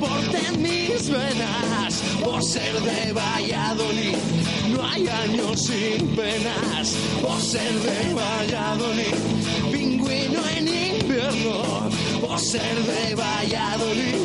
deporte 0.00 0.38
en 0.48 0.62
mis 0.62 1.10
venas. 1.10 2.02
Por 2.22 2.42
ser 2.42 2.72
de 2.80 3.12
Valladolid, 3.12 4.16
no 4.70 4.82
hay 4.82 5.06
años 5.06 5.60
sin 5.60 6.06
penas. 6.08 6.94
Por 7.20 7.40
ser 7.40 7.72
de 7.72 8.14
Valladolid, 8.14 9.14
pingüino 9.72 10.40
en 10.56 10.68
invierno. 10.68 11.90
Por 12.20 12.38
ser 12.38 12.76
de 12.90 13.14
Valladolid, 13.14 14.20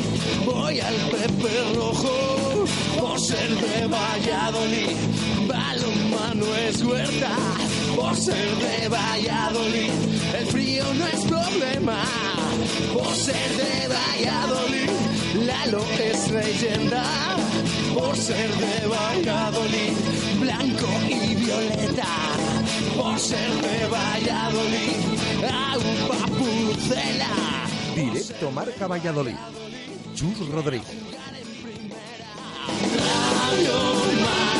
voy 0.45 0.79
al 0.79 0.95
Pepe 1.11 1.53
Rojo. 1.75 2.65
Por 2.99 3.19
ser 3.19 3.49
de 3.49 3.87
Valladolid, 3.87 4.95
balonmano 5.47 6.45
es 6.67 6.81
huerta. 6.83 7.31
Por 7.95 8.15
ser 8.15 8.49
de 8.65 8.89
Valladolid, 8.89 9.91
el 10.39 10.45
frío 10.47 10.85
no 10.93 11.07
es 11.07 11.21
problema. 11.25 12.03
Por 12.93 13.13
ser 13.15 13.49
de 13.57 13.87
Valladolid, 13.87 15.14
Lalo 15.43 15.83
es 15.99 16.31
leyenda. 16.31 17.03
Por 17.93 18.15
ser 18.15 18.49
de 18.55 18.87
Valladolid, 18.87 19.93
blanco 20.39 20.87
y 21.09 21.35
violeta. 21.35 22.07
Por 22.95 23.19
ser 23.19 23.51
de 23.61 23.87
Valladolid, 23.87 24.95
agua 25.43 26.25
pucela. 26.37 27.29
Directo 27.95 28.51
Marca 28.51 28.87
Valladolid. 28.87 29.35
Chus 30.13 30.47
Rodríguez. 30.49 30.87
Radio 32.97 34.54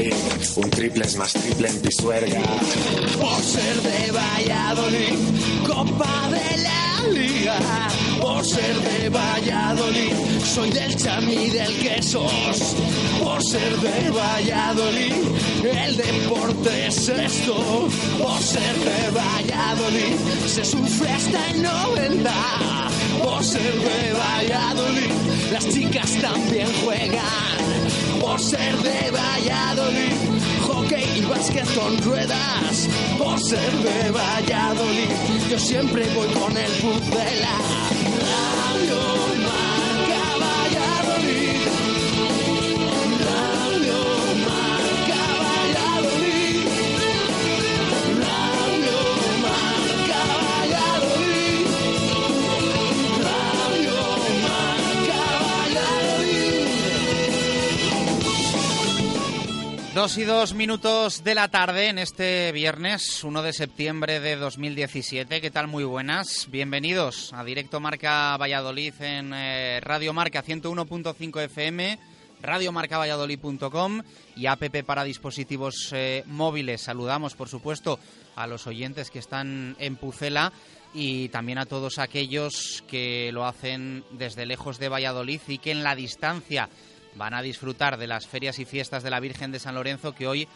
Un 0.00 0.70
triple 0.70 1.04
es 1.04 1.16
más 1.16 1.32
triple 1.32 1.68
en 1.68 1.80
Pisuerga. 1.80 2.40
Por 3.18 3.42
ser 3.42 3.82
de 3.82 4.12
Valladolid, 4.12 5.18
Copa 5.66 6.28
de 6.30 6.62
la 6.62 7.08
Liga. 7.10 7.58
Por 8.20 8.44
ser 8.44 8.76
de 8.76 9.08
Valladolid, 9.08 10.12
soy 10.44 10.70
del 10.70 10.94
chamí 10.94 11.50
del 11.50 11.78
quesos. 11.78 12.76
Por 13.22 13.42
ser 13.42 13.76
de 13.78 14.10
Valladolid, 14.10 15.12
el 15.64 15.96
deporte 15.96 16.86
es 16.86 17.08
esto. 17.08 17.88
Por 18.18 18.40
ser 18.40 18.76
de 18.76 19.10
Valladolid, 19.10 20.16
se 20.46 20.64
sufre 20.64 21.10
hasta 21.10 21.50
el 21.50 21.62
90. 21.62 22.30
Por 23.22 23.44
ser 23.44 23.74
de 23.74 24.12
Valladolid, 24.12 25.10
las 25.52 25.68
chicas 25.68 26.12
también 26.20 26.68
juegan. 26.84 27.58
Por 28.20 28.40
ser 28.40 28.76
de 28.78 29.10
Valladolid, 29.10 30.12
hockey 30.66 31.18
y 31.18 31.20
básquet 31.22 31.74
con 31.74 32.00
ruedas. 32.02 32.88
Por 33.18 33.38
ser 33.40 33.72
de 33.72 34.10
Valladolid, 34.10 35.10
yo 35.50 35.58
siempre 35.58 36.06
voy 36.14 36.28
con 36.28 36.56
el 36.56 36.70
pucela. 36.72 37.58
Dos 59.98 60.16
y 60.16 60.22
dos 60.22 60.54
minutos 60.54 61.24
de 61.24 61.34
la 61.34 61.48
tarde 61.48 61.88
en 61.88 61.98
este 61.98 62.52
viernes 62.52 63.24
1 63.24 63.42
de 63.42 63.52
septiembre 63.52 64.20
de 64.20 64.36
2017. 64.36 65.40
¿Qué 65.40 65.50
tal? 65.50 65.66
Muy 65.66 65.82
buenas. 65.82 66.46
Bienvenidos 66.52 67.32
a 67.32 67.42
Directo 67.42 67.80
Marca 67.80 68.36
Valladolid 68.36 68.94
en 69.00 69.32
eh, 69.34 69.80
Radio 69.82 70.12
Marca 70.12 70.44
101.5 70.44 71.42
FM, 71.42 71.98
radiomarcavalladolid.com 72.40 74.02
y 74.36 74.46
APP 74.46 74.84
para 74.86 75.02
dispositivos 75.02 75.90
eh, 75.92 76.22
móviles. 76.26 76.82
Saludamos, 76.82 77.34
por 77.34 77.48
supuesto, 77.48 77.98
a 78.36 78.46
los 78.46 78.68
oyentes 78.68 79.10
que 79.10 79.18
están 79.18 79.74
en 79.80 79.96
Pucela 79.96 80.52
y 80.94 81.28
también 81.30 81.58
a 81.58 81.66
todos 81.66 81.98
aquellos 81.98 82.84
que 82.86 83.32
lo 83.32 83.46
hacen 83.46 84.04
desde 84.12 84.46
lejos 84.46 84.78
de 84.78 84.90
Valladolid 84.90 85.40
y 85.48 85.58
que 85.58 85.72
en 85.72 85.82
la 85.82 85.96
distancia 85.96 86.68
van 87.14 87.34
a 87.34 87.42
disfrutar 87.42 87.96
de 87.96 88.06
las 88.06 88.26
ferias 88.26 88.58
y 88.58 88.64
fiestas 88.64 89.02
de 89.02 89.10
la 89.10 89.20
Virgen 89.20 89.52
de 89.52 89.58
San 89.58 89.74
Lorenzo 89.74 90.14
que 90.14 90.26
hoy 90.26 90.48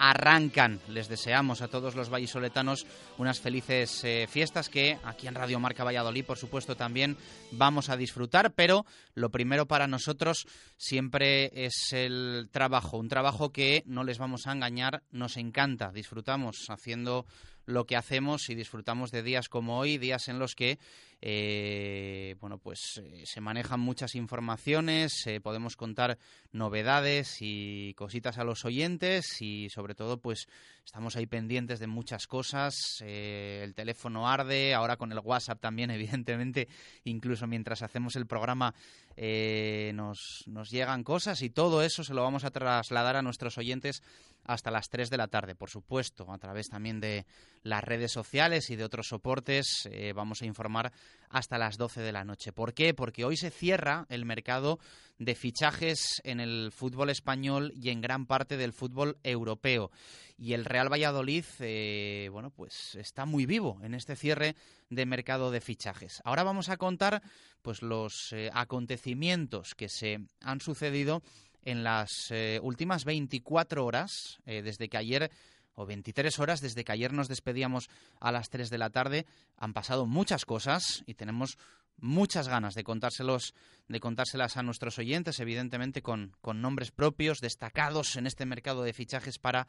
arrancan. 0.00 0.80
Les 0.88 1.08
deseamos 1.08 1.60
a 1.60 1.68
todos 1.68 1.94
los 1.94 2.08
vallisoletanos 2.08 2.86
unas 3.18 3.38
felices 3.38 4.02
eh, 4.02 4.26
fiestas 4.28 4.70
que 4.70 4.98
aquí 5.04 5.26
en 5.26 5.34
Radio 5.34 5.60
Marca 5.60 5.84
Valladolid, 5.84 6.24
por 6.24 6.38
supuesto, 6.38 6.74
también 6.74 7.18
vamos 7.52 7.90
a 7.90 7.98
disfrutar, 7.98 8.52
pero 8.54 8.86
lo 9.14 9.30
primero 9.30 9.66
para 9.66 9.86
nosotros 9.86 10.46
siempre 10.78 11.50
es 11.54 11.92
el 11.92 12.48
trabajo, 12.50 12.96
un 12.96 13.08
trabajo 13.08 13.52
que 13.52 13.82
no 13.84 14.02
les 14.02 14.16
vamos 14.16 14.46
a 14.46 14.52
engañar, 14.52 15.02
nos 15.10 15.36
encanta, 15.36 15.92
disfrutamos 15.92 16.64
haciendo 16.70 17.26
lo 17.66 17.84
que 17.84 17.96
hacemos 17.96 18.48
y 18.48 18.54
disfrutamos 18.54 19.10
de 19.10 19.22
días 19.22 19.50
como 19.50 19.78
hoy, 19.78 19.98
días 19.98 20.28
en 20.28 20.38
los 20.38 20.54
que 20.54 20.78
eh, 21.22 22.36
bueno, 22.40 22.58
pues 22.58 23.00
eh, 23.02 23.24
se 23.26 23.40
manejan 23.40 23.80
muchas 23.80 24.14
informaciones, 24.14 25.26
eh, 25.26 25.40
podemos 25.40 25.76
contar 25.76 26.18
novedades 26.52 27.38
y 27.40 27.94
cositas 27.94 28.38
a 28.38 28.44
los 28.44 28.64
oyentes 28.64 29.40
y 29.42 29.68
sobre 29.68 29.94
todo 29.94 30.18
pues 30.18 30.48
estamos 30.84 31.16
ahí 31.16 31.26
pendientes 31.26 31.78
de 31.78 31.86
muchas 31.86 32.26
cosas, 32.26 32.74
eh, 33.02 33.60
el 33.62 33.74
teléfono 33.74 34.28
arde, 34.28 34.74
ahora 34.74 34.96
con 34.96 35.12
el 35.12 35.20
WhatsApp 35.20 35.60
también 35.60 35.90
evidentemente, 35.90 36.68
incluso 37.04 37.46
mientras 37.46 37.82
hacemos 37.82 38.16
el 38.16 38.26
programa 38.26 38.74
eh, 39.16 39.92
nos, 39.94 40.44
nos 40.46 40.70
llegan 40.70 41.04
cosas 41.04 41.42
y 41.42 41.50
todo 41.50 41.82
eso 41.82 42.02
se 42.02 42.14
lo 42.14 42.22
vamos 42.22 42.44
a 42.44 42.50
trasladar 42.50 43.16
a 43.16 43.22
nuestros 43.22 43.58
oyentes 43.58 44.02
hasta 44.44 44.70
las 44.70 44.88
3 44.88 45.10
de 45.10 45.16
la 45.16 45.28
tarde, 45.28 45.54
por 45.54 45.70
supuesto, 45.70 46.30
a 46.32 46.38
través 46.38 46.68
también 46.68 47.00
de 47.00 47.26
las 47.62 47.84
redes 47.84 48.12
sociales 48.12 48.70
y 48.70 48.76
de 48.76 48.84
otros 48.84 49.08
soportes. 49.08 49.88
eh, 49.90 50.12
vamos 50.14 50.42
a 50.42 50.46
informar 50.46 50.92
hasta 51.28 51.58
las 51.58 51.76
12 51.76 52.00
de 52.00 52.12
la 52.12 52.24
noche. 52.24 52.52
¿Por 52.52 52.74
qué? 52.74 52.94
Porque 52.94 53.24
hoy 53.24 53.36
se 53.36 53.50
cierra 53.50 54.06
el 54.08 54.24
mercado 54.24 54.78
de 55.18 55.34
fichajes 55.34 56.20
en 56.24 56.40
el 56.40 56.72
fútbol 56.72 57.10
español 57.10 57.72
y 57.76 57.90
en 57.90 58.00
gran 58.00 58.26
parte 58.26 58.56
del 58.56 58.72
fútbol 58.72 59.18
europeo. 59.22 59.90
Y 60.38 60.54
el 60.54 60.64
Real 60.64 60.90
Valladolid, 60.90 61.44
eh, 61.58 62.28
bueno, 62.32 62.50
pues 62.50 62.94
está 62.94 63.26
muy 63.26 63.44
vivo 63.44 63.78
en 63.82 63.94
este 63.94 64.16
cierre 64.16 64.56
de 64.88 65.04
mercado 65.04 65.50
de 65.50 65.60
fichajes. 65.60 66.22
Ahora 66.24 66.42
vamos 66.42 66.70
a 66.70 66.78
contar, 66.78 67.22
pues, 67.60 67.82
los 67.82 68.32
eh, 68.32 68.50
acontecimientos 68.54 69.74
que 69.74 69.90
se 69.90 70.20
han 70.40 70.60
sucedido 70.62 71.22
en 71.62 71.84
las 71.84 72.30
eh, 72.30 72.58
últimas 72.62 73.04
24 73.04 73.84
horas, 73.84 74.38
eh, 74.46 74.62
desde 74.62 74.88
que 74.88 74.96
ayer 74.96 75.30
o 75.74 75.86
23 75.86 76.38
horas 76.38 76.60
desde 76.60 76.84
que 76.84 76.92
ayer 76.92 77.12
nos 77.12 77.28
despedíamos 77.28 77.88
a 78.20 78.32
las 78.32 78.50
3 78.50 78.70
de 78.70 78.78
la 78.78 78.90
tarde. 78.90 79.26
Han 79.56 79.72
pasado 79.72 80.06
muchas 80.06 80.44
cosas 80.44 81.02
y 81.06 81.14
tenemos 81.14 81.56
muchas 81.96 82.48
ganas 82.48 82.74
de 82.74 82.84
contárselos, 82.84 83.54
de 83.88 84.00
contárselas 84.00 84.56
a 84.56 84.62
nuestros 84.62 84.98
oyentes, 84.98 85.40
evidentemente 85.40 86.02
con, 86.02 86.36
con 86.40 86.60
nombres 86.60 86.90
propios, 86.90 87.38
destacados 87.38 88.16
en 88.16 88.26
este 88.26 88.46
mercado 88.46 88.82
de 88.82 88.92
fichajes 88.92 89.38
para 89.38 89.68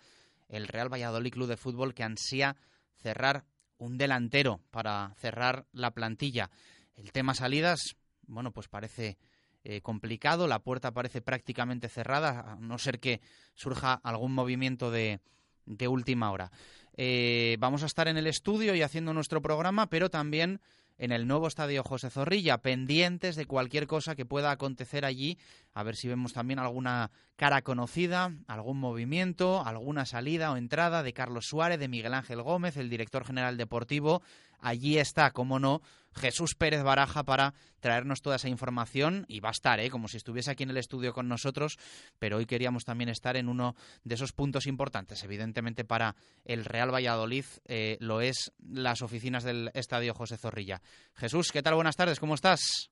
el 0.49 0.67
Real 0.67 0.91
Valladolid 0.91 1.31
Club 1.31 1.47
de 1.47 1.57
Fútbol 1.57 1.93
que 1.93 2.03
ansía 2.03 2.57
cerrar 2.97 3.45
un 3.77 3.97
delantero 3.97 4.59
para 4.69 5.13
cerrar 5.17 5.65
la 5.71 5.91
plantilla. 5.91 6.51
El 6.95 7.11
tema 7.11 7.33
salidas, 7.33 7.95
bueno, 8.27 8.51
pues 8.51 8.67
parece 8.67 9.17
eh, 9.63 9.81
complicado, 9.81 10.47
la 10.47 10.59
puerta 10.59 10.91
parece 10.91 11.21
prácticamente 11.21 11.89
cerrada, 11.89 12.53
a 12.53 12.55
no 12.55 12.77
ser 12.77 12.99
que 12.99 13.21
surja 13.53 13.93
algún 14.03 14.33
movimiento 14.33 14.91
de, 14.91 15.19
de 15.65 15.87
última 15.87 16.31
hora. 16.31 16.51
eh, 16.97 17.57
vamos 17.59 17.83
a 17.83 17.85
estar 17.85 18.07
en 18.07 18.17
el 18.17 18.27
estudio 18.27 18.75
y 18.75 18.81
haciendo 18.81 19.13
nuestro 19.13 19.41
programa, 19.41 19.87
pero 19.87 20.09
también 20.09 20.59
en 20.97 21.11
el 21.11 21.25
nuevo 21.25 21.47
estadio 21.47 21.83
José 21.83 22.11
Zorrilla, 22.11 22.59
pendientes 22.59 23.35
de 23.35 23.47
cualquier 23.47 23.87
cosa 23.87 24.15
que 24.15 24.25
pueda 24.25 24.51
acontecer 24.51 25.03
allí, 25.03 25.39
a 25.73 25.81
ver 25.81 25.95
si 25.95 26.07
vemos 26.07 26.33
también 26.33 26.59
alguna 26.59 27.09
cara 27.37 27.63
conocida, 27.63 28.31
algún 28.45 28.77
movimiento, 28.77 29.65
alguna 29.65 30.05
salida 30.05 30.51
o 30.51 30.57
entrada 30.57 31.01
de 31.01 31.13
Carlos 31.13 31.47
Suárez, 31.47 31.79
de 31.79 31.87
Miguel 31.87 32.13
Ángel 32.13 32.43
Gómez, 32.43 32.77
el 32.77 32.89
director 32.89 33.25
general 33.25 33.57
deportivo. 33.57 34.21
Allí 34.61 34.97
está, 34.97 35.31
como 35.31 35.59
no, 35.59 35.81
Jesús 36.13 36.55
Pérez 36.55 36.83
Baraja 36.83 37.23
para 37.23 37.53
traernos 37.79 38.21
toda 38.21 38.35
esa 38.35 38.49
información 38.49 39.25
y 39.27 39.39
va 39.39 39.49
a 39.49 39.53
estar, 39.53 39.79
¿eh? 39.79 39.89
como 39.89 40.07
si 40.07 40.17
estuviese 40.17 40.51
aquí 40.51 40.63
en 40.63 40.69
el 40.69 40.77
estudio 40.77 41.13
con 41.13 41.27
nosotros, 41.27 41.77
pero 42.19 42.37
hoy 42.37 42.45
queríamos 42.45 42.83
también 42.83 43.09
estar 43.09 43.37
en 43.37 43.49
uno 43.49 43.75
de 44.03 44.15
esos 44.15 44.33
puntos 44.33 44.67
importantes. 44.67 45.23
Evidentemente 45.23 45.83
para 45.83 46.15
el 46.45 46.65
Real 46.65 46.93
Valladolid 46.93 47.45
eh, 47.65 47.97
lo 47.99 48.21
es 48.21 48.51
las 48.59 49.01
oficinas 49.01 49.43
del 49.43 49.71
Estadio 49.73 50.13
José 50.13 50.37
Zorrilla. 50.37 50.81
Jesús, 51.15 51.51
¿qué 51.51 51.63
tal? 51.63 51.75
Buenas 51.75 51.95
tardes, 51.95 52.19
¿cómo 52.19 52.35
estás? 52.35 52.90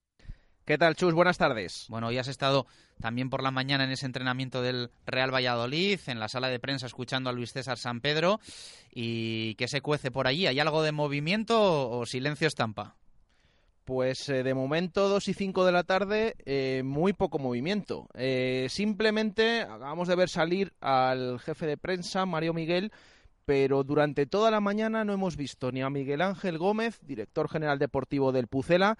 ¿Qué 0.70 0.78
tal, 0.78 0.96
Chus? 0.96 1.16
Buenas 1.16 1.40
tardes. 1.40 1.88
Bueno, 1.90 2.10
hoy 2.10 2.20
has 2.20 2.28
estado 2.28 2.68
también 3.02 3.32
por 3.32 3.42
la 3.42 3.50
mañana 3.50 3.86
en 3.86 3.90
ese 3.90 4.06
entrenamiento 4.06 4.62
del 4.62 4.92
Real 5.08 5.34
Valladolid, 5.34 6.00
en 6.06 6.20
la 6.20 6.28
sala 6.28 6.48
de 6.48 6.60
prensa 6.60 6.86
escuchando 6.86 7.32
a 7.32 7.34
Luis 7.34 7.54
César 7.54 7.80
San 7.80 8.02
Pedro. 8.02 8.40
¿Y 8.94 9.56
qué 9.56 9.68
se 9.68 9.82
cuece 9.82 10.12
por 10.12 10.28
allí? 10.28 10.46
¿Hay 10.46 10.60
algo 10.60 10.84
de 10.84 10.92
movimiento 10.92 11.90
o 11.90 12.06
silencio 12.06 12.48
estampa? 12.48 12.96
Pues 13.84 14.30
eh, 14.30 14.44
de 14.44 14.54
momento, 14.54 15.10
2 15.10 15.30
y 15.30 15.34
5 15.34 15.66
de 15.66 15.72
la 15.72 15.86
tarde, 15.86 16.36
eh, 16.46 16.84
muy 16.86 17.14
poco 17.14 17.40
movimiento. 17.40 18.08
Eh, 18.14 18.68
simplemente 18.70 19.62
acabamos 19.62 20.08
de 20.08 20.18
ver 20.18 20.30
salir 20.30 20.74
al 20.82 21.40
jefe 21.40 21.66
de 21.66 21.78
prensa, 21.78 22.28
Mario 22.28 22.54
Miguel, 22.54 22.92
pero 23.44 23.84
durante 23.84 24.28
toda 24.28 24.52
la 24.52 24.60
mañana 24.60 25.04
no 25.04 25.14
hemos 25.14 25.36
visto 25.36 25.72
ni 25.72 25.82
a 25.82 25.90
Miguel 25.90 26.22
Ángel 26.22 26.60
Gómez, 26.60 27.00
director 27.02 27.50
general 27.50 27.80
deportivo 27.80 28.32
del 28.32 28.46
Pucela, 28.46 29.00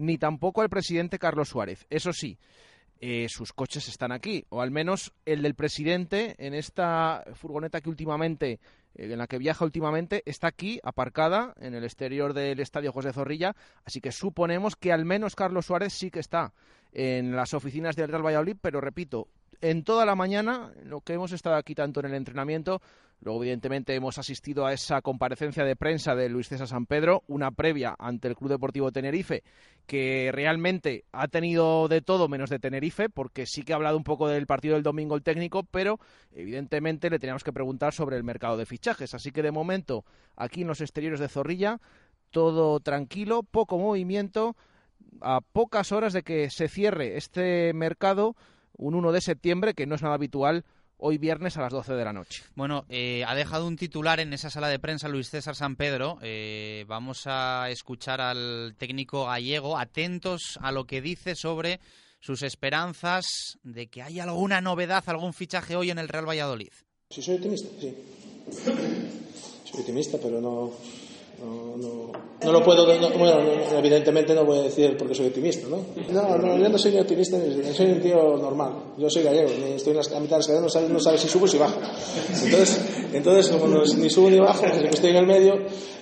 ni 0.00 0.18
tampoco 0.18 0.62
al 0.62 0.68
presidente 0.68 1.18
Carlos 1.18 1.48
Suárez. 1.48 1.86
Eso 1.90 2.12
sí, 2.12 2.38
sus 3.28 3.52
coches 3.52 3.88
están 3.88 4.12
aquí, 4.12 4.44
o 4.48 4.60
al 4.60 4.70
menos 4.70 5.12
el 5.24 5.42
del 5.42 5.54
presidente 5.54 6.34
en 6.38 6.54
esta 6.54 7.24
furgoneta 7.34 7.80
que 7.80 7.88
últimamente 7.88 8.60
en 8.94 9.18
la 9.18 9.26
que 9.26 9.38
viaja 9.38 9.64
últimamente, 9.64 10.22
está 10.26 10.48
aquí, 10.48 10.80
aparcada 10.82 11.54
en 11.60 11.74
el 11.74 11.84
exterior 11.84 12.34
del 12.34 12.60
Estadio 12.60 12.92
José 12.92 13.12
Zorrilla, 13.12 13.54
así 13.84 14.00
que 14.00 14.12
suponemos 14.12 14.74
que 14.76 14.92
al 14.92 15.04
menos 15.04 15.36
Carlos 15.36 15.66
Suárez 15.66 15.92
sí 15.92 16.10
que 16.10 16.20
está 16.20 16.52
en 16.92 17.36
las 17.36 17.54
oficinas 17.54 17.94
del 17.94 18.08
Real 18.08 18.26
Valladolid, 18.26 18.56
pero 18.60 18.80
repito, 18.80 19.28
en 19.60 19.84
toda 19.84 20.04
la 20.04 20.14
mañana, 20.14 20.72
lo 20.84 21.00
que 21.00 21.14
hemos 21.14 21.32
estado 21.32 21.56
aquí 21.56 21.74
tanto 21.74 22.00
en 22.00 22.06
el 22.06 22.14
entrenamiento, 22.14 22.80
luego 23.20 23.42
evidentemente 23.42 23.94
hemos 23.94 24.18
asistido 24.18 24.64
a 24.66 24.72
esa 24.72 25.02
comparecencia 25.02 25.64
de 25.64 25.76
prensa 25.76 26.14
de 26.14 26.28
Luis 26.28 26.48
César 26.48 26.66
San 26.66 26.86
Pedro, 26.86 27.22
una 27.26 27.50
previa 27.50 27.94
ante 27.98 28.28
el 28.28 28.36
Club 28.36 28.50
Deportivo 28.50 28.92
Tenerife, 28.92 29.42
que 29.86 30.30
realmente 30.32 31.04
ha 31.12 31.28
tenido 31.28 31.88
de 31.88 32.00
todo 32.00 32.28
menos 32.28 32.48
de 32.48 32.58
Tenerife, 32.58 33.08
porque 33.08 33.46
sí 33.46 33.62
que 33.62 33.72
ha 33.72 33.76
hablado 33.76 33.96
un 33.96 34.04
poco 34.04 34.28
del 34.28 34.46
partido 34.46 34.74
del 34.74 34.82
domingo 34.82 35.14
el 35.14 35.22
técnico, 35.22 35.64
pero 35.64 35.98
evidentemente 36.32 37.10
le 37.10 37.18
teníamos 37.18 37.44
que 37.44 37.52
preguntar 37.52 37.92
sobre 37.92 38.16
el 38.16 38.24
mercado 38.24 38.56
de 38.56 38.66
fichajes. 38.66 39.14
Así 39.14 39.32
que 39.32 39.42
de 39.42 39.52
momento, 39.52 40.04
aquí 40.36 40.62
en 40.62 40.68
los 40.68 40.80
exteriores 40.80 41.20
de 41.20 41.28
Zorrilla, 41.28 41.80
todo 42.30 42.80
tranquilo, 42.80 43.42
poco 43.42 43.78
movimiento, 43.78 44.56
a 45.20 45.40
pocas 45.40 45.92
horas 45.92 46.12
de 46.12 46.22
que 46.22 46.50
se 46.50 46.68
cierre 46.68 47.16
este 47.16 47.72
mercado 47.74 48.36
un 48.80 48.94
1 48.94 49.12
de 49.12 49.20
septiembre, 49.20 49.74
que 49.74 49.86
no 49.86 49.94
es 49.94 50.02
nada 50.02 50.14
habitual 50.14 50.64
hoy 50.96 51.18
viernes 51.18 51.56
a 51.56 51.62
las 51.62 51.72
12 51.72 51.94
de 51.94 52.04
la 52.04 52.12
noche. 52.12 52.42
Bueno, 52.54 52.84
eh, 52.88 53.24
ha 53.26 53.34
dejado 53.34 53.66
un 53.66 53.76
titular 53.76 54.20
en 54.20 54.32
esa 54.32 54.50
sala 54.50 54.68
de 54.68 54.78
prensa 54.78 55.08
Luis 55.08 55.30
César 55.30 55.54
San 55.54 55.76
Pedro. 55.76 56.18
Eh, 56.22 56.84
vamos 56.88 57.22
a 57.26 57.70
escuchar 57.70 58.20
al 58.20 58.74
técnico 58.76 59.26
gallego, 59.26 59.78
atentos 59.78 60.58
a 60.60 60.72
lo 60.72 60.84
que 60.84 61.00
dice 61.00 61.34
sobre 61.34 61.80
sus 62.20 62.42
esperanzas 62.42 63.24
de 63.62 63.86
que 63.86 64.02
haya 64.02 64.24
alguna 64.24 64.60
novedad, 64.60 65.02
algún 65.06 65.32
fichaje 65.32 65.76
hoy 65.76 65.90
en 65.90 65.98
el 65.98 66.08
Real 66.08 66.28
Valladolid. 66.28 66.72
Sí, 67.08 67.22
soy 67.22 67.36
optimista, 67.36 67.68
sí. 67.80 67.94
Soy 69.64 69.80
optimista, 69.80 70.18
pero 70.22 70.40
no, 70.40 70.72
no, 71.40 71.76
no, 71.76 72.12
no 72.42 72.52
lo 72.52 72.62
puedo, 72.62 72.86
bueno, 72.86 73.40
evidentemente 73.76 74.34
no 74.34 74.44
voy 74.44 74.58
a 74.58 74.62
decir 74.62 74.96
porque 74.96 75.14
soy 75.14 75.26
optimista, 75.26 75.68
¿no? 75.68 75.78
No, 76.10 76.38
no, 76.38 76.56
yo 76.56 76.68
no 76.68 76.78
soy 76.78 76.92
ni 76.92 77.00
optimista, 77.00 77.38
soy 77.74 77.86
un 77.86 78.00
tío 78.00 78.36
normal. 78.36 78.72
Yo 78.96 79.10
soy 79.10 79.22
gallego, 79.22 79.50
estoy 79.74 79.96
en 79.96 79.98
la 80.12 80.20
mitad 80.20 80.36
de 80.36 80.36
la 80.36 80.38
escalera, 80.38 80.62
no 80.62 80.68
sabes, 80.70 80.90
no 80.90 81.18
si 81.18 81.28
subo 81.28 81.44
o 81.44 81.48
si 81.48 81.58
bajo. 81.58 81.78
Entonces, 82.42 82.80
entonces 83.12 83.48
como 83.48 83.66
no, 83.66 83.84
ni 83.84 84.08
subo 84.08 84.30
ni 84.30 84.38
bajo, 84.38 84.64
estoy 84.64 85.10
en 85.10 85.16
el 85.16 85.26
medio 85.26 85.54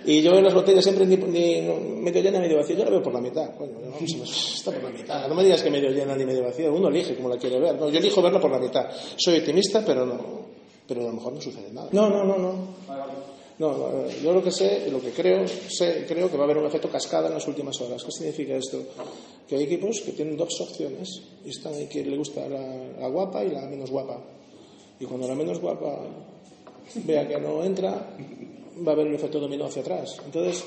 y 0.05 0.23
yo 0.23 0.33
veo 0.33 0.41
las 0.41 0.55
botellas 0.55 0.85
siempre 0.85 1.05
ni, 1.07 1.17
ni 1.17 1.61
medio 2.01 2.23
llena, 2.23 2.41
medio 2.41 2.57
vacía. 2.57 2.77
Yo 2.77 2.85
la 2.85 2.91
veo 2.91 3.03
por 3.03 3.13
la 3.13 3.21
mitad. 3.21 3.51
Bueno, 3.59 3.75
está 4.01 4.71
por 4.71 4.83
la 4.83 4.91
mitad. 4.91 5.29
No 5.29 5.35
me 5.35 5.45
digas 5.45 5.63
que 5.63 5.71
medio 5.71 5.91
llena 5.91 6.17
ni 6.17 6.25
medio 6.25 6.45
vacía. 6.45 6.71
Uno 6.71 6.89
elige 6.89 7.17
como 7.17 7.29
la 7.29 7.37
quiere 7.37 7.59
ver. 7.59 7.79
No, 7.79 7.91
yo 7.91 7.99
elijo 7.99 8.23
verla 8.23 8.41
por 8.41 8.51
la 8.51 8.59
mitad. 8.59 8.87
Soy 9.17 9.39
optimista, 9.39 9.83
pero 9.85 10.07
no, 10.07 10.19
pero 10.87 11.03
a 11.03 11.05
lo 11.09 11.13
mejor 11.13 11.33
no 11.35 11.41
sucede 11.41 11.73
nada. 11.73 11.89
No, 11.93 12.09
no, 12.09 12.25
no, 12.25 12.39
no. 12.39 12.53
No, 13.59 14.09
yo 14.23 14.33
lo 14.33 14.43
que 14.43 14.53
sé, 14.53 14.89
lo 14.89 15.01
que 15.01 15.11
creo, 15.11 15.47
sé, 15.49 16.05
creo 16.07 16.31
que 16.31 16.37
va 16.37 16.43
a 16.43 16.45
haber 16.45 16.59
un 16.59 16.67
efecto 16.67 16.89
cascada 16.89 17.27
en 17.27 17.35
las 17.35 17.49
últimas 17.49 17.81
horas. 17.81 18.05
¿Qué 18.05 18.13
significa 18.13 18.55
esto? 18.55 18.81
Que 19.49 19.57
hay 19.57 19.65
equipos 19.65 20.01
que 20.01 20.13
tienen 20.13 20.37
dos 20.37 20.61
opciones 20.61 21.23
y 21.45 21.51
están 21.51 21.75
ahí 21.75 21.89
que 21.89 22.05
le 22.05 22.17
gusta 22.17 22.49
la, 22.49 23.09
guapa 23.09 23.45
y 23.45 23.51
la 23.51 23.63
menos 23.63 23.91
guapa. 23.91 24.21
Y 25.01 25.05
cuando 25.07 25.27
la 25.27 25.35
menos 25.35 25.61
guapa 25.61 25.99
vea 27.05 27.27
que 27.27 27.41
no 27.41 27.65
entra, 27.65 27.91
va 28.87 28.93
a 28.93 28.95
haber 28.95 29.09
un 29.09 29.15
efecto 29.17 29.41
dominó 29.41 29.65
hacia 29.65 29.83
atrás. 29.83 30.21
Entonces, 30.25 30.65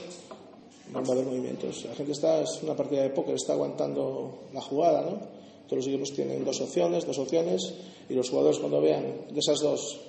va 0.94 1.00
a 1.00 1.14
haber 1.14 1.26
movimientos. 1.26 1.86
La 1.86 1.96
gente 1.96 2.12
está, 2.12 2.42
es 2.42 2.62
una 2.62 2.76
partida 2.76 3.04
de 3.04 3.12
póker, 3.12 3.36
está 3.36 3.54
aguantando 3.54 4.50
la 4.54 4.62
jugada, 4.62 5.02
¿no? 5.04 5.18
Todos 5.66 5.86
los 5.86 5.88
equipos 5.88 6.12
tienen 6.12 6.44
dos 6.44 6.60
opciones, 6.60 7.06
dos 7.06 7.20
opciones, 7.20 7.74
y 8.10 8.14
los 8.16 8.30
jugadores 8.30 8.60
cuando 8.60 8.82
vean 8.82 9.28
de 9.32 9.40
esas 9.40 9.62
dos 9.62 10.02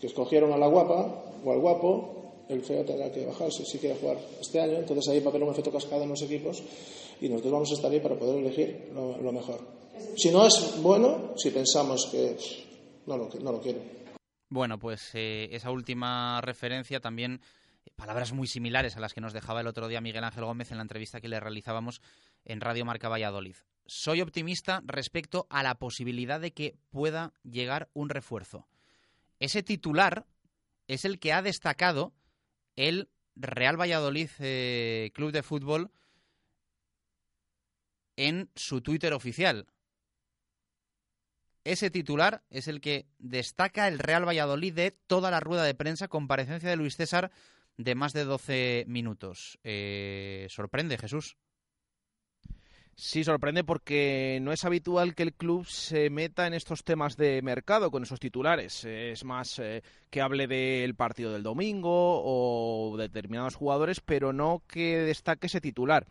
que 0.00 0.06
escogieron 0.06 0.54
a 0.54 0.56
la 0.56 0.68
guapa 0.68 1.33
al 1.52 1.60
guapo, 1.60 2.44
el 2.48 2.62
feo 2.62 2.84
tendrá 2.84 3.10
que 3.10 3.24
bajarse 3.24 3.64
si 3.64 3.78
quiere 3.78 3.96
jugar 3.96 4.18
este 4.40 4.60
año. 4.60 4.78
Entonces 4.78 5.08
ahí 5.08 5.20
va 5.20 5.26
a 5.26 5.30
haber 5.30 5.42
un 5.42 5.50
efecto 5.50 5.72
cascada 5.72 6.04
en 6.04 6.10
los 6.10 6.22
equipos 6.22 6.62
y 7.20 7.28
nosotros 7.28 7.52
vamos 7.52 7.70
a 7.70 7.74
estar 7.74 7.90
ahí 7.90 8.00
para 8.00 8.18
poder 8.18 8.38
elegir 8.38 8.90
lo, 8.92 9.32
mejor. 9.32 9.60
Si 10.16 10.30
no 10.30 10.46
es 10.46 10.80
bueno, 10.82 11.32
si 11.36 11.50
pensamos 11.50 12.06
que 12.10 12.36
no 13.06 13.16
lo, 13.16 13.28
no 13.40 13.52
lo 13.52 13.60
quiero. 13.60 13.80
Bueno, 14.48 14.78
pues 14.78 15.10
eh, 15.14 15.48
esa 15.52 15.70
última 15.70 16.40
referencia 16.40 17.00
también, 17.00 17.40
palabras 17.96 18.32
muy 18.32 18.46
similares 18.46 18.96
a 18.96 19.00
las 19.00 19.14
que 19.14 19.20
nos 19.20 19.32
dejaba 19.32 19.60
el 19.60 19.66
otro 19.66 19.88
día 19.88 20.00
Miguel 20.00 20.24
Ángel 20.24 20.44
Gómez 20.44 20.70
en 20.70 20.78
la 20.78 20.82
entrevista 20.82 21.20
que 21.20 21.28
le 21.28 21.40
realizábamos 21.40 22.00
en 22.44 22.60
Radio 22.60 22.84
Marca 22.84 23.08
Valladolid. 23.08 23.56
Soy 23.86 24.20
optimista 24.20 24.82
respecto 24.86 25.46
a 25.50 25.62
la 25.62 25.74
posibilidad 25.74 26.40
de 26.40 26.52
que 26.52 26.76
pueda 26.90 27.32
llegar 27.42 27.88
un 27.94 28.08
refuerzo. 28.08 28.66
Ese 29.40 29.62
titular 29.62 30.26
es 30.86 31.04
el 31.04 31.18
que 31.18 31.32
ha 31.32 31.42
destacado 31.42 32.14
el 32.76 33.10
Real 33.36 33.80
Valladolid 33.80 34.30
eh, 34.38 35.10
Club 35.14 35.32
de 35.32 35.42
Fútbol 35.42 35.90
en 38.16 38.50
su 38.54 38.80
Twitter 38.80 39.12
oficial. 39.12 39.66
Ese 41.64 41.90
titular 41.90 42.44
es 42.50 42.68
el 42.68 42.80
que 42.80 43.06
destaca 43.18 43.88
el 43.88 43.98
Real 43.98 44.28
Valladolid 44.28 44.74
de 44.74 44.90
toda 44.90 45.30
la 45.30 45.40
rueda 45.40 45.64
de 45.64 45.74
prensa, 45.74 46.08
comparecencia 46.08 46.68
de 46.68 46.76
Luis 46.76 46.96
César 46.96 47.32
de 47.76 47.94
más 47.94 48.12
de 48.12 48.24
12 48.24 48.84
minutos. 48.86 49.58
Eh, 49.64 50.46
sorprende, 50.50 50.98
Jesús. 50.98 51.36
Sí, 52.96 53.24
sorprende 53.24 53.64
porque 53.64 54.38
no 54.40 54.52
es 54.52 54.64
habitual 54.64 55.16
que 55.16 55.24
el 55.24 55.32
club 55.32 55.66
se 55.66 56.10
meta 56.10 56.46
en 56.46 56.54
estos 56.54 56.84
temas 56.84 57.16
de 57.16 57.42
mercado 57.42 57.90
con 57.90 58.04
esos 58.04 58.20
titulares. 58.20 58.84
Es 58.84 59.24
más 59.24 59.58
eh, 59.58 59.82
que 60.10 60.20
hable 60.20 60.46
del 60.46 60.94
partido 60.94 61.32
del 61.32 61.42
domingo 61.42 62.22
o 62.24 62.96
de 62.96 63.08
determinados 63.08 63.56
jugadores, 63.56 64.00
pero 64.00 64.32
no 64.32 64.62
que 64.68 64.98
destaque 64.98 65.48
ese 65.48 65.60
titular. 65.60 66.06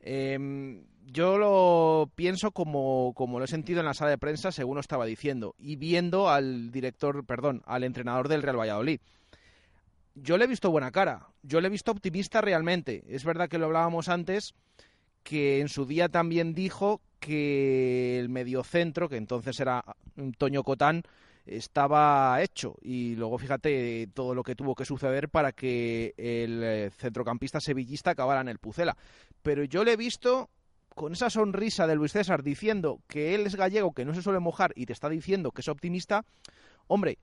Em, 0.00 0.84
yo 1.06 1.38
lo 1.38 2.08
pienso 2.14 2.52
como, 2.52 3.12
como 3.16 3.40
lo 3.40 3.44
he 3.44 3.48
sentido 3.48 3.80
en 3.80 3.86
la 3.86 3.94
sala 3.94 4.10
de 4.10 4.18
prensa, 4.18 4.52
según 4.52 4.76
lo 4.76 4.80
estaba 4.80 5.06
diciendo, 5.06 5.56
y 5.58 5.74
viendo 5.74 6.28
al 6.30 6.70
director, 6.70 7.24
perdón, 7.26 7.62
al 7.66 7.82
entrenador 7.82 8.28
del 8.28 8.42
Real 8.42 8.58
Valladolid. 8.58 9.00
Yo 10.14 10.36
le 10.36 10.44
he 10.44 10.48
visto 10.48 10.70
buena 10.70 10.92
cara, 10.92 11.26
yo 11.42 11.60
le 11.60 11.66
he 11.66 11.70
visto 11.70 11.90
optimista 11.90 12.40
realmente. 12.40 13.02
Es 13.08 13.24
verdad 13.24 13.48
que 13.48 13.58
lo 13.58 13.66
hablábamos 13.66 14.08
antes 14.08 14.54
que 15.22 15.60
en 15.60 15.68
su 15.68 15.86
día 15.86 16.08
también 16.08 16.54
dijo 16.54 17.00
que 17.20 18.18
el 18.18 18.28
mediocentro, 18.28 19.08
que 19.08 19.16
entonces 19.16 19.58
era 19.60 19.84
Toño 20.38 20.62
Cotán, 20.64 21.02
estaba 21.46 22.40
hecho 22.42 22.76
y 22.82 23.16
luego 23.16 23.38
fíjate 23.38 24.08
todo 24.14 24.34
lo 24.34 24.42
que 24.42 24.54
tuvo 24.54 24.74
que 24.74 24.84
suceder 24.84 25.28
para 25.28 25.52
que 25.52 26.14
el 26.16 26.62
eh, 26.62 26.90
centrocampista 26.90 27.60
sevillista 27.60 28.10
acabara 28.10 28.40
en 28.40 28.48
el 28.48 28.58
Pucela. 28.58 28.96
Pero 29.42 29.64
yo 29.64 29.84
le 29.84 29.92
he 29.92 29.96
visto 29.96 30.50
con 30.94 31.12
esa 31.12 31.30
sonrisa 31.30 31.86
de 31.86 31.96
Luis 31.96 32.12
César 32.12 32.42
diciendo 32.42 33.00
que 33.08 33.34
él 33.34 33.46
es 33.46 33.56
gallego, 33.56 33.92
que 33.92 34.04
no 34.04 34.14
se 34.14 34.22
suele 34.22 34.40
mojar 34.40 34.72
y 34.76 34.86
te 34.86 34.92
está 34.92 35.08
diciendo 35.08 35.50
que 35.50 35.62
es 35.62 35.68
optimista, 35.68 36.24
hombre, 36.86 37.18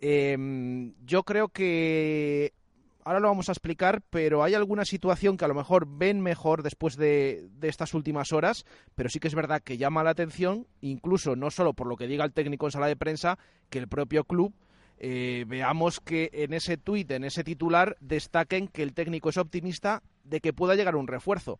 em, 0.00 0.94
yo 1.04 1.22
creo 1.22 1.48
que 1.48 2.52
ahora 3.04 3.20
lo 3.20 3.28
vamos 3.28 3.48
a 3.48 3.52
explicar, 3.52 4.02
pero 4.10 4.42
hay 4.42 4.54
alguna 4.54 4.84
situación 4.84 5.36
que 5.36 5.44
a 5.44 5.48
lo 5.48 5.54
mejor 5.54 5.86
ven 5.88 6.20
mejor 6.20 6.62
después 6.62 6.96
de, 6.96 7.48
estas 7.62 7.94
últimas 7.94 8.32
horas, 8.32 8.64
pero 8.94 9.08
sí 9.08 9.20
que 9.20 9.28
es 9.28 9.34
verdad 9.34 9.62
que 9.62 9.78
llama 9.78 10.04
la 10.04 10.10
atención, 10.10 10.66
incluso 10.80 11.36
no 11.36 11.50
solo 11.50 11.74
por 11.74 11.86
lo 11.86 11.96
que 11.96 12.06
diga 12.06 12.24
el 12.24 12.32
técnico 12.32 12.66
en 12.66 12.72
sala 12.72 12.86
de 12.86 12.96
prensa, 12.96 13.38
que 13.70 13.78
el 13.78 13.88
propio 13.88 14.24
club 14.24 14.54
eh, 14.98 15.44
veamos 15.48 16.00
que 16.00 16.30
en 16.32 16.54
ese 16.54 16.76
tuit, 16.76 17.10
en 17.10 17.24
ese 17.24 17.44
titular, 17.44 17.96
destaquen 18.00 18.68
que 18.68 18.82
el 18.82 18.94
técnico 18.94 19.30
es 19.30 19.36
optimista 19.36 20.02
de 20.24 20.40
que 20.40 20.52
pueda 20.52 20.74
llegar 20.74 20.96
un 20.96 21.08
refuerzo. 21.08 21.58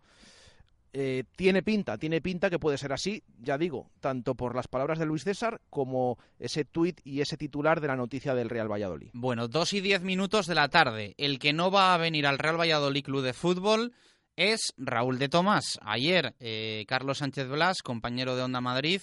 Eh, 0.94 1.24
tiene 1.36 1.62
pinta, 1.62 1.96
tiene 1.96 2.20
pinta 2.20 2.50
que 2.50 2.58
puede 2.58 2.76
ser 2.76 2.92
así, 2.92 3.22
ya 3.38 3.56
digo, 3.56 3.90
tanto 4.00 4.34
por 4.34 4.54
las 4.54 4.68
palabras 4.68 4.98
de 4.98 5.06
Luis 5.06 5.24
César 5.24 5.62
como 5.70 6.18
ese 6.38 6.66
tuit 6.66 7.00
y 7.02 7.22
ese 7.22 7.38
titular 7.38 7.80
de 7.80 7.88
la 7.88 7.96
noticia 7.96 8.34
del 8.34 8.50
Real 8.50 8.70
Valladolid. 8.70 9.08
Bueno, 9.14 9.48
dos 9.48 9.72
y 9.72 9.80
diez 9.80 10.02
minutos 10.02 10.46
de 10.46 10.54
la 10.54 10.68
tarde. 10.68 11.14
El 11.16 11.38
que 11.38 11.54
no 11.54 11.70
va 11.70 11.94
a 11.94 11.98
venir 11.98 12.26
al 12.26 12.38
Real 12.38 12.60
Valladolid 12.60 13.04
Club 13.04 13.22
de 13.22 13.32
Fútbol 13.32 13.94
es 14.36 14.74
Raúl 14.76 15.18
de 15.18 15.30
Tomás. 15.30 15.78
Ayer, 15.80 16.34
eh, 16.40 16.84
Carlos 16.86 17.18
Sánchez 17.18 17.48
Blas, 17.48 17.82
compañero 17.82 18.36
de 18.36 18.42
Onda 18.42 18.60
Madrid, 18.60 19.00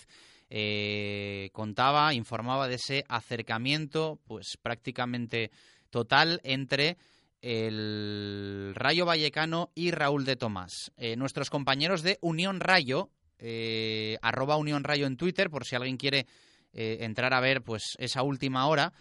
eh, 0.51 1.49
contaba, 1.53 2.13
informaba 2.13 2.67
de 2.67 2.75
ese 2.75 3.03
acercamiento, 3.07 4.19
pues 4.27 4.57
prácticamente 4.61 5.49
total 5.89 6.39
entre 6.43 6.97
el 7.41 8.73
Rayo 8.75 9.05
Vallecano 9.05 9.71
y 9.75 9.91
Raúl 9.91 10.25
de 10.25 10.35
Tomás. 10.35 10.91
Eh, 10.97 11.15
nuestros 11.15 11.49
compañeros 11.49 12.01
de 12.03 12.17
Unión 12.21 12.59
Rayo, 12.59 13.09
eh, 13.37 14.17
arroba 14.21 14.57
Unión 14.57 14.83
Rayo 14.83 15.07
en 15.07 15.17
Twitter, 15.17 15.49
por 15.49 15.65
si 15.65 15.75
alguien 15.75 15.97
quiere 15.97 16.27
eh, 16.73 16.97
entrar 17.01 17.33
a 17.33 17.39
ver 17.39 17.63
pues 17.63 17.95
esa 17.99 18.23
última 18.23 18.67
hora, 18.67 18.93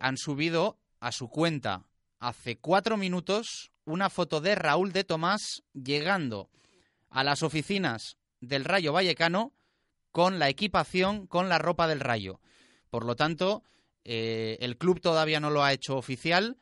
han 0.00 0.16
subido 0.16 0.78
a 0.98 1.12
su 1.12 1.28
cuenta 1.28 1.84
hace 2.18 2.56
cuatro 2.56 2.96
minutos 2.96 3.70
una 3.84 4.08
foto 4.08 4.40
de 4.40 4.54
Raúl 4.54 4.92
de 4.92 5.04
Tomás 5.04 5.62
llegando 5.74 6.48
a 7.10 7.22
las 7.22 7.42
oficinas 7.42 8.16
del 8.40 8.64
Rayo 8.64 8.94
Vallecano 8.94 9.52
con 10.10 10.38
la 10.38 10.48
equipación, 10.48 11.26
con 11.26 11.50
la 11.50 11.58
ropa 11.58 11.86
del 11.86 12.00
Rayo. 12.00 12.40
Por 12.88 13.04
lo 13.04 13.14
tanto, 13.14 13.62
el 14.04 14.78
club 14.78 15.02
todavía 15.02 15.38
no 15.38 15.50
lo 15.50 15.62
ha 15.62 15.74
hecho 15.74 15.98
oficial 15.98 16.56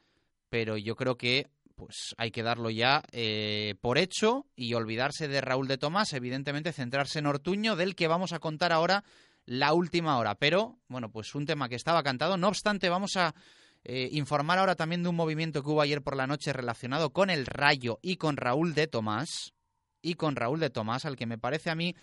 pero 0.52 0.76
yo 0.76 0.96
creo 0.96 1.16
que 1.16 1.48
pues 1.76 2.14
hay 2.18 2.30
que 2.30 2.42
darlo 2.42 2.68
ya 2.68 3.02
eh, 3.10 3.74
por 3.80 3.96
hecho 3.96 4.44
y 4.54 4.74
olvidarse 4.74 5.26
de 5.26 5.40
Raúl 5.40 5.66
de 5.66 5.78
Tomás, 5.78 6.12
evidentemente 6.12 6.74
centrarse 6.74 7.20
en 7.20 7.26
Ortuño, 7.26 7.74
del 7.74 7.94
que 7.94 8.06
vamos 8.06 8.34
a 8.34 8.38
contar 8.38 8.70
ahora 8.70 9.02
la 9.46 9.72
última 9.72 10.18
hora. 10.18 10.34
Pero, 10.34 10.78
bueno, 10.88 11.10
pues 11.10 11.34
un 11.34 11.46
tema 11.46 11.70
que 11.70 11.76
estaba 11.76 12.02
cantado. 12.02 12.36
No 12.36 12.48
obstante, 12.48 12.90
vamos 12.90 13.16
a 13.16 13.34
eh, 13.82 14.10
informar 14.12 14.58
ahora 14.58 14.74
también 14.76 15.02
de 15.02 15.08
un 15.08 15.16
movimiento 15.16 15.62
que 15.62 15.70
hubo 15.70 15.80
ayer 15.80 16.02
por 16.02 16.16
la 16.16 16.26
noche 16.26 16.52
relacionado 16.52 17.14
con 17.14 17.30
el 17.30 17.46
Rayo 17.46 17.98
y 18.02 18.16
con 18.16 18.36
Raúl 18.36 18.74
de 18.74 18.88
Tomás. 18.88 19.54
Y 20.02 20.16
con 20.16 20.36
Raúl 20.36 20.60
de 20.60 20.68
Tomás, 20.68 21.06
al 21.06 21.16
que 21.16 21.24
me 21.24 21.38
parece 21.38 21.70
a 21.70 21.74
mí 21.74 21.96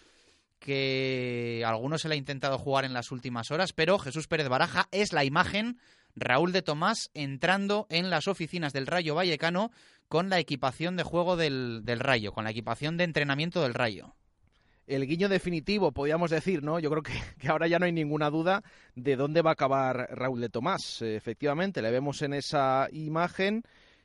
que 0.57 1.63
algunos 1.67 2.01
se 2.01 2.09
le 2.09 2.15
ha 2.15 2.17
intentado 2.17 2.57
jugar 2.57 2.83
en 2.83 2.93
las 2.93 3.11
últimas 3.11 3.51
horas, 3.51 3.73
pero 3.73 3.99
Jesús 3.99 4.27
Pérez 4.27 4.49
Baraja 4.49 4.87
es 4.91 5.13
la 5.13 5.23
imagen 5.23 5.77
Raúl 6.15 6.51
de 6.51 6.61
Tomás 6.61 7.09
entrando 7.13 7.87
en 7.89 8.09
las 8.09 8.27
oficinas 8.27 8.73
del 8.73 8.87
Rayo 8.87 9.15
Vallecano 9.15 9.71
con 10.07 10.29
la 10.29 10.39
equipación 10.39 10.95
de 10.95 11.03
juego 11.03 11.37
del, 11.37 11.83
Rayo, 11.85 12.33
con 12.33 12.43
la 12.43 12.51
equipación 12.51 12.97
de 12.97 13.03
entrenamiento 13.03 13.61
del 13.61 13.73
Rayo 13.73 14.15
el 14.87 15.05
guiño 15.05 15.29
definitivo, 15.29 15.91
podríamos 15.91 16.31
decir, 16.31 16.63
¿no? 16.63 16.79
Yo 16.79 16.89
creo 16.89 17.03
que, 17.03 17.13
ahora 17.47 17.67
ya 17.67 17.77
no 17.77 17.85
hay 17.85 17.91
ninguna 17.91 18.31
duda 18.31 18.63
de 18.95 19.15
dónde 19.15 19.43
va 19.43 19.51
a 19.51 19.53
acabar 19.53 20.09
Raúl 20.11 20.41
de 20.41 20.49
Tomás. 20.49 21.03
efectivamente, 21.03 21.83
le 21.83 21.91
vemos 21.91 22.23
en 22.23 22.33
esa 22.33 22.87
imagen 22.91 23.61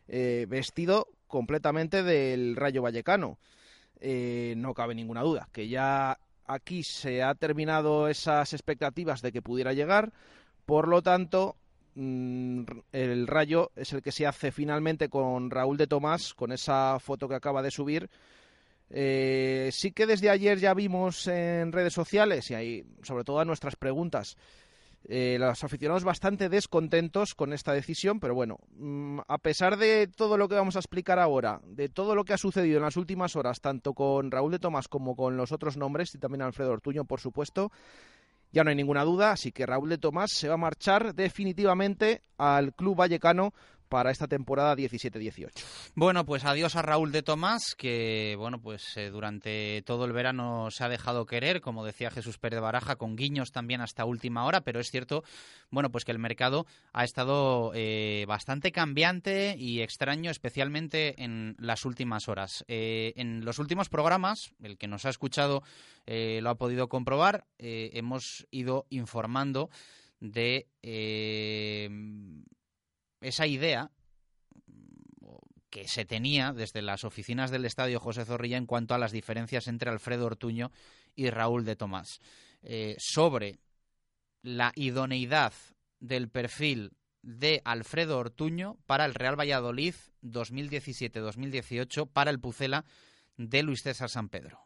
eh, 0.09 0.45
vestido 0.47 1.09
completamente 1.27 2.03
del 2.03 2.55
Rayo 2.55 2.83
Vallecano. 2.83 3.39
Eh, 3.99 4.53
no 4.59 4.75
cabe 4.75 4.95
ninguna 4.95 5.23
duda 5.23 5.49
que 5.53 5.69
ya 5.69 6.19
aquí 6.47 6.83
se 6.83 7.23
ha 7.23 7.35
terminado 7.35 8.09
esas 8.09 8.53
expectativas 8.53 9.23
de 9.23 9.33
que 9.33 9.43
pudiera 9.43 9.73
llegar. 9.73 10.13
Por 10.67 10.89
lo 10.89 11.03
tanto, 11.03 11.57
el 11.97 13.27
Rayo 13.27 13.71
es 13.77 13.93
el 13.93 14.03
que 14.03 14.13
se 14.13 14.27
hace 14.27 14.53
finalmente 14.53 15.09
con 15.09 15.51
Raúl 15.51 15.77
de 15.77 15.87
Tomás, 15.87 16.35
con 16.35 16.53
esa 16.53 16.99
foto 16.99 17.29
que 17.29 17.35
acaba 17.35 17.63
de 17.63 17.71
subir. 17.71 18.11
Eh, 18.91 19.71
sí 19.73 19.93
que 19.93 20.07
desde 20.07 20.31
ayer 20.31 20.59
ya 20.59 20.75
vimos 20.75 21.27
en 21.27 21.73
redes 21.73 21.93
sociales 21.93 22.51
y 22.51 22.55
ahí, 22.55 22.85
sobre 23.03 23.25
todo 23.25 23.41
a 23.41 23.45
nuestras 23.45 23.77
preguntas, 23.77 24.37
eh, 25.07 25.37
los 25.39 25.63
aficionados 25.63 26.03
bastante 26.03 26.49
descontentos 26.49 27.35
con 27.35 27.53
esta 27.53 27.73
decisión, 27.73 28.21
pero 28.21 28.35
bueno, 28.35 28.59
mm, 28.77 29.21
a 29.29 29.39
pesar 29.39 29.77
de 29.77 30.07
todo 30.07 30.39
lo 30.39 30.49
que 30.49 30.55
vamos 30.55 30.77
a 30.77 30.79
explicar 30.79 31.19
ahora, 31.19 31.61
de 31.67 31.91
todo 31.91 32.15
lo 32.15 32.25
que 32.25 32.33
ha 32.33 32.39
sucedido 32.39 32.79
en 32.79 32.85
las 32.85 32.97
últimas 32.97 33.37
horas, 33.37 33.61
tanto 33.61 33.93
con 33.93 34.31
Raúl 34.31 34.53
de 34.53 34.59
Tomás 34.59 34.89
como 34.89 35.15
con 35.15 35.37
los 35.37 35.53
otros 35.53 35.77
nombres 35.77 36.15
y 36.15 36.19
también 36.19 36.41
Alfredo 36.41 36.73
Ortuño, 36.73 37.05
por 37.05 37.21
supuesto, 37.21 37.71
ya 38.55 38.63
no 38.63 38.71
hay 38.71 38.77
ninguna 38.77 39.03
duda, 39.03 39.33
así 39.33 39.51
que 39.51 39.67
Raúl 39.67 39.89
de 39.91 39.99
Tomás 39.99 40.31
se 40.31 40.47
va 40.47 40.55
a 40.55 40.59
marchar 40.59 41.13
definitivamente 41.15 42.23
al 42.39 42.73
club 42.73 42.97
vallecano 42.97 43.53
para 43.89 44.11
esta 44.11 44.29
temporada 44.29 44.77
17-18. 44.77 45.51
Bueno, 45.95 46.25
pues 46.25 46.45
adiós 46.45 46.77
a 46.77 46.83
Raúl 46.83 47.13
de 47.13 47.23
Tomás, 47.23 47.75
que 47.77 48.35
bueno, 48.39 48.61
pues 48.61 48.97
eh, 48.97 49.11
durante 49.11 49.83
todo 49.83 50.05
el 50.05 50.13
verano 50.13 50.71
se 50.71 50.85
ha 50.85 50.89
dejado 50.89 51.27
querer, 51.27 51.61
como 51.61 51.85
decía 51.85 52.11
Jesús 52.11 52.39
Pérez 52.39 52.61
Baraja, 52.61 52.97
con 52.97 53.17
guiños 53.17 53.53
también 53.53 53.81
hasta 53.81 54.05
última 54.05 54.45
hora, 54.45 54.63
pero 54.63 54.81
es 54.81 54.91
cierto, 54.91 55.25
bueno, 55.71 55.91
pues 55.91 56.05
que 56.05 56.13
el 56.13 56.19
mercado 56.19 56.67
ha 56.93 57.05
estado 57.05 57.73
eh, 57.75 58.25
bastante 58.27 58.73
cambiante 58.73 59.57
y 59.59 59.81
extraño, 59.81 60.31
especialmente 60.31 61.23
en 61.23 61.57
las 61.59 61.85
últimas 61.85 62.29
horas. 62.29 62.65
Eh, 62.69 63.13
en 63.17 63.45
los 63.45 63.59
últimos 63.59 63.89
programas, 63.89 64.55
el 64.63 64.79
que 64.79 64.89
nos 64.89 65.05
ha 65.05 65.11
escuchado 65.11 65.63
lo 66.07 66.51
ha 66.51 66.57
podido 66.57 66.91
comprobar, 66.91 67.47
hemos 67.59 68.47
ido 68.51 68.87
informando 68.91 69.71
de 70.21 70.69
esa 73.25 73.47
idea 73.47 73.91
que 75.71 75.89
se 75.89 76.05
tenía 76.05 76.53
desde 76.53 76.83
las 76.83 77.03
oficinas 77.03 77.51
del 77.51 77.65
Estadio 77.65 77.99
José 77.99 78.25
Zorrilla 78.25 78.57
en 78.57 78.67
cuanto 78.67 78.95
a 78.95 78.99
las 78.99 79.11
diferencias 79.11 79.67
entre 79.67 79.91
Alfredo 79.91 80.27
Ortuño 80.27 80.71
y 81.17 81.31
Raúl 81.31 81.65
de 81.65 81.75
Tomás. 81.75 82.21
Eh, 82.63 82.95
sobre 82.99 83.59
la 84.43 84.73
idoneidad 84.77 85.53
del 85.99 86.29
perfil 86.29 86.93
de 87.23 87.61
Alfredo 87.65 88.19
Ortuño 88.19 88.77
para 88.87 89.05
el 89.05 89.15
Real 89.15 89.39
Valladolid 89.39 89.95
2017-2018 90.23 92.09
para 92.09 92.31
el 92.31 92.39
Pucela 92.39 92.85
de 93.37 93.63
Luis 93.63 93.83
César 93.83 94.11
San 94.11 94.29
Pedro. 94.29 94.61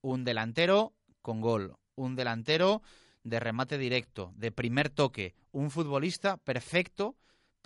Un 0.00 0.24
delantero 0.24 0.92
con 1.22 1.40
gol, 1.40 1.76
un 1.94 2.16
delantero 2.16 2.82
de 3.22 3.38
remate 3.38 3.78
directo, 3.78 4.32
de 4.34 4.50
primer 4.50 4.88
toque, 4.90 5.34
un 5.52 5.70
futbolista 5.70 6.36
perfecto 6.38 7.16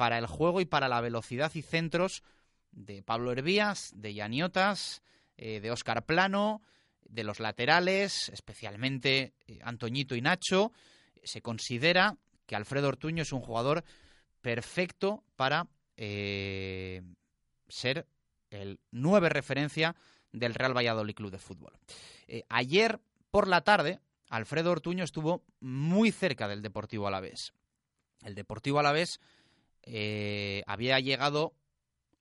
para 0.03 0.19
el 0.19 0.27
juego 0.27 0.61
y 0.61 0.65
para 0.65 0.89
la 0.89 1.01
velocidad 1.01 1.53
y 1.55 1.63
centros 1.63 2.25
de 2.73 3.05
Pablo 3.05 3.31
Hervías, 3.31 3.93
de 3.95 4.13
Yaniotas, 4.13 5.01
eh, 5.37 5.61
de 5.61 5.71
Óscar 5.71 6.05
Plano, 6.07 6.61
de 7.05 7.23
los 7.23 7.39
laterales, 7.39 8.29
especialmente 8.31 9.33
eh, 9.47 9.61
Antoñito 9.63 10.17
y 10.17 10.21
Nacho. 10.21 10.73
Se 11.23 11.41
considera 11.41 12.17
que 12.47 12.57
Alfredo 12.57 12.89
Ortuño 12.89 13.23
es 13.23 13.33
un 13.33 13.43
jugador 13.43 13.85
perfecto 14.41 15.23
para 15.37 15.69
eh, 15.97 17.03
ser 17.69 18.09
el 18.51 18.81
nueve 18.91 19.29
referencia 19.29 19.95
del 20.33 20.55
Real 20.55 20.77
Valladolid 20.77 21.15
Club 21.15 21.31
de 21.31 21.39
Fútbol. 21.39 21.79
ayer 22.49 22.99
por 23.31 23.47
la 23.47 23.61
tarde, 23.61 24.01
Alfredo 24.31 24.73
Ortuño 24.73 25.05
estuvo 25.05 25.45
muy 25.61 26.11
cerca 26.11 26.49
del 26.49 26.61
Deportivo 26.61 27.07
Alavés. 27.07 27.53
El 28.25 28.35
Deportivo 28.35 28.81
Alavés 28.81 29.21
eh, 29.83 30.63
había 30.67 30.99
llegado 31.01 31.55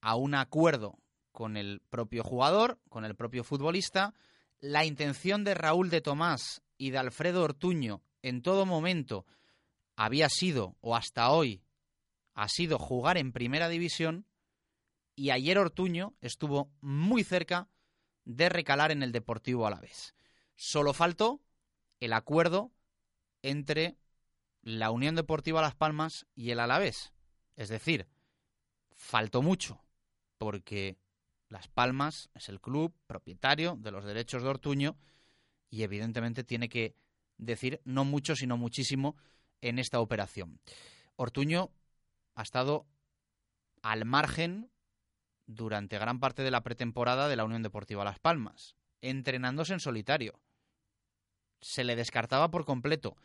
a 0.02 0.16
un 0.16 0.36
acuerdo 0.36 0.98
con 1.32 1.58
el 1.58 1.82
propio 1.90 2.24
jugador, 2.24 2.80
con 2.90 3.06
el 3.06 3.16
propio 3.16 3.44
futbolista. 3.44 4.14
La 4.60 4.86
intención 4.86 5.44
de 5.44 5.54
Raúl 5.54 5.90
de 5.90 6.02
Tomás 6.02 6.62
y 6.78 6.92
de 6.92 6.98
Alfredo 6.98 7.44
Ortuño 7.44 8.02
en 8.22 8.42
todo 8.42 8.66
momento 8.66 9.26
había 9.96 10.30
sido, 10.30 10.76
o 10.82 10.96
hasta 10.96 11.32
hoy, 11.32 11.64
ha 12.34 12.48
sido 12.48 12.80
jugar 12.80 13.18
en 13.18 13.32
primera 13.32 13.70
división 13.70 14.26
y 15.16 15.32
ayer 15.32 15.58
Ortuño 15.58 16.16
estuvo 16.22 16.72
muy 16.82 17.24
cerca 17.24 17.68
de 18.26 18.50
recalar 18.50 18.92
en 18.92 19.04
el 19.04 19.12
Deportivo 19.12 19.68
Alavés. 19.68 20.16
Solo 20.56 20.94
faltó 20.94 21.42
el 22.00 22.14
acuerdo 22.14 22.72
entre 23.42 23.98
la 24.62 24.92
Unión 24.92 25.16
Deportiva 25.16 25.62
Las 25.62 25.76
Palmas 25.76 26.26
y 26.36 26.52
el 26.52 26.60
Alavés. 26.60 27.14
Es 27.62 27.70
decir, 27.70 28.08
faltó 28.96 29.44
mucho, 29.44 29.84
porque 30.40 30.98
Las 31.48 31.68
Palmas 31.68 32.32
es 32.34 32.50
el 32.50 32.60
club 32.60 32.92
propietario 33.06 33.76
de 33.76 33.92
los 33.92 34.04
derechos 34.04 34.42
de 34.42 34.50
Ortuño 34.50 34.98
y 35.70 35.84
evidentemente 35.84 36.44
tiene 36.44 36.70
que 36.70 36.96
decir 37.38 37.80
no 37.86 38.04
mucho, 38.04 38.36
sino 38.36 38.58
muchísimo 38.58 39.16
en 39.62 39.78
esta 39.78 40.00
operación. 40.00 40.60
Ortuño 41.18 41.70
ha 42.34 42.42
estado 42.42 42.88
al 43.84 44.06
margen 44.06 44.72
durante 45.46 46.00
gran 46.00 46.20
parte 46.20 46.42
de 46.42 46.50
la 46.50 46.64
pretemporada 46.64 47.28
de 47.28 47.36
la 47.36 47.46
Unión 47.46 47.62
Deportiva 47.62 48.04
Las 48.04 48.18
Palmas, 48.18 48.76
entrenándose 49.02 49.74
en 49.74 49.82
solitario. 49.82 50.40
Se 51.62 51.84
le 51.84 51.96
descartaba 51.96 52.50
por 52.50 52.66
completo. 52.66 53.18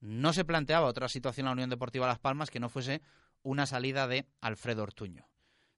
No 0.00 0.32
se 0.32 0.44
planteaba 0.44 0.86
otra 0.86 1.08
situación 1.08 1.44
en 1.44 1.48
la 1.48 1.52
Unión 1.52 1.70
Deportiva 1.70 2.06
Las 2.06 2.18
Palmas 2.18 2.50
que 2.50 2.60
no 2.60 2.68
fuese 2.68 3.02
una 3.42 3.66
salida 3.66 4.06
de 4.06 4.26
Alfredo 4.40 4.82
Ortuño. 4.82 5.28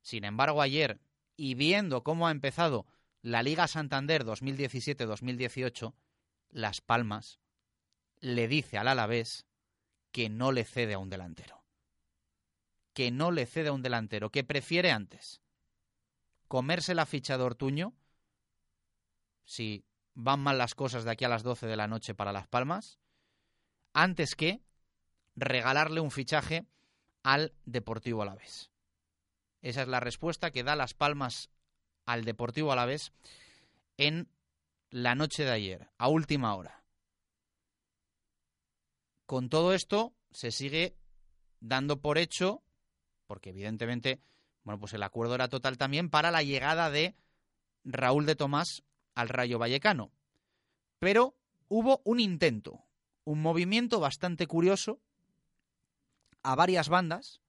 Sin 0.03 0.25
embargo, 0.25 0.63
ayer, 0.63 1.01
y 1.37 1.55
viendo 1.55 2.03
cómo 2.03 2.27
ha 2.27 2.31
empezado 2.31 2.87
la 3.23 3.43
Liga 3.43 3.67
Santander 3.67 4.25
2017-2018, 4.25 5.95
Las 6.51 6.81
Palmas 6.81 7.41
le 8.21 8.49
dice 8.49 8.79
al 8.79 8.89
Alavés 8.89 9.47
que 10.13 10.29
no 10.29 10.53
le 10.53 10.65
cede 10.65 10.95
a 10.95 10.99
un 10.99 11.11
delantero. 11.11 11.63
Que 12.93 13.11
no 13.11 13.31
le 13.31 13.47
cede 13.47 13.69
a 13.69 13.73
un 13.73 13.83
delantero, 13.83 14.31
que 14.31 14.45
prefiere 14.45 14.91
antes 14.91 15.41
comerse 16.49 16.97
la 16.97 17.07
ficha 17.07 17.39
de 17.39 17.45
Ortuño, 17.45 17.95
si 19.45 19.85
van 20.15 20.41
mal 20.41 20.59
las 20.59 20.75
cosas 20.75 21.05
de 21.05 21.13
aquí 21.13 21.25
a 21.25 21.29
las 21.29 21.45
12 21.45 21.69
de 21.69 21.77
la 21.77 21.87
noche 21.87 22.13
para 22.13 22.33
Las 22.33 22.49
Palmas, 22.49 22.99
antes 23.93 24.35
que 24.35 24.61
regalarle 25.37 26.01
un 26.01 26.11
fichaje 26.11 26.67
al 27.23 27.53
Deportivo 27.65 28.23
Alavés. 28.23 28.71
Esa 29.63 29.83
es 29.83 29.89
la 29.89 30.01
respuesta 30.01 30.51
que 30.51 30.65
da 30.65 30.77
Las 30.77 30.95
Palmas 30.95 31.51
al 32.07 32.25
Deportivo 32.25 32.73
Alavés 32.73 33.13
en 33.97 34.29
la 34.91 35.15
noche 35.15 35.45
de 35.45 35.53
ayer, 35.53 35.89
a 35.99 36.09
última 36.09 36.55
hora. 36.57 36.83
Con 39.27 39.49
todo 39.49 39.75
esto 39.75 40.13
se 40.33 40.51
sigue 40.51 40.97
dando 41.61 42.01
por 42.01 42.19
hecho, 42.19 42.63
porque 43.27 43.51
evidentemente, 43.51 44.21
bueno, 44.65 44.81
pues 44.81 44.93
el 44.95 45.03
acuerdo 45.03 45.35
era 45.35 45.49
total 45.49 45.79
también 45.79 46.11
para 46.11 46.31
la 46.31 46.43
llegada 46.43 46.91
de 46.91 47.15
Raúl 47.85 48.27
de 48.27 48.35
Tomás 48.35 48.83
al 49.15 49.29
Rayo 49.29 49.59
Vallecano. 49.59 50.11
Pero 50.99 51.37
hubo 51.69 52.01
un 52.05 52.19
intento, 52.19 52.85
un 53.25 53.41
movimiento 53.41 54.01
bastante 54.01 54.47
curioso 54.47 55.01
a 56.43 56.55
varias 56.55 56.89
bandas 56.89 57.41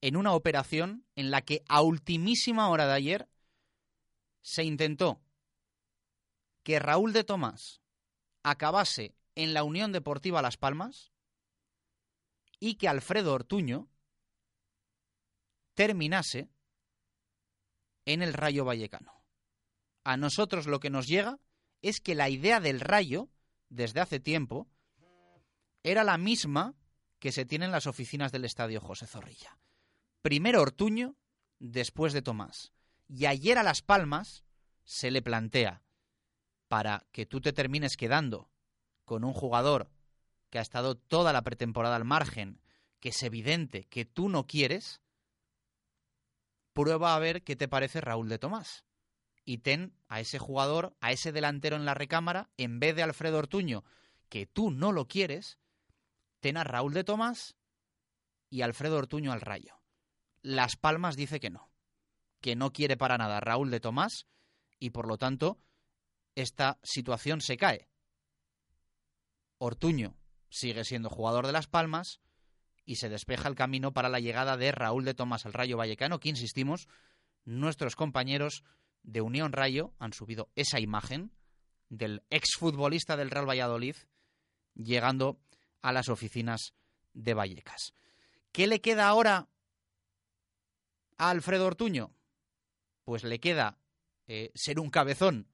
en 0.00 0.16
una 0.16 0.32
operación 0.32 1.04
en 1.16 1.30
la 1.30 1.42
que 1.42 1.62
a 1.68 1.82
ultimísima 1.82 2.68
hora 2.68 2.86
de 2.86 2.92
ayer 2.94 3.28
se 4.42 4.64
intentó 4.64 5.20
que 6.62 6.78
Raúl 6.78 7.12
de 7.12 7.24
Tomás 7.24 7.82
acabase 8.42 9.16
en 9.34 9.54
la 9.54 9.62
Unión 9.64 9.92
Deportiva 9.92 10.42
Las 10.42 10.56
Palmas 10.56 11.12
y 12.60 12.74
que 12.74 12.88
Alfredo 12.88 13.32
Ortuño 13.34 13.88
terminase 15.74 16.50
en 18.04 18.22
el 18.22 18.34
Rayo 18.34 18.64
Vallecano. 18.64 19.24
A 20.04 20.16
nosotros 20.16 20.66
lo 20.66 20.80
que 20.80 20.90
nos 20.90 21.06
llega 21.06 21.38
es 21.82 22.00
que 22.00 22.14
la 22.14 22.28
idea 22.28 22.60
del 22.60 22.80
Rayo, 22.80 23.28
desde 23.68 24.00
hace 24.00 24.20
tiempo, 24.20 24.68
era 25.82 26.04
la 26.04 26.18
misma 26.18 26.74
que 27.18 27.32
se 27.32 27.44
tiene 27.44 27.64
en 27.64 27.72
las 27.72 27.86
oficinas 27.86 28.32
del 28.32 28.44
Estadio 28.44 28.80
José 28.80 29.06
Zorrilla. 29.06 29.58
Primero 30.22 30.62
Ortuño, 30.62 31.16
después 31.58 32.12
de 32.12 32.22
Tomás. 32.22 32.72
Y 33.08 33.26
ayer 33.26 33.58
a 33.58 33.62
Las 33.62 33.82
Palmas 33.82 34.44
se 34.84 35.10
le 35.10 35.22
plantea, 35.22 35.82
para 36.68 37.06
que 37.12 37.26
tú 37.26 37.40
te 37.40 37.52
termines 37.52 37.96
quedando 37.96 38.50
con 39.04 39.24
un 39.24 39.32
jugador 39.32 39.90
que 40.50 40.58
ha 40.58 40.62
estado 40.62 40.96
toda 40.96 41.32
la 41.32 41.42
pretemporada 41.42 41.96
al 41.96 42.04
margen, 42.04 42.60
que 43.00 43.10
es 43.10 43.22
evidente 43.22 43.84
que 43.84 44.04
tú 44.04 44.28
no 44.28 44.46
quieres, 44.46 45.00
prueba 46.72 47.14
a 47.14 47.18
ver 47.18 47.42
qué 47.42 47.56
te 47.56 47.68
parece 47.68 48.00
Raúl 48.00 48.28
de 48.28 48.38
Tomás. 48.38 48.84
Y 49.48 49.56
ten 49.56 49.94
a 50.08 50.20
ese 50.20 50.38
jugador, 50.38 50.94
a 51.00 51.10
ese 51.10 51.32
delantero 51.32 51.76
en 51.76 51.86
la 51.86 51.94
recámara, 51.94 52.50
en 52.58 52.80
vez 52.80 52.94
de 52.94 53.02
Alfredo 53.02 53.38
Ortuño, 53.38 53.82
que 54.28 54.44
tú 54.44 54.70
no 54.70 54.92
lo 54.92 55.08
quieres, 55.08 55.58
ten 56.40 56.58
a 56.58 56.64
Raúl 56.64 56.92
de 56.92 57.02
Tomás 57.02 57.56
y 58.50 58.60
Alfredo 58.60 58.98
Ortuño 58.98 59.32
al 59.32 59.40
rayo. 59.40 59.80
Las 60.42 60.76
Palmas 60.76 61.16
dice 61.16 61.40
que 61.40 61.48
no, 61.48 61.70
que 62.42 62.56
no 62.56 62.74
quiere 62.74 62.98
para 62.98 63.16
nada 63.16 63.40
Raúl 63.40 63.70
de 63.70 63.80
Tomás 63.80 64.26
y 64.78 64.90
por 64.90 65.08
lo 65.08 65.16
tanto 65.16 65.58
esta 66.34 66.78
situación 66.82 67.40
se 67.40 67.56
cae. 67.56 67.88
Ortuño 69.56 70.14
sigue 70.50 70.84
siendo 70.84 71.08
jugador 71.08 71.46
de 71.46 71.52
Las 71.52 71.68
Palmas 71.68 72.20
y 72.84 72.96
se 72.96 73.08
despeja 73.08 73.48
el 73.48 73.54
camino 73.54 73.94
para 73.94 74.10
la 74.10 74.20
llegada 74.20 74.58
de 74.58 74.72
Raúl 74.72 75.06
de 75.06 75.14
Tomás 75.14 75.46
al 75.46 75.54
Rayo 75.54 75.78
Vallecano, 75.78 76.20
que 76.20 76.28
insistimos, 76.28 76.86
nuestros 77.46 77.96
compañeros 77.96 78.62
de 79.08 79.22
Unión 79.22 79.52
Rayo 79.52 79.94
han 79.98 80.12
subido 80.12 80.50
esa 80.54 80.80
imagen 80.80 81.32
del 81.88 82.22
exfutbolista 82.28 83.16
del 83.16 83.30
Real 83.30 83.48
Valladolid 83.48 83.96
llegando 84.74 85.40
a 85.80 85.92
las 85.92 86.10
oficinas 86.10 86.74
de 87.14 87.32
Vallecas. 87.32 87.94
¿Qué 88.52 88.66
le 88.66 88.82
queda 88.82 89.08
ahora 89.08 89.48
a 91.16 91.30
Alfredo 91.30 91.66
Ortuño? 91.66 92.14
Pues 93.04 93.24
le 93.24 93.40
queda 93.40 93.78
eh, 94.26 94.52
ser 94.54 94.78
un 94.78 94.90
cabezón 94.90 95.48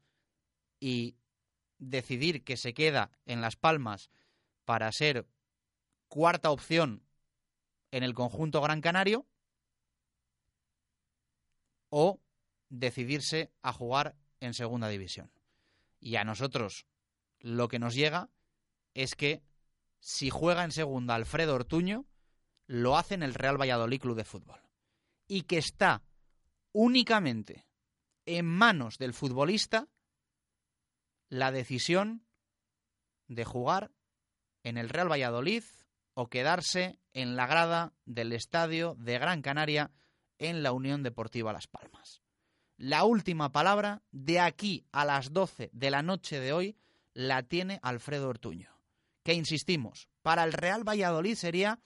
y 0.81 1.17
decidir 1.79 2.43
que 2.43 2.57
se 2.57 2.75
queda 2.75 3.13
en 3.25 3.41
Las 3.41 3.55
Palmas 3.55 4.11
para 4.65 4.91
ser 4.91 5.29
cuarta 6.09 6.51
opción 6.51 7.05
en 7.93 8.03
el 8.03 8.15
conjunto 8.15 8.61
Gran 8.61 8.81
Canario 8.81 9.27
o 11.91 12.21
decidirse 12.69 13.53
a 13.63 13.73
jugar 13.73 14.17
en 14.41 14.55
segunda 14.55 14.89
división. 14.89 15.31
Y 16.01 16.17
a 16.17 16.25
nosotros 16.25 16.87
lo 17.41 17.69
que 17.69 17.79
nos 17.79 17.95
llega 17.95 18.31
es 18.95 19.15
que 19.15 19.43
si 20.01 20.31
juega 20.31 20.65
en 20.65 20.73
segunda 20.73 21.15
Alfredo 21.15 21.55
Ortuño, 21.55 22.07
lo 22.67 22.97
hace 22.97 23.15
en 23.15 23.23
el 23.23 23.35
Real 23.35 23.61
Valladolid 23.61 24.01
Club 24.01 24.17
de 24.17 24.25
Fútbol. 24.25 24.61
Y 25.27 25.43
que 25.43 25.59
está 25.59 26.03
únicamente 26.73 27.67
en 28.27 28.47
manos 28.47 28.99
del 28.99 29.15
futbolista 29.15 29.89
la 31.29 31.53
decisión 31.53 32.27
de 33.29 33.45
jugar 33.45 33.91
en 34.63 34.79
el 34.79 34.89
Real 34.89 35.11
Valladolid 35.11 35.65
o 36.15 36.29
quedarse 36.29 36.99
en 37.13 37.37
la 37.37 37.47
grada 37.47 37.93
del 38.05 38.33
estadio 38.33 38.95
de 38.99 39.19
Gran 39.19 39.43
Canaria 39.43 39.91
en 40.39 40.63
la 40.63 40.73
Unión 40.73 41.03
Deportiva 41.03 41.53
Las 41.53 41.67
Palmas. 41.67 42.24
La 42.77 43.05
última 43.05 43.53
palabra 43.53 44.03
de 44.11 44.41
aquí 44.41 44.85
a 44.91 45.05
las 45.05 45.33
12 45.33 45.71
de 45.73 45.91
la 45.91 46.03
noche 46.03 46.41
de 46.41 46.53
hoy 46.53 46.77
la 47.13 47.45
tiene 47.45 47.79
Alfredo 47.83 48.29
Ortuño, 48.29 48.81
que 49.23 49.33
insistimos, 49.35 50.09
para 50.23 50.43
el 50.43 50.53
Real 50.53 50.83
Valladolid 50.83 51.37
sería, 51.37 51.81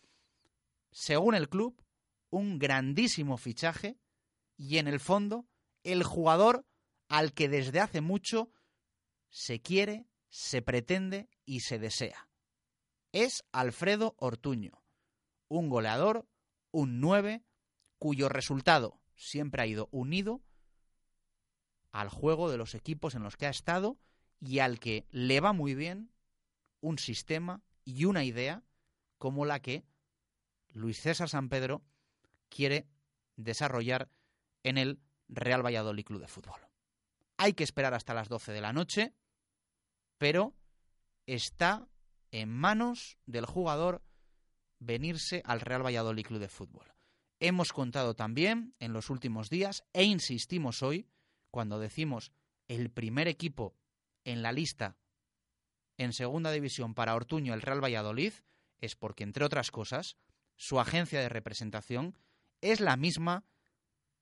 según 0.90 1.34
el 1.34 1.50
club, 1.50 1.84
un 2.30 2.58
grandísimo 2.58 3.36
fichaje 3.36 3.98
y 4.56 4.78
en 4.78 4.88
el 4.88 4.98
fondo 4.98 5.46
el 5.82 6.04
jugador 6.04 6.64
al 7.08 7.34
que 7.34 7.50
desde 7.50 7.80
hace 7.80 8.00
mucho 8.00 8.50
se 9.28 9.60
quiere, 9.60 10.06
se 10.30 10.62
pretende 10.62 11.28
y 11.44 11.60
se 11.60 11.78
desea. 11.78 12.30
Es 13.12 13.44
Alfredo 13.52 14.14
Ortuño, 14.18 14.82
un 15.48 15.68
goleador, 15.68 16.26
un 16.70 17.00
9, 17.00 17.44
cuyo 17.98 18.30
resultado 18.30 19.00
siempre 19.16 19.62
ha 19.62 19.66
ido 19.66 19.88
unido 19.90 20.42
al 21.92 22.08
juego 22.08 22.50
de 22.50 22.56
los 22.56 22.74
equipos 22.74 23.14
en 23.14 23.22
los 23.22 23.36
que 23.36 23.46
ha 23.46 23.50
estado 23.50 23.98
y 24.40 24.60
al 24.60 24.78
que 24.78 25.06
le 25.10 25.40
va 25.40 25.52
muy 25.52 25.74
bien 25.74 26.10
un 26.80 26.98
sistema 26.98 27.62
y 27.84 28.04
una 28.04 28.24
idea 28.24 28.62
como 29.18 29.44
la 29.44 29.60
que 29.60 29.84
Luis 30.68 31.00
César 31.00 31.28
San 31.28 31.48
Pedro 31.48 31.82
quiere 32.48 32.86
desarrollar 33.36 34.10
en 34.62 34.78
el 34.78 35.00
Real 35.28 35.64
Valladolid 35.64 36.04
Club 36.04 36.20
de 36.20 36.28
Fútbol. 36.28 36.60
Hay 37.36 37.52
que 37.52 37.64
esperar 37.64 37.94
hasta 37.94 38.14
las 38.14 38.28
12 38.28 38.52
de 38.52 38.60
la 38.60 38.72
noche, 38.72 39.14
pero 40.18 40.54
está 41.26 41.88
en 42.30 42.50
manos 42.50 43.18
del 43.26 43.46
jugador 43.46 44.02
venirse 44.78 45.42
al 45.44 45.60
Real 45.60 45.84
Valladolid 45.84 46.26
Club 46.26 46.40
de 46.40 46.48
Fútbol. 46.48 46.92
Hemos 47.40 47.72
contado 47.72 48.14
también 48.14 48.74
en 48.80 48.92
los 48.92 49.10
últimos 49.10 49.48
días 49.50 49.84
e 49.92 50.04
insistimos 50.04 50.82
hoy 50.82 51.08
cuando 51.50 51.78
decimos 51.78 52.32
el 52.68 52.90
primer 52.90 53.28
equipo 53.28 53.74
en 54.24 54.42
la 54.42 54.52
lista 54.52 54.96
en 55.96 56.12
segunda 56.12 56.50
división 56.52 56.94
para 56.94 57.14
Ortuño 57.14 57.54
el 57.54 57.62
Real 57.62 57.82
Valladolid 57.82 58.32
es 58.80 58.96
porque 58.96 59.24
entre 59.24 59.44
otras 59.44 59.70
cosas 59.70 60.16
su 60.56 60.80
agencia 60.80 61.20
de 61.20 61.28
representación 61.28 62.16
es 62.60 62.80
la 62.80 62.96
misma 62.96 63.44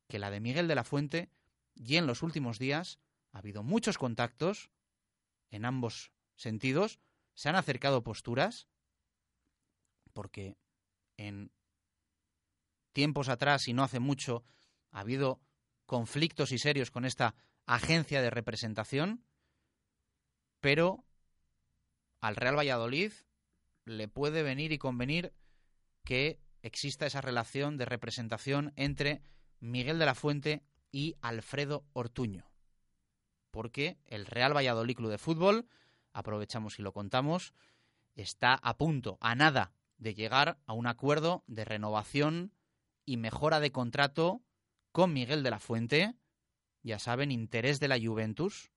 que 0.09 0.19
la 0.19 0.31
de 0.31 0.41
Miguel 0.41 0.69
de 0.69 0.75
la 0.75 0.85
Fuente 0.85 1.31
y 1.75 1.97
en 1.97 2.07
los 2.07 2.23
últimos 2.23 2.59
días 2.59 2.99
ha 3.33 3.39
habido 3.39 3.63
muchos 3.63 3.99
contactos 3.99 4.71
en 5.51 5.65
ambos 5.65 6.13
sentidos, 6.35 7.01
se 7.35 7.49
han 7.49 7.57
acercado 7.57 8.03
posturas, 8.03 8.69
porque 10.13 10.57
en 11.17 11.51
tiempos 12.93 13.29
atrás 13.29 13.69
y 13.69 13.75
no 13.75 13.83
hace 13.83 14.01
mucho 14.01 14.45
ha 14.91 15.01
habido 15.01 15.41
conflictos 15.87 16.53
y 16.53 16.59
serios 16.59 16.91
con 16.91 17.05
esta 17.05 17.35
agencia 17.65 18.21
de 18.21 18.31
representación, 18.31 19.25
pero 20.61 21.05
al 22.21 22.37
Real 22.37 22.59
Valladolid 22.59 23.13
le 23.85 24.09
puede 24.09 24.43
venir 24.43 24.73
y 24.73 24.79
convenir 24.79 25.33
que 26.05 26.41
exista 26.63 27.07
esa 27.07 27.21
relación 27.21 27.77
de 27.77 27.85
representación 27.85 28.73
entre 28.77 29.23
Miguel 29.61 29.99
de 29.99 30.07
la 30.07 30.15
Fuente 30.15 30.65
y 30.91 31.17
Alfredo 31.21 31.85
Ortuño. 31.93 32.51
Porque 33.51 33.99
el 34.07 34.27
Real 34.27 34.57
Valladolid 34.57 34.97
Club 34.97 35.11
de 35.11 35.19
Fútbol, 35.19 35.69
aprovechamos 36.13 36.79
y 36.79 36.83
lo 36.83 36.93
contamos, 36.93 37.55
está 38.15 38.55
a 38.55 38.77
punto, 38.77 39.19
a 39.21 39.35
nada, 39.35 39.73
de 39.99 40.15
llegar 40.15 40.59
a 40.67 40.73
un 40.73 40.87
acuerdo 40.87 41.45
de 41.47 41.65
renovación 41.65 42.53
y 43.05 43.17
mejora 43.17 43.61
de 43.61 43.73
contrato 43.73 44.43
con 44.97 45.13
Miguel 45.13 45.43
de 45.43 45.51
la 45.51 45.59
Fuente, 45.59 46.15
ya 46.83 46.99
saben, 46.99 47.31
interés 47.31 47.81
de 47.81 47.89
la 47.89 48.01
Juventus. 48.01 48.71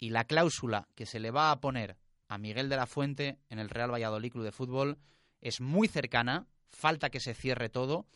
Y 0.00 0.08
la 0.08 0.24
cláusula 0.24 0.88
que 0.94 1.04
se 1.04 1.20
le 1.20 1.30
va 1.30 1.50
a 1.50 1.60
poner 1.60 1.98
a 2.28 2.38
Miguel 2.38 2.70
de 2.70 2.76
la 2.76 2.86
Fuente 2.86 3.38
en 3.50 3.58
el 3.58 3.68
Real 3.68 3.92
Valladolid 3.92 4.32
Club 4.32 4.44
de 4.44 4.52
Fútbol 4.52 4.96
es 5.42 5.60
muy 5.60 5.86
cercana, 5.86 6.48
falta 6.70 7.10
que 7.10 7.20
se 7.20 7.34
cierre 7.34 7.68
todo, 7.68 8.06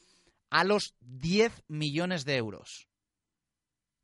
a 0.48 0.64
los 0.64 0.94
10 1.00 1.64
millones 1.68 2.24
de 2.24 2.36
euros. 2.36 2.88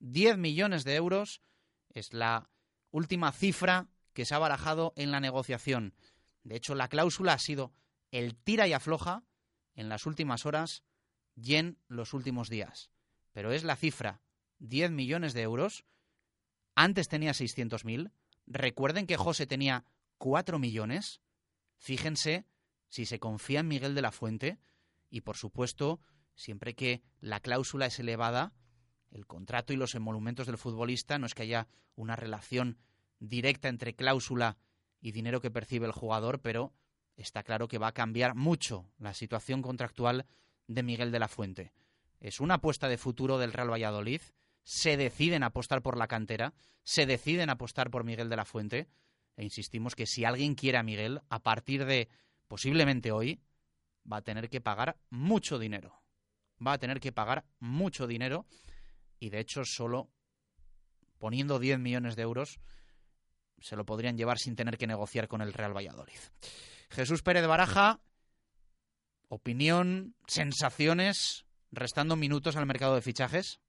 10 0.00 0.36
millones 0.36 0.84
de 0.84 0.96
euros 0.96 1.40
es 1.88 2.12
la 2.12 2.50
última 2.90 3.32
cifra 3.32 3.88
que 4.12 4.26
se 4.26 4.34
ha 4.34 4.38
barajado 4.38 4.92
en 4.96 5.10
la 5.10 5.20
negociación. 5.20 5.94
De 6.42 6.56
hecho, 6.56 6.74
la 6.74 6.88
cláusula 6.88 7.32
ha 7.32 7.38
sido 7.38 7.72
el 8.10 8.36
tira 8.36 8.68
y 8.68 8.74
afloja 8.74 9.24
en 9.76 9.88
las 9.88 10.04
últimas 10.04 10.44
horas 10.44 10.84
y 11.40 11.56
en 11.56 11.78
los 11.88 12.14
últimos 12.14 12.48
días. 12.48 12.90
Pero 13.32 13.52
es 13.52 13.64
la 13.64 13.76
cifra, 13.76 14.20
10 14.58 14.90
millones 14.90 15.34
de 15.34 15.42
euros. 15.42 15.84
Antes 16.74 17.08
tenía 17.08 17.32
600.000. 17.32 18.12
Recuerden 18.46 19.06
que 19.06 19.16
José 19.16 19.46
tenía 19.46 19.84
4 20.18 20.58
millones. 20.58 21.20
Fíjense 21.76 22.46
si 22.88 23.06
se 23.06 23.20
confía 23.20 23.60
en 23.60 23.68
Miguel 23.68 23.94
de 23.94 24.02
la 24.02 24.12
Fuente 24.12 24.58
y, 25.10 25.20
por 25.20 25.36
supuesto, 25.36 26.00
siempre 26.34 26.74
que 26.74 27.02
la 27.20 27.40
cláusula 27.40 27.86
es 27.86 27.98
elevada, 27.98 28.52
el 29.10 29.26
contrato 29.26 29.72
y 29.72 29.76
los 29.76 29.94
emolumentos 29.94 30.46
del 30.46 30.58
futbolista 30.58 31.18
no 31.18 31.26
es 31.26 31.34
que 31.34 31.42
haya 31.42 31.68
una 31.94 32.16
relación 32.16 32.78
directa 33.20 33.68
entre 33.68 33.94
cláusula 33.94 34.58
y 35.00 35.12
dinero 35.12 35.40
que 35.40 35.50
percibe 35.50 35.86
el 35.86 35.92
jugador, 35.92 36.40
pero 36.40 36.72
está 37.16 37.42
claro 37.42 37.68
que 37.68 37.78
va 37.78 37.88
a 37.88 37.92
cambiar 37.92 38.34
mucho 38.34 38.90
la 38.98 39.14
situación 39.14 39.62
contractual 39.62 40.26
de 40.68 40.84
Miguel 40.84 41.10
de 41.10 41.18
la 41.18 41.26
Fuente. 41.26 41.72
Es 42.20 42.38
una 42.38 42.54
apuesta 42.54 42.88
de 42.88 42.98
futuro 42.98 43.38
del 43.38 43.52
Real 43.52 43.72
Valladolid. 43.72 44.20
Se 44.62 44.96
deciden 44.96 45.42
apostar 45.42 45.82
por 45.82 45.96
la 45.96 46.06
cantera, 46.06 46.54
se 46.84 47.06
deciden 47.06 47.50
apostar 47.50 47.90
por 47.90 48.04
Miguel 48.04 48.28
de 48.28 48.36
la 48.36 48.44
Fuente. 48.44 48.88
E 49.36 49.44
insistimos 49.44 49.94
que 49.94 50.06
si 50.06 50.24
alguien 50.24 50.54
quiere 50.54 50.78
a 50.78 50.82
Miguel, 50.82 51.20
a 51.28 51.42
partir 51.42 51.84
de 51.84 52.08
posiblemente 52.46 53.12
hoy, 53.12 53.40
va 54.10 54.18
a 54.18 54.22
tener 54.22 54.48
que 54.48 54.60
pagar 54.60 54.98
mucho 55.10 55.58
dinero. 55.58 56.00
Va 56.64 56.72
a 56.72 56.78
tener 56.78 57.00
que 57.00 57.12
pagar 57.12 57.46
mucho 57.60 58.06
dinero 58.06 58.46
y 59.20 59.30
de 59.30 59.40
hecho 59.40 59.64
solo 59.64 60.10
poniendo 61.18 61.58
10 61.58 61.78
millones 61.78 62.16
de 62.16 62.22
euros 62.22 62.60
se 63.60 63.76
lo 63.76 63.84
podrían 63.84 64.16
llevar 64.16 64.38
sin 64.38 64.56
tener 64.56 64.78
que 64.78 64.86
negociar 64.86 65.28
con 65.28 65.40
el 65.40 65.52
Real 65.52 65.76
Valladolid. 65.76 66.18
Jesús 66.90 67.22
Pérez 67.22 67.46
Baraja, 67.46 68.00
opinión, 69.28 70.14
sensaciones, 70.26 71.46
restando 71.70 72.16
minutos 72.16 72.56
al 72.56 72.66
mercado 72.66 72.94
de 72.94 73.02
fichajes. 73.02 73.60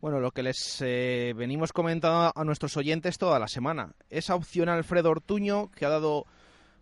Bueno, 0.00 0.20
lo 0.20 0.30
que 0.30 0.44
les 0.44 0.80
eh, 0.80 1.34
venimos 1.36 1.72
comentando 1.72 2.32
a 2.34 2.44
nuestros 2.44 2.76
oyentes 2.76 3.18
toda 3.18 3.38
la 3.38 3.48
semana. 3.48 3.94
Esa 4.10 4.36
opción 4.36 4.68
Alfredo 4.68 5.10
Ortuño, 5.10 5.70
que 5.72 5.86
ha 5.86 5.88
dado 5.88 6.26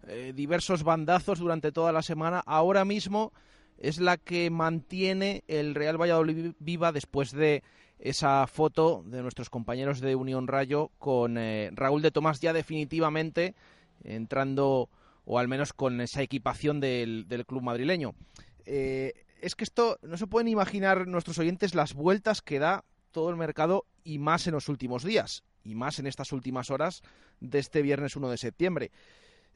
eh, 0.07 0.33
diversos 0.35 0.83
bandazos 0.83 1.39
durante 1.39 1.73
toda 1.73 1.93
la 1.93 2.03
semana, 2.03 2.43
ahora 2.45 2.85
mismo 2.85 3.33
es 3.79 4.01
la 4.01 4.19
que 4.19 4.51
mantiene 4.51 5.45
el 5.49 5.75
Real 5.75 6.01
Valladolid 6.01 6.53
viva 6.59 6.93
después 6.93 7.33
de 7.33 7.63
esa 7.99 8.47
foto 8.47 9.03
de 9.07 9.23
nuestros 9.23 9.49
compañeros 9.49 10.01
de 10.01 10.15
Unión 10.15 10.47
Rayo 10.47 10.91
con 10.99 11.39
eh, 11.39 11.71
Raúl 11.73 12.03
de 12.03 12.11
Tomás 12.11 12.41
ya 12.41 12.53
definitivamente 12.53 13.55
entrando 14.05 14.91
o 15.27 15.39
al 15.39 15.49
menos 15.49 15.73
con 15.73 16.01
esa 16.01 16.23
equipación 16.23 16.81
del, 16.81 17.27
club 17.47 17.63
madrileño. 17.63 18.15
Eh, 18.65 19.13
es 19.43 19.55
que 19.55 19.65
esto 19.65 19.99
no 20.03 20.17
se 20.17 20.27
pueden 20.27 20.49
imaginar 20.49 21.07
nuestros 21.07 21.39
oyentes 21.39 21.75
las 21.75 21.93
vueltas 21.93 22.41
que 22.41 22.59
da 22.59 22.85
todo 23.11 23.29
el 23.29 23.37
mercado 23.37 23.85
y 24.05 24.19
más 24.19 24.47
en 24.47 24.55
los 24.55 24.69
últimos 24.69 25.05
días 25.05 25.45
y 25.65 25.75
más 25.75 25.99
en 25.99 26.07
estas 26.07 26.33
últimas 26.33 26.71
horas 26.71 27.03
de 27.41 27.59
este 27.59 27.83
viernes 27.83 28.17
1 28.17 28.31
de 28.31 28.39
septiembre. 28.39 28.93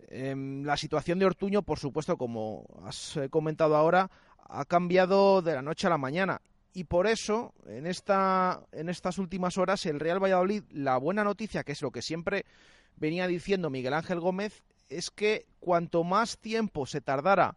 Em, 0.08 0.64
la 0.64 0.76
situación 0.76 1.18
de 1.18 1.26
Ortuño, 1.26 1.62
por 1.62 1.78
supuesto, 1.78 2.16
como 2.16 2.66
has 2.84 3.16
eh, 3.16 3.28
comentado 3.28 3.76
ahora, 3.76 4.10
ha 4.38 4.64
cambiado 4.64 5.40
de 5.40 5.54
la 5.54 5.62
noche 5.62 5.86
a 5.86 5.90
la 5.90 5.98
mañana 5.98 6.40
y 6.72 6.84
por 6.84 7.06
eso 7.06 7.54
en 7.66 7.86
esta 7.86 8.62
en 8.72 8.88
estas 8.88 9.18
últimas 9.18 9.58
horas 9.58 9.86
el 9.86 10.00
Real 10.00 10.22
Valladolid 10.22 10.62
la 10.70 10.96
buena 10.98 11.24
noticia 11.24 11.64
que 11.64 11.72
es 11.72 11.82
lo 11.82 11.90
que 11.90 12.02
siempre 12.02 12.44
venía 12.96 13.26
diciendo 13.26 13.70
Miguel 13.70 13.94
Ángel 13.94 14.20
Gómez 14.20 14.62
es 14.90 15.10
que 15.10 15.46
cuanto 15.60 16.04
más 16.04 16.38
tiempo 16.38 16.86
se 16.86 17.00
tardara 17.00 17.56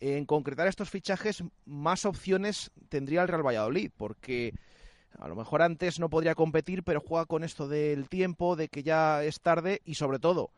en 0.00 0.26
concretar 0.26 0.66
estos 0.66 0.90
fichajes 0.90 1.44
más 1.64 2.04
opciones 2.04 2.72
tendría 2.88 3.22
el 3.22 3.28
Real 3.28 3.46
Valladolid 3.46 3.90
porque 3.96 4.52
a 5.18 5.28
lo 5.28 5.36
mejor 5.36 5.62
antes 5.62 6.00
no 6.00 6.10
podría 6.10 6.34
competir 6.34 6.82
pero 6.82 7.00
juega 7.00 7.26
con 7.26 7.44
esto 7.44 7.68
del 7.68 8.08
tiempo 8.08 8.56
de 8.56 8.68
que 8.68 8.82
ya 8.82 9.22
es 9.22 9.40
tarde 9.40 9.80
y 9.84 9.94
sobre 9.94 10.18
todo 10.18 10.50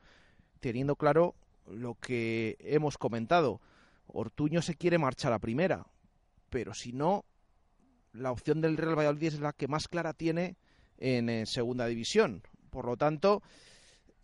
teniendo 0.60 0.96
claro 0.96 1.34
lo 1.66 1.94
que 1.96 2.56
hemos 2.60 2.96
comentado 2.96 3.60
Ortuño 4.06 4.62
se 4.62 4.76
quiere 4.76 4.96
marchar 4.96 5.32
a 5.32 5.38
primera 5.38 5.86
pero 6.48 6.72
si 6.72 6.92
no 6.92 7.26
la 8.14 8.30
opción 8.30 8.60
del 8.60 8.76
Real 8.76 8.96
Valladolid 8.96 9.26
es 9.26 9.40
la 9.40 9.52
que 9.52 9.68
más 9.68 9.88
clara 9.88 10.14
tiene 10.14 10.56
en, 10.98 11.28
eh, 11.28 11.46
segunda 11.46 11.86
división. 11.86 12.42
Por 12.70 12.86
lo 12.86 12.96
tanto, 12.96 13.42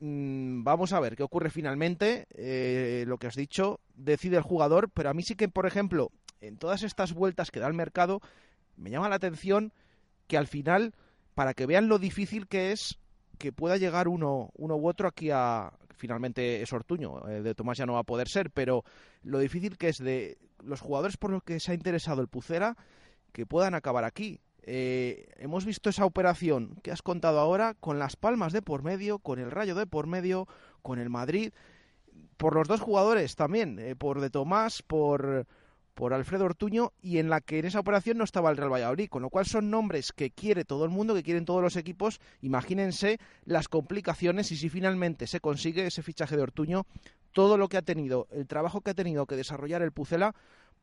mm, 0.00 0.64
vamos 0.64 0.92
a 0.92 1.00
ver 1.00 1.16
qué 1.16 1.22
ocurre 1.22 1.50
finalmente. 1.50 2.26
Eh, 2.34 3.04
lo 3.06 3.18
que 3.18 3.28
has 3.28 3.34
dicho, 3.34 3.80
decide 3.94 4.36
el 4.36 4.42
jugador, 4.42 4.90
pero 4.90 5.10
a 5.10 5.14
mí 5.14 5.22
sí 5.22 5.34
que, 5.34 5.48
por 5.48 5.66
ejemplo, 5.66 6.10
en 6.40 6.56
todas 6.56 6.82
estas 6.82 7.12
vueltas 7.12 7.50
que 7.50 7.60
da 7.60 7.68
el 7.68 7.74
mercado, 7.74 8.20
me 8.76 8.90
llama 8.90 9.08
la 9.08 9.16
atención 9.16 9.72
que 10.26 10.36
al 10.36 10.46
final, 10.46 10.94
para 11.34 11.54
que 11.54 11.66
vean 11.66 11.88
lo 11.88 11.98
difícil 11.98 12.46
que 12.48 12.72
es 12.72 12.98
que 13.38 13.52
pueda 13.52 13.78
llegar 13.78 14.06
uno, 14.06 14.50
uno 14.54 14.76
u 14.76 14.86
otro 14.86 15.08
aquí 15.08 15.30
a, 15.30 15.72
finalmente 16.00 16.62
es 16.62 16.72
Ortuño, 16.72 17.26
eh, 17.28 17.42
de 17.42 17.54
Tomás 17.54 17.78
ya 17.78 17.86
no 17.86 17.94
va 17.94 18.00
a 18.00 18.04
poder 18.04 18.28
ser, 18.28 18.50
pero 18.50 18.84
lo 19.22 19.38
difícil 19.38 19.78
que 19.78 19.88
es 19.88 19.98
de 19.98 20.38
los 20.62 20.80
jugadores 20.80 21.16
por 21.16 21.30
los 21.30 21.42
que 21.42 21.60
se 21.60 21.72
ha 21.72 21.74
interesado 21.74 22.20
el 22.20 22.28
Pucera, 22.28 22.76
que 23.32 23.46
puedan 23.46 23.74
acabar 23.74 24.04
aquí. 24.04 24.40
Eh, 24.72 25.26
hemos 25.38 25.64
visto 25.64 25.90
esa 25.90 26.04
operación 26.04 26.76
que 26.84 26.92
has 26.92 27.02
contado 27.02 27.40
ahora 27.40 27.74
con 27.74 27.98
las 27.98 28.14
palmas 28.14 28.52
de 28.52 28.62
por 28.62 28.84
medio, 28.84 29.18
con 29.18 29.40
el 29.40 29.50
rayo 29.50 29.74
de 29.74 29.84
por 29.84 30.06
medio, 30.06 30.46
con 30.80 31.00
el 31.00 31.10
Madrid, 31.10 31.52
por 32.36 32.54
los 32.54 32.68
dos 32.68 32.80
jugadores 32.80 33.34
también, 33.34 33.80
eh, 33.80 33.96
por 33.96 34.20
De 34.20 34.30
Tomás, 34.30 34.82
por, 34.82 35.48
por 35.94 36.14
Alfredo 36.14 36.44
Ortuño, 36.44 36.92
y 37.02 37.18
en 37.18 37.30
la 37.30 37.40
que 37.40 37.58
en 37.58 37.64
esa 37.64 37.80
operación 37.80 38.18
no 38.18 38.22
estaba 38.22 38.48
el 38.48 38.56
Real 38.56 38.72
Valladolid, 38.72 39.08
con 39.08 39.22
lo 39.22 39.28
cual 39.28 39.44
son 39.44 39.70
nombres 39.70 40.12
que 40.12 40.30
quiere 40.30 40.64
todo 40.64 40.84
el 40.84 40.90
mundo, 40.90 41.14
que 41.14 41.24
quieren 41.24 41.46
todos 41.46 41.62
los 41.62 41.74
equipos. 41.74 42.20
Imagínense 42.40 43.18
las 43.44 43.66
complicaciones 43.66 44.52
y 44.52 44.56
si 44.56 44.68
finalmente 44.68 45.26
se 45.26 45.40
consigue 45.40 45.84
ese 45.84 46.04
fichaje 46.04 46.36
de 46.36 46.42
Ortuño, 46.42 46.86
todo 47.32 47.58
lo 47.58 47.68
que 47.68 47.76
ha 47.76 47.82
tenido, 47.82 48.28
el 48.30 48.46
trabajo 48.46 48.82
que 48.82 48.90
ha 48.90 48.94
tenido 48.94 49.26
que 49.26 49.34
desarrollar 49.34 49.82
el 49.82 49.90
Pucela 49.90 50.32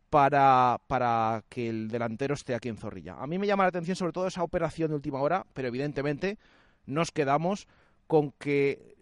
para, 0.09 0.79
para 0.87 1.43
que 1.49 1.69
el 1.69 1.87
delantero 1.89 2.33
esté 2.33 2.55
aquí 2.55 2.69
en 2.69 2.77
Zorrilla. 2.77 3.15
A 3.15 3.27
mí 3.27 3.37
me 3.37 3.47
llama 3.47 3.63
la 3.63 3.69
atención 3.69 3.95
sobre 3.95 4.13
todo 4.13 4.27
esa 4.27 4.43
operación 4.43 4.89
de 4.89 4.95
última 4.95 5.21
hora, 5.21 5.45
pero 5.53 5.67
evidentemente 5.67 6.37
nos 6.85 7.11
quedamos 7.11 7.67
con 8.07 8.31
que 8.31 8.95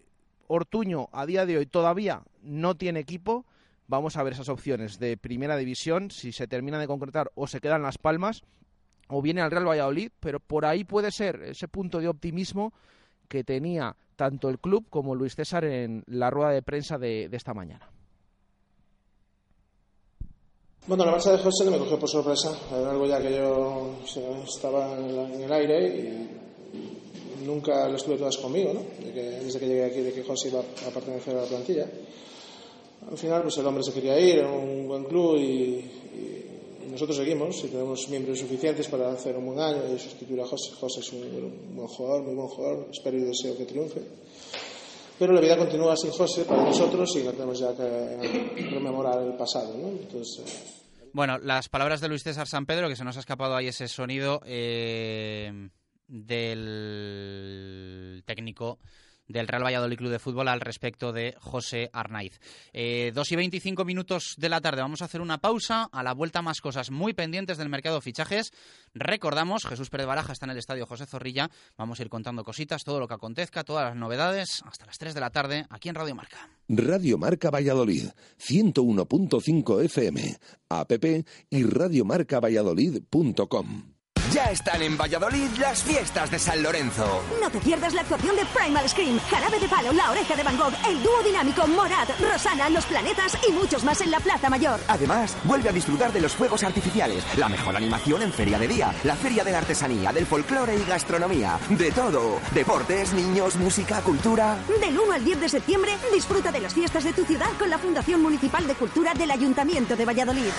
Ortuño 0.48 1.08
a 1.12 1.26
día 1.26 1.46
de 1.46 1.58
hoy 1.58 1.66
todavía 1.66 2.22
no 2.42 2.76
tiene 2.76 3.00
equipo. 3.00 3.46
Vamos 3.88 4.16
a 4.16 4.22
ver 4.22 4.32
esas 4.32 4.48
opciones 4.48 4.98
de 4.98 5.16
primera 5.16 5.56
división, 5.56 6.10
si 6.10 6.32
se 6.32 6.48
termina 6.48 6.78
de 6.78 6.86
concretar 6.86 7.30
o 7.34 7.46
se 7.46 7.60
quedan 7.60 7.82
las 7.82 7.98
palmas, 7.98 8.42
o 9.08 9.22
viene 9.22 9.40
al 9.40 9.50
Real 9.50 9.68
Valladolid, 9.68 10.10
pero 10.18 10.40
por 10.40 10.64
ahí 10.64 10.84
puede 10.84 11.12
ser 11.12 11.42
ese 11.42 11.68
punto 11.68 12.00
de 12.00 12.08
optimismo 12.08 12.72
que 13.28 13.44
tenía 13.44 13.96
tanto 14.16 14.48
el 14.48 14.58
club 14.58 14.86
como 14.90 15.14
Luis 15.14 15.36
César 15.36 15.64
en 15.64 16.02
la 16.06 16.30
rueda 16.30 16.50
de 16.50 16.62
prensa 16.62 16.98
de 16.98 17.28
esta 17.32 17.54
mañana. 17.54 17.90
Bueno, 20.86 21.04
la 21.04 21.10
marcha 21.10 21.32
de 21.32 21.38
José 21.38 21.68
me 21.68 21.78
cogió 21.78 21.98
por 21.98 22.08
sorpresa. 22.08 22.56
Era 22.70 22.92
algo 22.92 23.06
ya 23.06 23.20
que 23.20 23.32
yo 23.32 23.96
estaba 24.46 24.96
en 24.96 25.42
el 25.42 25.52
aire 25.52 25.88
y 25.88 27.44
nunca 27.44 27.88
lo 27.88 27.96
estuve 27.96 28.16
todas 28.16 28.36
conmigo, 28.36 28.72
¿no? 28.72 28.82
desde 29.04 29.58
que 29.58 29.66
llegué 29.66 29.84
aquí, 29.84 30.00
de 30.00 30.12
que 30.12 30.22
José 30.22 30.46
iba 30.46 30.60
a 30.60 30.90
pertenecer 30.90 31.36
a 31.36 31.42
la 31.42 31.48
plantilla. 31.48 31.90
Al 33.10 33.18
final, 33.18 33.42
pues 33.42 33.58
el 33.58 33.66
hombre 33.66 33.82
se 33.82 33.92
quería 33.92 34.16
ir, 34.20 34.38
era 34.38 34.48
un 34.48 34.86
buen 34.86 35.04
club 35.04 35.36
y, 35.38 35.84
nosotros 36.88 37.16
seguimos 37.16 37.62
y 37.64 37.68
tenemos 37.68 38.08
miembros 38.08 38.38
suficientes 38.38 38.86
para 38.86 39.10
hacer 39.10 39.36
un 39.36 39.46
buen 39.46 39.58
año 39.58 39.82
y 39.92 39.98
sustituir 39.98 40.40
a 40.40 40.46
José. 40.46 40.70
José 40.80 41.00
es 41.00 41.12
un, 41.12 41.74
buen 41.74 41.88
jugador, 41.88 42.22
muy 42.22 42.34
buen 42.34 42.48
jugador, 42.48 42.86
espero 42.92 43.18
y 43.18 43.22
deseo 43.22 43.56
que 43.58 43.64
triunfe. 43.64 44.02
Pero 45.18 45.32
la 45.32 45.40
vida 45.40 45.56
continúa 45.56 45.96
sin 45.96 46.10
José 46.10 46.44
para 46.44 46.62
nosotros 46.62 47.16
y 47.16 47.22
no 47.22 47.32
tenemos 47.32 47.58
ya 47.58 47.74
que 47.74 48.68
rememorar 48.70 49.22
el 49.22 49.34
pasado. 49.34 49.74
¿no? 49.76 49.88
Eh, 49.88 50.22
bueno, 51.12 51.38
las 51.38 51.70
palabras 51.70 52.00
de 52.02 52.08
Luis 52.08 52.22
César 52.22 52.46
San 52.46 52.66
Pedro, 52.66 52.88
que 52.88 52.96
se 52.96 53.04
nos 53.04 53.16
ha 53.16 53.20
escapado 53.20 53.56
ahí 53.56 53.68
ese 53.68 53.88
sonido 53.88 54.42
eh, 54.44 55.70
del 56.06 57.02
técnico 58.26 58.78
del 59.28 59.48
Real 59.48 59.64
Valladolid 59.64 59.96
Club 59.96 60.10
de 60.10 60.18
Fútbol 60.18 60.48
al 60.48 60.60
respecto 60.60 61.12
de 61.12 61.34
José 61.38 61.90
Arnaiz. 61.92 62.40
Eh, 62.72 63.12
dos 63.14 63.30
y 63.32 63.36
veinticinco 63.36 63.84
minutos 63.84 64.34
de 64.38 64.48
la 64.48 64.60
tarde. 64.60 64.82
Vamos 64.82 65.02
a 65.02 65.06
hacer 65.06 65.20
una 65.20 65.38
pausa. 65.38 65.88
A 65.92 66.02
la 66.02 66.14
vuelta 66.14 66.42
más 66.42 66.60
cosas 66.60 66.90
muy 66.90 67.12
pendientes 67.12 67.58
del 67.58 67.68
mercado 67.68 67.96
de 67.96 68.02
fichajes. 68.02 68.52
Recordamos, 68.94 69.66
Jesús 69.66 69.90
Pérez 69.90 70.06
Baraja 70.06 70.32
está 70.32 70.46
en 70.46 70.50
el 70.50 70.58
estadio 70.58 70.86
José 70.86 71.06
Zorrilla. 71.06 71.50
Vamos 71.76 71.98
a 71.98 72.02
ir 72.02 72.08
contando 72.08 72.44
cositas, 72.44 72.84
todo 72.84 73.00
lo 73.00 73.08
que 73.08 73.14
acontezca, 73.14 73.64
todas 73.64 73.84
las 73.84 73.96
novedades, 73.96 74.62
hasta 74.64 74.86
las 74.86 74.98
3 74.98 75.14
de 75.14 75.20
la 75.20 75.30
tarde, 75.30 75.66
aquí 75.70 75.88
en 75.88 75.94
Radio 75.94 76.14
Marca. 76.14 76.50
Radio 76.68 77.18
Marca 77.18 77.50
Valladolid, 77.50 78.08
101.5 78.38 79.84
FM, 79.84 80.36
app 80.68 80.92
y 81.50 81.62
radiomarcavalladolid.com. 81.62 83.95
Ya 84.32 84.46
están 84.46 84.82
en 84.82 84.96
Valladolid 84.98 85.48
las 85.58 85.82
fiestas 85.82 86.30
de 86.30 86.38
San 86.38 86.62
Lorenzo. 86.62 87.22
No 87.40 87.48
te 87.48 87.60
pierdas 87.60 87.94
la 87.94 88.00
actuación 88.00 88.34
de 88.34 88.44
Primal 88.46 88.88
Scream, 88.88 89.20
Jarabe 89.30 89.60
de 89.60 89.68
Palo, 89.68 89.92
La 89.92 90.10
Oreja 90.10 90.34
de 90.34 90.42
Van 90.42 90.56
Gogh, 90.56 90.72
el 90.88 91.02
dúo 91.02 91.22
dinámico 91.24 91.66
Morat, 91.68 92.08
Rosana, 92.20 92.68
Los 92.68 92.84
Planetas 92.86 93.38
y 93.48 93.52
muchos 93.52 93.84
más 93.84 94.00
en 94.00 94.10
la 94.10 94.18
Plaza 94.18 94.50
Mayor. 94.50 94.80
Además, 94.88 95.36
vuelve 95.44 95.68
a 95.68 95.72
disfrutar 95.72 96.12
de 96.12 96.20
los 96.20 96.34
fuegos 96.34 96.64
artificiales, 96.64 97.24
la 97.36 97.48
mejor 97.48 97.76
animación 97.76 98.22
en 98.22 98.32
Feria 98.32 98.58
de 98.58 98.66
Día, 98.66 98.92
la 99.04 99.14
Feria 99.14 99.44
de 99.44 99.52
la 99.52 99.58
Artesanía, 99.58 100.12
del 100.12 100.26
folclore 100.26 100.74
y 100.74 100.84
gastronomía. 100.84 101.58
De 101.70 101.92
todo. 101.92 102.40
Deportes, 102.52 103.12
niños, 103.12 103.56
música, 103.56 104.00
cultura. 104.00 104.58
Del 104.80 104.98
1 104.98 105.12
al 105.12 105.24
10 105.24 105.40
de 105.40 105.48
septiembre, 105.48 105.92
disfruta 106.12 106.50
de 106.50 106.60
las 106.60 106.74
fiestas 106.74 107.04
de 107.04 107.12
tu 107.12 107.24
ciudad 107.24 107.50
con 107.58 107.70
la 107.70 107.78
Fundación 107.78 108.22
Municipal 108.22 108.66
de 108.66 108.74
Cultura 108.74 109.14
del 109.14 109.30
Ayuntamiento 109.30 109.94
de 109.94 110.04
Valladolid. 110.04 110.50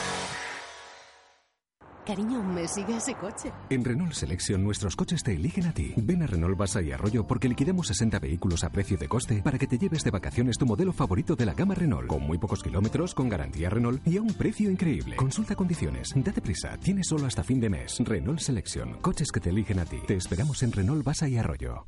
Cariño, 2.07 2.41
¿me 2.41 2.65
sigue 2.69 2.95
ese 2.95 3.13
coche? 3.15 3.51
En 3.69 3.83
Renault 3.83 4.13
Selection 4.13 4.63
nuestros 4.63 4.95
coches 4.95 5.21
te 5.23 5.33
eligen 5.33 5.65
a 5.65 5.73
ti. 5.73 5.93
Ven 5.97 6.23
a 6.23 6.27
Renault 6.27 6.57
Basa 6.57 6.81
y 6.81 6.93
Arroyo 6.93 7.27
porque 7.27 7.49
liquidamos 7.49 7.87
60 7.87 8.19
vehículos 8.19 8.63
a 8.63 8.69
precio 8.69 8.97
de 8.97 9.09
coste 9.09 9.41
para 9.43 9.57
que 9.57 9.67
te 9.67 9.77
lleves 9.77 10.05
de 10.05 10.11
vacaciones 10.11 10.57
tu 10.57 10.65
modelo 10.65 10.93
favorito 10.93 11.35
de 11.35 11.45
la 11.45 11.53
gama 11.53 11.75
Renault, 11.75 12.07
con 12.07 12.23
muy 12.23 12.37
pocos 12.37 12.63
kilómetros, 12.63 13.13
con 13.13 13.27
garantía 13.27 13.69
Renault 13.69 14.07
y 14.07 14.15
a 14.15 14.21
un 14.21 14.33
precio 14.33 14.71
increíble. 14.71 15.17
Consulta 15.17 15.53
condiciones. 15.53 16.13
Date 16.15 16.41
prisa. 16.41 16.77
Tienes 16.77 17.07
solo 17.07 17.25
hasta 17.25 17.43
fin 17.43 17.59
de 17.59 17.69
mes. 17.69 17.97
Renault 17.99 18.39
Selection. 18.39 19.01
Coches 19.01 19.29
que 19.29 19.41
te 19.41 19.49
eligen 19.49 19.79
a 19.79 19.85
ti. 19.85 19.97
Te 20.07 20.15
esperamos 20.15 20.63
en 20.63 20.71
Renault 20.71 21.03
Basa 21.03 21.27
y 21.27 21.37
Arroyo. 21.37 21.87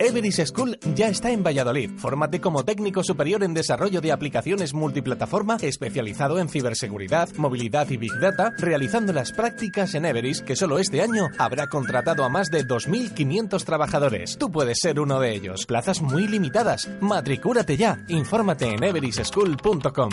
Everis 0.00 0.36
School 0.46 0.78
ya 0.94 1.08
está 1.08 1.32
en 1.32 1.42
Valladolid. 1.42 1.90
Fórmate 1.98 2.40
como 2.40 2.64
técnico 2.64 3.02
superior 3.02 3.42
en 3.42 3.52
desarrollo 3.52 4.00
de 4.00 4.12
aplicaciones 4.12 4.72
multiplataforma 4.72 5.56
especializado 5.60 6.38
en 6.38 6.48
ciberseguridad, 6.48 7.28
movilidad 7.36 7.90
y 7.90 7.96
big 7.96 8.12
data, 8.20 8.52
realizando 8.58 9.12
las 9.12 9.32
prácticas 9.32 9.96
en 9.96 10.04
Everis, 10.04 10.40
que 10.40 10.54
solo 10.54 10.78
este 10.78 11.02
año 11.02 11.30
habrá 11.36 11.66
contratado 11.66 12.24
a 12.24 12.28
más 12.28 12.48
de 12.48 12.64
2.500 12.64 13.64
trabajadores. 13.64 14.38
Tú 14.38 14.52
puedes 14.52 14.78
ser 14.80 15.00
uno 15.00 15.18
de 15.18 15.34
ellos. 15.34 15.66
Plazas 15.66 16.00
muy 16.00 16.28
limitadas. 16.28 16.88
Matricúrate 17.00 17.76
ya. 17.76 17.98
Infórmate 18.06 18.66
en 18.66 18.84
everischool.com. 18.84 20.10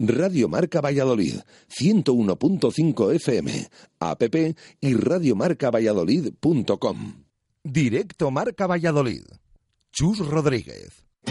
Radio 0.00 0.48
Marca 0.48 0.80
Valladolid, 0.80 1.36
101.5 1.68 3.14
FM, 3.14 3.68
app 4.00 4.22
y 4.80 4.94
radiomarcavalladolid.com. 4.94 7.24
Directo 7.62 8.32
Marca 8.32 8.66
Valladolid. 8.66 9.22
Chus 9.92 10.18
Rodríguez. 10.18 11.04
Que 11.22 11.30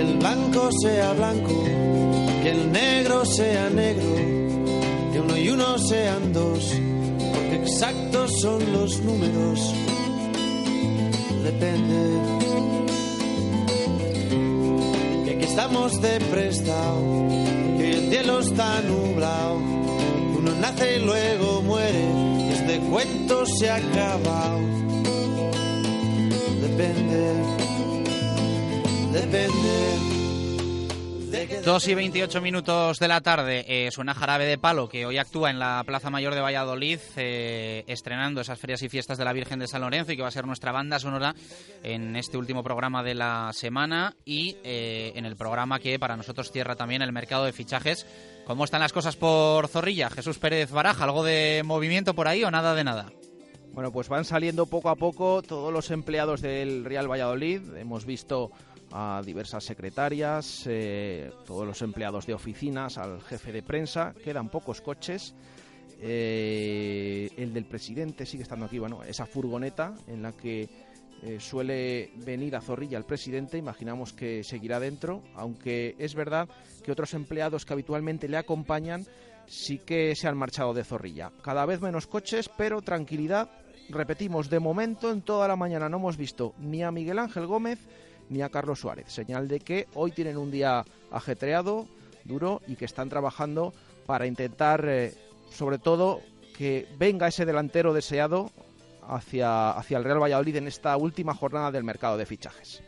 el 0.00 0.18
blanco 0.18 0.68
sea 0.80 1.14
blanco, 1.14 1.64
que 2.44 2.50
el 2.50 2.70
negro 2.70 3.24
sea 3.24 3.68
negro, 3.70 4.14
que 5.12 5.20
uno 5.20 5.36
y 5.36 5.48
uno 5.48 5.76
sean 5.78 6.32
dos 6.32 6.72
exactos 7.66 8.30
son 8.40 8.72
los 8.72 9.00
números. 9.00 9.74
Depende. 11.42 12.00
Que 15.24 15.30
aquí 15.34 15.44
estamos 15.44 16.00
de 16.00 16.20
prestado, 16.20 17.28
el 17.80 18.08
cielo 18.10 18.38
está 18.40 18.80
nublado. 18.82 19.56
Uno 19.56 20.52
nace 20.60 20.98
y 20.98 21.04
luego 21.04 21.62
muere, 21.62 22.04
este 22.52 22.78
cuento 22.78 23.44
se 23.46 23.68
ha 23.68 23.76
acabado. 23.76 24.60
Depende. 26.60 27.34
Depende. 29.12 30.15
Dos 31.64 31.86
y 31.88 31.94
28 31.94 32.40
minutos 32.40 32.98
de 32.98 33.08
la 33.08 33.20
tarde 33.20 33.64
eh, 33.68 33.90
suena 33.90 34.14
Jarabe 34.14 34.46
de 34.46 34.56
Palo, 34.56 34.88
que 34.88 35.04
hoy 35.04 35.18
actúa 35.18 35.50
en 35.50 35.58
la 35.58 35.82
Plaza 35.84 36.08
Mayor 36.08 36.34
de 36.34 36.40
Valladolid, 36.40 36.98
eh, 37.16 37.84
estrenando 37.86 38.40
esas 38.40 38.58
ferias 38.58 38.82
y 38.82 38.88
fiestas 38.88 39.18
de 39.18 39.24
la 39.24 39.32
Virgen 39.32 39.58
de 39.58 39.66
San 39.66 39.82
Lorenzo 39.82 40.12
y 40.12 40.16
que 40.16 40.22
va 40.22 40.28
a 40.28 40.32
ser 40.32 40.46
nuestra 40.46 40.72
banda 40.72 40.98
sonora 40.98 41.34
en 41.82 42.16
este 42.16 42.38
último 42.38 42.62
programa 42.62 43.02
de 43.02 43.14
la 43.14 43.50
semana 43.52 44.16
y 44.24 44.56
eh, 44.64 45.12
en 45.14 45.26
el 45.26 45.36
programa 45.36 45.78
que 45.78 45.98
para 45.98 46.16
nosotros 46.16 46.50
cierra 46.50 46.76
también 46.76 47.02
el 47.02 47.12
mercado 47.12 47.44
de 47.44 47.52
fichajes. 47.52 48.06
¿Cómo 48.46 48.64
están 48.64 48.80
las 48.80 48.92
cosas 48.92 49.16
por 49.16 49.68
Zorrilla? 49.68 50.08
Jesús 50.08 50.38
Pérez 50.38 50.70
Baraja, 50.70 51.04
¿algo 51.04 51.24
de 51.24 51.62
movimiento 51.64 52.14
por 52.14 52.28
ahí 52.28 52.44
o 52.44 52.50
nada 52.50 52.74
de 52.74 52.84
nada? 52.84 53.12
Bueno, 53.72 53.92
pues 53.92 54.08
van 54.08 54.24
saliendo 54.24 54.64
poco 54.64 54.88
a 54.88 54.96
poco 54.96 55.42
todos 55.42 55.70
los 55.70 55.90
empleados 55.90 56.40
del 56.40 56.84
Real 56.84 57.10
Valladolid. 57.10 57.60
Hemos 57.76 58.06
visto 58.06 58.50
a 58.92 59.22
diversas 59.24 59.64
secretarias, 59.64 60.64
eh, 60.66 61.30
todos 61.44 61.66
los 61.66 61.80
empleados 61.82 62.26
de 62.26 62.34
oficinas, 62.34 62.98
al 62.98 63.20
jefe 63.22 63.52
de 63.52 63.62
prensa. 63.62 64.14
Quedan 64.24 64.48
pocos 64.48 64.80
coches. 64.80 65.34
Eh, 66.00 67.30
el 67.36 67.52
del 67.52 67.64
presidente 67.64 68.26
sigue 68.26 68.42
estando 68.42 68.66
aquí, 68.66 68.78
bueno, 68.78 69.02
esa 69.02 69.26
furgoneta 69.26 69.94
en 70.06 70.22
la 70.22 70.32
que 70.32 70.68
eh, 71.22 71.40
suele 71.40 72.10
venir 72.16 72.54
a 72.54 72.60
Zorrilla 72.60 72.98
el 72.98 73.04
presidente, 73.04 73.56
imaginamos 73.56 74.12
que 74.12 74.44
seguirá 74.44 74.78
dentro, 74.78 75.22
aunque 75.34 75.94
es 75.98 76.14
verdad 76.14 76.48
que 76.84 76.92
otros 76.92 77.14
empleados 77.14 77.64
que 77.64 77.72
habitualmente 77.72 78.28
le 78.28 78.36
acompañan 78.36 79.06
sí 79.46 79.78
que 79.78 80.14
se 80.14 80.28
han 80.28 80.36
marchado 80.36 80.74
de 80.74 80.84
Zorrilla. 80.84 81.32
Cada 81.42 81.64
vez 81.64 81.80
menos 81.80 82.06
coches, 82.06 82.50
pero 82.56 82.82
tranquilidad. 82.82 83.50
Repetimos, 83.88 84.50
de 84.50 84.60
momento 84.60 85.10
en 85.12 85.22
toda 85.22 85.48
la 85.48 85.56
mañana 85.56 85.88
no 85.88 85.98
hemos 85.98 86.16
visto 86.16 86.54
ni 86.58 86.82
a 86.82 86.90
Miguel 86.90 87.20
Ángel 87.20 87.46
Gómez 87.46 87.78
ni 88.28 88.42
a 88.42 88.48
Carlos 88.48 88.80
Suárez. 88.80 89.12
Señal 89.12 89.48
de 89.48 89.60
que 89.60 89.86
hoy 89.94 90.12
tienen 90.12 90.36
un 90.36 90.50
día 90.50 90.84
ajetreado, 91.10 91.86
duro 92.24 92.60
y 92.66 92.76
que 92.76 92.84
están 92.84 93.08
trabajando 93.08 93.72
para 94.06 94.26
intentar, 94.26 94.84
eh, 94.88 95.14
sobre 95.50 95.78
todo, 95.78 96.20
que 96.56 96.88
venga 96.98 97.28
ese 97.28 97.44
delantero 97.44 97.92
deseado 97.92 98.50
hacia, 99.06 99.70
hacia 99.70 99.98
el 99.98 100.04
Real 100.04 100.22
Valladolid 100.22 100.56
en 100.56 100.66
esta 100.66 100.96
última 100.96 101.34
jornada 101.34 101.70
del 101.70 101.84
mercado 101.84 102.16
de 102.16 102.26
fichajes. 102.26 102.82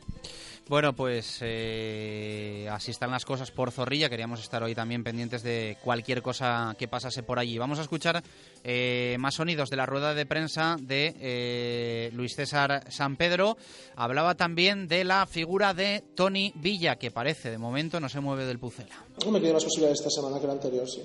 Bueno, 0.68 0.94
pues 0.94 1.38
eh, 1.40 2.68
así 2.70 2.90
están 2.90 3.10
las 3.10 3.24
cosas 3.24 3.50
por 3.50 3.72
Zorrilla. 3.72 4.10
Queríamos 4.10 4.40
estar 4.40 4.62
hoy 4.62 4.74
también 4.74 5.02
pendientes 5.02 5.42
de 5.42 5.78
cualquier 5.82 6.20
cosa 6.20 6.76
que 6.78 6.86
pasase 6.86 7.22
por 7.22 7.38
allí. 7.38 7.56
Vamos 7.56 7.78
a 7.78 7.82
escuchar 7.82 8.22
eh, 8.64 9.16
más 9.18 9.36
sonidos 9.36 9.70
de 9.70 9.76
la 9.76 9.86
rueda 9.86 10.12
de 10.12 10.26
prensa 10.26 10.76
de 10.78 11.14
eh, 11.18 12.10
Luis 12.12 12.36
César 12.36 12.84
San 12.90 13.16
Pedro. 13.16 13.56
Hablaba 13.96 14.34
también 14.34 14.88
de 14.88 15.04
la 15.04 15.26
figura 15.26 15.72
de 15.72 16.04
Tony 16.14 16.52
Villa, 16.56 16.96
que 16.96 17.10
parece 17.10 17.50
de 17.50 17.56
momento 17.56 17.98
no 17.98 18.10
se 18.10 18.20
mueve 18.20 18.44
del 18.44 18.58
Pucela. 18.58 19.06
me 19.30 19.40
tiene 19.40 19.54
más 19.54 19.64
posibilidades 19.64 20.00
esta 20.00 20.10
semana 20.10 20.38
que 20.38 20.46
la 20.46 20.52
anterior, 20.52 20.86
sí. 20.86 21.00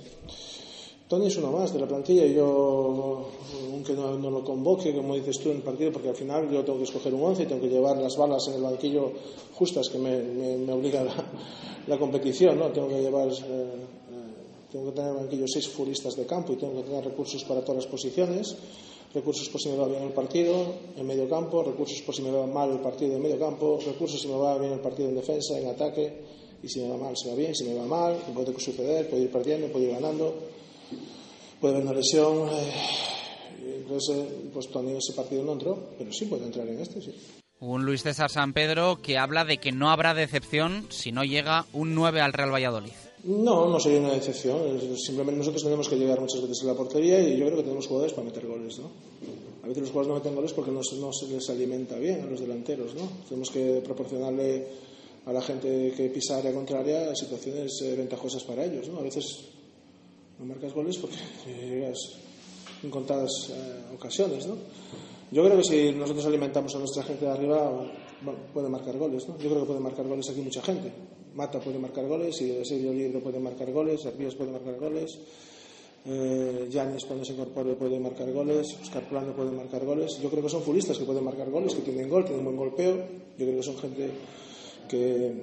Tony 1.14 1.28
es 1.28 1.38
uno 1.38 1.52
más 1.52 1.72
de 1.72 1.80
la 1.80 1.86
plantilla 1.86 2.26
yo, 2.26 3.28
aunque 3.72 3.94
no, 3.94 4.18
lo 4.18 4.44
convoque, 4.44 4.96
como 4.96 5.14
dices 5.14 5.38
tú, 5.38 5.52
en 5.52 5.58
el 5.58 5.62
partido, 5.62 5.92
porque 5.92 6.10
al 6.10 6.16
final 6.16 6.50
yo 6.50 6.66
tengo 6.66 6.80
que 6.80 6.86
escoger 6.86 7.14
un 7.14 7.22
once 7.22 7.44
y 7.44 7.46
tengo 7.46 7.62
que 7.62 7.70
llevar 7.70 7.98
las 7.98 8.18
balas 8.18 8.48
en 8.48 8.56
el 8.56 8.64
banquillo 8.64 9.12
justas 9.54 9.90
que 9.90 10.00
me, 10.00 10.18
me, 10.18 10.74
obliga 10.74 11.06
la, 11.86 12.00
competición, 12.00 12.58
¿no? 12.58 12.72
Tengo 12.72 12.88
que 12.88 13.00
llevar, 13.00 13.28
eh, 13.28 13.32
eh, 13.32 13.70
tengo 14.72 14.86
que 14.86 14.92
tener 14.94 15.12
en 15.12 15.18
el 15.18 15.24
banquillo 15.26 15.46
seis 15.48 15.70
futbolistas 15.70 16.16
de 16.16 16.26
campo 16.26 16.54
y 16.54 16.56
tengo 16.56 16.78
que 16.78 16.82
tener 16.90 17.06
recursos 17.06 17.44
para 17.44 17.62
todas 17.62 17.84
las 17.84 17.92
posiciones, 17.92 18.58
recursos 19.14 19.48
por 19.50 19.62
si 19.62 19.70
me 19.70 19.78
va 19.78 19.88
bien 19.88 20.02
el 20.02 20.14
partido 20.14 20.66
en 20.98 21.06
medio 21.06 21.30
campo, 21.30 21.62
recursos 21.62 22.02
por 22.02 22.16
si 22.16 22.24
me 22.24 22.32
va 22.32 22.48
mal 22.48 22.72
el 22.72 22.80
partido 22.80 23.18
en 23.18 23.22
medio 23.22 23.38
campo, 23.38 23.78
recursos 23.86 24.20
si 24.20 24.28
me 24.28 24.36
va 24.36 24.58
bien 24.58 24.74
el 24.74 24.80
partido 24.80 25.10
en 25.10 25.16
defensa, 25.16 25.60
en 25.60 25.68
ataque, 25.68 26.12
y 26.64 26.68
si 26.68 26.80
me 26.80 26.90
va 26.90 26.98
mal, 26.98 27.16
se 27.16 27.30
va 27.30 27.36
bien, 27.36 27.54
si 27.54 27.66
me 27.66 27.76
va 27.76 27.86
mal, 27.86 28.16
puede 28.34 28.60
suceder, 28.60 29.08
puede 29.08 29.22
ir 29.22 29.32
perdiendo, 29.32 29.68
puede 29.68 29.86
ir 29.86 29.92
ganando 29.92 30.63
puede 31.64 31.76
haber 31.76 31.88
una 31.88 31.96
lesión. 31.98 32.50
Eh, 32.50 33.78
entonces, 33.78 34.18
eh, 34.18 34.50
pues 34.52 34.70
Tony 34.70 34.98
ese 34.98 35.14
partido 35.14 35.44
no 35.44 35.54
entró, 35.54 35.92
pero 35.98 36.12
sí 36.12 36.26
puede 36.26 36.44
entrar 36.44 36.68
en 36.68 36.80
este, 36.80 37.02
sí. 37.02 37.16
Un 37.62 37.86
Luis 37.86 38.04
César 38.04 38.30
San 38.30 38.52
Pedro 38.52 39.02
que 39.02 39.18
habla 39.18 39.46
de 39.46 39.60
que 39.60 39.72
no 39.72 39.90
habrá 39.90 40.14
decepción 40.14 40.86
si 40.90 41.14
no 41.14 41.24
llega 41.24 41.66
un 41.72 41.96
9 41.96 42.20
al 42.20 42.34
Real 42.34 42.54
Valladolid. 42.54 42.92
No, 43.24 43.70
no 43.70 43.80
sería 43.80 44.02
una 44.02 44.12
decepción. 44.12 44.60
Simplemente 44.98 45.38
nosotros 45.38 45.64
tenemos 45.64 45.88
que 45.88 45.96
llegar 45.96 46.20
muchas 46.20 46.42
veces 46.42 46.62
a 46.64 46.68
la 46.68 46.74
portería 46.74 47.22
y 47.22 47.38
yo 47.38 47.46
creo 47.46 47.56
que 47.56 47.64
tenemos 47.64 47.88
jugadores 47.88 48.12
para 48.12 48.28
meter 48.28 48.46
goles, 48.46 48.80
¿no? 48.80 48.92
A 49.64 49.68
veces 49.68 49.84
los 49.84 49.92
jugadores 49.92 50.10
no 50.10 50.16
meten 50.16 50.36
goles 50.36 50.52
porque 50.52 50.72
no, 50.72 50.82
no 51.00 51.14
se 51.14 51.28
les 51.30 51.50
alimenta 51.50 51.98
bien 51.98 52.24
a 52.24 52.26
los 52.26 52.42
delanteros, 52.42 52.94
¿no? 52.96 53.10
Tenemos 53.30 53.50
que 53.50 53.82
proporcionarle 53.82 54.68
a 55.26 55.32
la 55.32 55.42
gente 55.42 55.94
que 55.96 56.10
pisa 56.10 56.40
área 56.40 56.52
contraria 56.52 57.16
situaciones 57.16 57.82
eh, 57.84 57.96
ventajosas 57.96 58.44
para 58.44 58.66
ellos, 58.66 58.90
¿no? 58.90 59.00
A 59.00 59.04
veces 59.04 59.53
no 60.44 60.54
marcas 60.54 60.74
goles 60.74 60.98
porque 60.98 61.16
llegas 61.46 61.98
en 62.84 62.90
contadas 62.90 63.32
eh, 63.50 63.96
ocasiones, 63.96 64.46
¿no? 64.46 64.56
Yo 65.32 65.44
creo 65.44 65.58
que 65.58 65.64
si 65.64 65.92
nosotros 65.94 66.26
alimentamos 66.26 66.76
a 66.76 66.80
nuestra 66.80 67.04
gente 67.04 67.26
de 67.26 67.32
arriba, 67.32 67.72
puede 68.54 68.70
marcar 68.70 68.98
goles, 68.98 69.28
¿no? 69.28 69.38
Yo 69.40 69.50
creo 69.50 69.62
que 69.62 69.68
puede 69.68 69.80
marcar 69.80 70.06
goles 70.06 70.30
aquí 70.30 70.42
mucha 70.42 70.62
gente. 70.62 70.92
Mata 71.34 71.60
puede 71.60 71.80
marcar 71.80 72.06
goles, 72.08 72.36
Sergio 72.38 72.94
Libre 72.94 73.20
puede 73.20 73.40
marcar 73.40 73.72
goles, 73.72 74.06
Arpías 74.06 74.36
puede 74.36 74.52
marcar 74.52 74.78
goles, 74.78 75.18
eh, 76.06 76.70
cuando 77.08 77.26
se 77.26 77.34
incorpore 77.34 77.74
puede 77.76 78.00
marcar 78.00 78.32
goles, 78.32 78.78
Oscar 78.82 79.08
Plano 79.10 79.34
puede 79.34 79.52
marcar 79.52 79.84
goles. 79.86 80.20
Yo 80.22 80.30
creo 80.30 80.44
que 80.44 80.50
son 80.50 80.62
futbolistas 80.62 80.98
que 80.98 81.06
pueden 81.06 81.24
marcar 81.24 81.50
goles, 81.50 81.74
que 81.74 81.82
tienen 81.82 82.10
gol, 82.10 82.26
tienen 82.26 82.44
buen 82.44 82.58
golpeo. 82.58 82.98
Yo 83.38 83.46
creo 83.46 83.56
que 83.56 83.64
son 83.64 83.78
gente 83.78 84.12
que, 84.88 85.34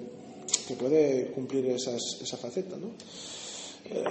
que 0.69 0.75
puede 0.75 1.33
cumplir 1.33 1.67
esas, 1.71 2.01
esa 2.23 2.37
faceta, 2.37 2.77
¿no? 2.77 2.89
Eh, 3.87 4.05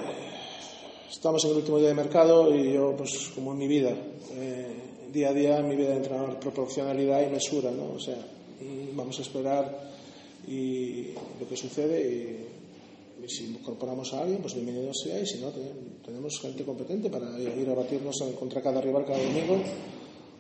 estamos 1.10 1.43
en 1.45 1.52
el 1.52 1.58
último 1.58 1.80
día 1.80 1.89
de 1.89 1.95
mercado 1.95 2.56
y 2.56 2.74
yo, 2.74 2.95
pues 2.95 3.32
como 3.34 3.54
en 3.54 3.58
mi 3.58 3.67
vida, 3.67 3.95
eh, 4.34 4.67
día 5.12 5.30
a 5.30 5.34
día 5.34 5.58
en 5.58 5.67
mi 5.67 5.76
vida 5.76 5.89
de 5.89 5.98
entrenador, 5.98 6.39
proporcionalidad 6.39 7.28
y 7.28 7.32
mesura, 7.32 7.72
¿no? 7.72 7.93
O 7.95 8.00
sea, 8.00 8.17
vamos 8.93 9.17
a 9.19 9.22
esperar 9.22 9.89
y 10.48 11.13
lo 11.39 11.48
que 11.48 11.56
sucede 11.56 12.02
y, 12.02 12.45
si 13.28 13.48
incorporamos 13.48 14.13
a 14.13 14.22
alguien, 14.22 14.41
pues 14.41 14.56
bienvenido 14.56 14.93
sea 14.93 15.19
y 15.19 15.26
si 15.26 15.39
no, 15.39 15.52
tenemos 16.06 16.39
gente 16.39 16.63
competente 16.63 17.10
para 17.10 17.38
ir 17.38 17.69
a 17.69 17.74
batirnos 17.76 18.24
contra 18.39 18.62
cada 18.62 18.80
rival 18.80 19.06
cada 19.06 19.19
domingo, 19.19 19.62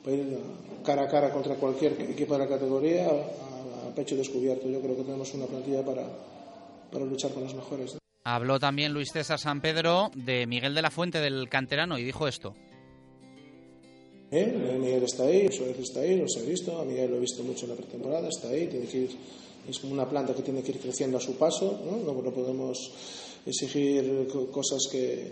para 0.03 0.15
ir 0.15 0.39
cara 0.83 1.03
a 1.03 1.07
cara 1.07 1.29
contra 1.31 1.55
cualquier 1.55 2.01
equipo 2.01 2.33
de 2.33 2.39
la 2.39 2.47
categoría 2.47 3.07
a, 3.07 3.93
pecho 3.93 4.15
descubierto. 4.15 4.69
Yo 4.69 4.79
creo 4.79 4.95
que 4.95 5.03
tenemos 5.03 5.33
una 5.33 5.45
plantilla 5.45 5.83
para, 5.83 6.07
para 6.89 7.05
luchar 7.05 7.31
con 7.31 7.43
los 7.43 7.53
mejores. 7.53 7.99
Habló 8.23 8.59
también 8.59 8.93
Luis 8.93 9.09
César 9.11 9.39
San 9.39 9.61
Pedro 9.61 10.11
de 10.13 10.45
Miguel 10.45 10.75
de 10.75 10.81
la 10.81 10.91
Fuente 10.91 11.19
del 11.19 11.47
canterano 11.49 11.97
y 11.97 12.03
dijo 12.03 12.27
esto. 12.27 12.53
Eh, 14.31 14.77
Miguel 14.79 15.03
está 15.03 15.23
ahí, 15.23 15.51
Suárez 15.51 15.79
está 15.79 16.01
ahí, 16.01 16.17
los 16.17 16.37
he 16.37 16.45
visto, 16.45 16.79
a 16.79 16.85
Miguel 16.85 17.09
lo 17.09 17.17
he 17.17 17.21
visto 17.21 17.43
mucho 17.43 17.65
en 17.65 17.71
la 17.71 17.75
pretemporada, 17.75 18.27
está 18.27 18.49
ahí, 18.49 18.67
tiene 18.67 18.85
que 18.85 18.97
ir, 18.99 19.09
es 19.67 19.79
como 19.79 19.93
una 19.93 20.07
planta 20.07 20.35
que 20.35 20.43
tiene 20.43 20.61
que 20.61 20.71
ir 20.71 20.79
creciendo 20.79 21.17
a 21.17 21.21
su 21.21 21.35
paso, 21.35 21.81
no, 21.83 22.13
no, 22.13 22.31
podemos 22.31 22.91
exigir 23.47 24.27
cosas 24.51 24.87
que 24.91 25.31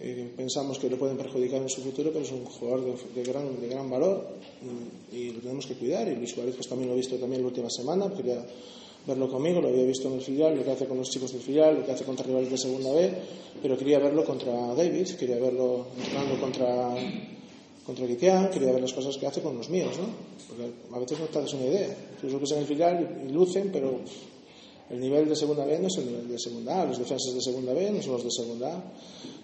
eh, 0.00 0.32
pensamos 0.36 0.78
que 0.80 0.90
le 0.90 0.96
pueden 0.96 1.16
perjudicar 1.16 1.62
en 1.62 1.68
su 1.68 1.82
futuro, 1.82 2.10
pero 2.12 2.24
es 2.24 2.32
un 2.32 2.44
jugador 2.46 2.98
de, 3.14 3.22
gran, 3.22 3.60
de 3.60 3.68
gran 3.68 3.88
valor 3.88 4.26
y, 5.12 5.30
lo 5.30 5.40
tenemos 5.40 5.66
que 5.66 5.74
cuidar. 5.74 6.08
Y 6.08 6.16
Luis 6.16 6.32
Suárez 6.32 6.56
pues, 6.56 6.68
también 6.68 6.88
lo 6.88 6.94
he 6.94 6.98
visto 6.98 7.16
también 7.16 7.42
la 7.42 7.48
última 7.48 7.70
semana, 7.70 8.12
quería 8.12 8.44
verlo 9.06 9.28
conmigo, 9.28 9.60
lo 9.60 9.68
había 9.68 9.84
visto 9.84 10.08
en 10.08 10.14
el 10.14 10.20
filial, 10.20 10.56
lo 10.56 10.64
que 10.64 10.72
hace 10.72 10.86
con 10.86 10.98
los 10.98 11.10
chicos 11.10 11.32
del 11.32 11.40
filial, 11.40 11.76
lo 11.76 11.86
que 11.86 11.92
hace 11.92 12.04
contra 12.04 12.26
rivales 12.26 12.50
de 12.50 12.58
segunda 12.58 12.92
B, 12.92 13.12
pero 13.62 13.76
quería 13.76 13.98
verlo 13.98 14.24
contra 14.24 14.52
David, 14.74 15.06
quería 15.18 15.38
verlo 15.38 15.86
entrenando 15.96 16.40
contra 16.40 16.94
contra 17.86 18.04
Guitián, 18.04 18.50
quería 18.50 18.72
ver 18.72 18.82
las 18.82 18.92
cosas 18.92 19.16
que 19.16 19.28
hace 19.28 19.40
con 19.40 19.56
los 19.56 19.70
míos, 19.70 19.96
¿no? 19.96 20.08
Porque 20.48 20.72
a 20.92 20.98
veces 20.98 21.20
no 21.20 21.26
te 21.26 21.40
das 21.40 21.54
una 21.54 21.66
idea. 21.66 21.96
Tú 22.20 22.28
los 22.28 22.40
ves 22.40 22.50
en 22.50 22.58
el 22.58 22.66
filial 22.66 23.22
y 23.28 23.32
lucen, 23.32 23.70
pero 23.72 24.00
el 24.90 25.00
nivel 25.00 25.28
de 25.28 25.36
segunda 25.36 25.64
B 25.64 25.78
no 25.78 25.86
es 25.86 25.96
el 25.98 26.06
nivel 26.06 26.28
de 26.28 26.38
segunda 26.38 26.82
A, 26.82 26.84
los 26.84 26.98
defensas 26.98 27.32
de 27.32 27.40
segunda 27.40 27.72
B 27.72 27.92
no 27.92 28.02
son 28.02 28.12
los 28.14 28.24
de 28.24 28.30
segunda 28.32 28.74
A, 28.74 28.92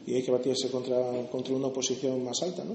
y 0.07 0.15
hay 0.15 0.23
que 0.25 0.33
batirse 0.33 0.69
contra, 0.71 1.31
contra 1.31 1.55
una 1.55 1.69
oposición 1.69 2.25
más 2.25 2.43
alta, 2.43 2.65
¿no? 2.65 2.75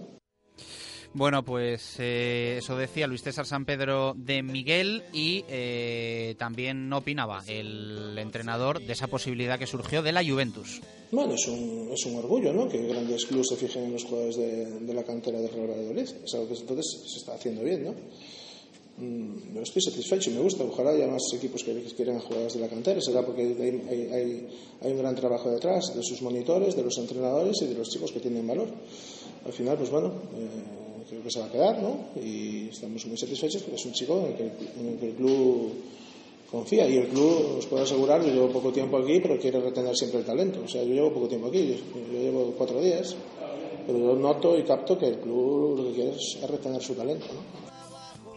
Bueno, 1.17 1.43
pues 1.43 1.95
eh, 1.97 2.58
eso 2.60 2.77
decía 2.77 3.08
Luis 3.08 3.23
César 3.23 3.47
San 3.47 3.65
Pedro 3.65 4.13
de 4.15 4.43
Miguel 4.43 5.01
y 5.12 5.43
eh, 5.49 6.36
también 6.38 6.93
opinaba 6.93 7.43
el 7.47 8.15
entrenador 8.19 8.80
de 8.80 8.93
esa 8.93 9.08
posibilidad 9.08 9.58
que 9.58 9.65
surgió 9.65 10.03
de 10.03 10.12
la 10.12 10.23
Juventus. 10.23 10.80
Bueno, 11.12 11.34
es 11.34 11.47
un, 11.47 11.89
es 11.91 12.06
un 12.06 12.17
orgullo, 12.17 12.53
¿no? 12.53 12.69
Que 12.69 12.86
grandes 12.86 13.25
clubes 13.25 13.47
se 13.49 13.56
fijen 13.56 13.86
en 13.86 13.93
los 13.93 14.03
jugadores 14.03 14.36
de, 14.36 14.93
la 14.93 15.01
cantera 15.01 15.41
del 15.41 15.49
Real 15.49 15.71
Valladolid. 15.71 16.08
Es 16.23 16.34
algo 16.36 16.49
que 16.49 16.53
entonces 16.53 16.86
se 17.12 17.17
está 17.17 17.34
haciendo 17.34 17.63
bien, 17.63 17.86
¿no? 17.86 17.95
Mm, 18.99 19.56
yo 19.56 19.62
estoy 19.63 19.82
satisfecho 19.82 20.30
y 20.30 20.36
me 20.36 20.41
gusta. 20.41 20.65
Ojalá 20.65 20.91
haya 20.91 21.08
más 21.08 21.23
equipos 21.34 21.63
que 21.63 21.82
quieran 21.95 22.19
jugadores 22.19 22.53
de 22.53 22.60
la 22.60 22.67
cantera. 22.67 23.01
Será 23.01 23.25
porque 23.25 23.41
hay, 23.41 23.82
hay, 23.89 24.47
hay, 24.84 24.91
un 24.91 24.99
gran 24.99 25.15
trabajo 25.15 25.49
detrás 25.49 25.95
de 25.95 26.03
sus 26.03 26.21
monitores, 26.21 26.75
de 26.75 26.84
los 26.84 26.95
entrenadores 26.99 27.60
y 27.63 27.65
de 27.65 27.73
los 27.73 27.89
chicos 27.89 28.12
que 28.12 28.19
tienen 28.19 28.45
valor. 28.45 28.67
Al 29.47 29.53
final, 29.53 29.77
pues 29.77 29.89
bueno, 29.89 30.10
eh, 30.36 30.87
creo 31.07 31.23
que 31.23 31.31
se 31.31 31.39
va 31.39 31.45
a 31.45 31.51
quedar, 31.51 31.81
¿no? 31.81 32.09
Y 32.21 32.69
estamos 32.69 33.05
muy 33.05 33.17
satisfechos 33.17 33.61
porque 33.63 33.77
es 33.77 33.85
un 33.85 33.93
chico 33.93 34.19
en 34.19 34.25
el 34.25 34.35
que, 34.99 35.07
el, 35.07 35.15
club 35.15 35.73
confía 36.51 36.87
y 36.87 36.97
el 36.97 37.07
club, 37.07 37.57
os 37.59 37.65
puedo 37.65 37.83
asegurar, 37.83 38.21
yo 38.23 38.33
llevo 38.33 38.49
poco 38.49 38.71
tiempo 38.71 38.97
aquí, 38.97 39.19
pero 39.19 39.39
quiere 39.39 39.59
retener 39.59 39.95
siempre 39.95 40.19
el 40.19 40.25
talento. 40.25 40.61
O 40.63 40.67
sea, 40.67 40.83
yo 40.83 40.93
llevo 40.93 41.13
poco 41.13 41.27
tiempo 41.27 41.47
aquí, 41.47 41.77
yo, 41.93 42.19
llevo 42.19 42.53
cuatro 42.57 42.81
días, 42.81 43.15
pero 43.85 43.99
yo 43.99 44.15
noto 44.15 44.57
y 44.57 44.63
capto 44.63 44.97
que 44.97 45.07
el 45.07 45.19
club 45.19 45.77
lo 45.77 45.87
que 45.89 45.93
quiere 45.93 46.11
es, 46.11 46.37
retener 46.47 46.81
su 46.81 46.93
talento, 46.93 47.25
¿no? 47.27 47.67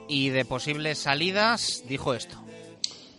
Y 0.08 0.30
de 0.30 0.44
posibles 0.44 0.98
salidas, 0.98 1.84
dijo 1.88 2.14
esto. 2.14 2.36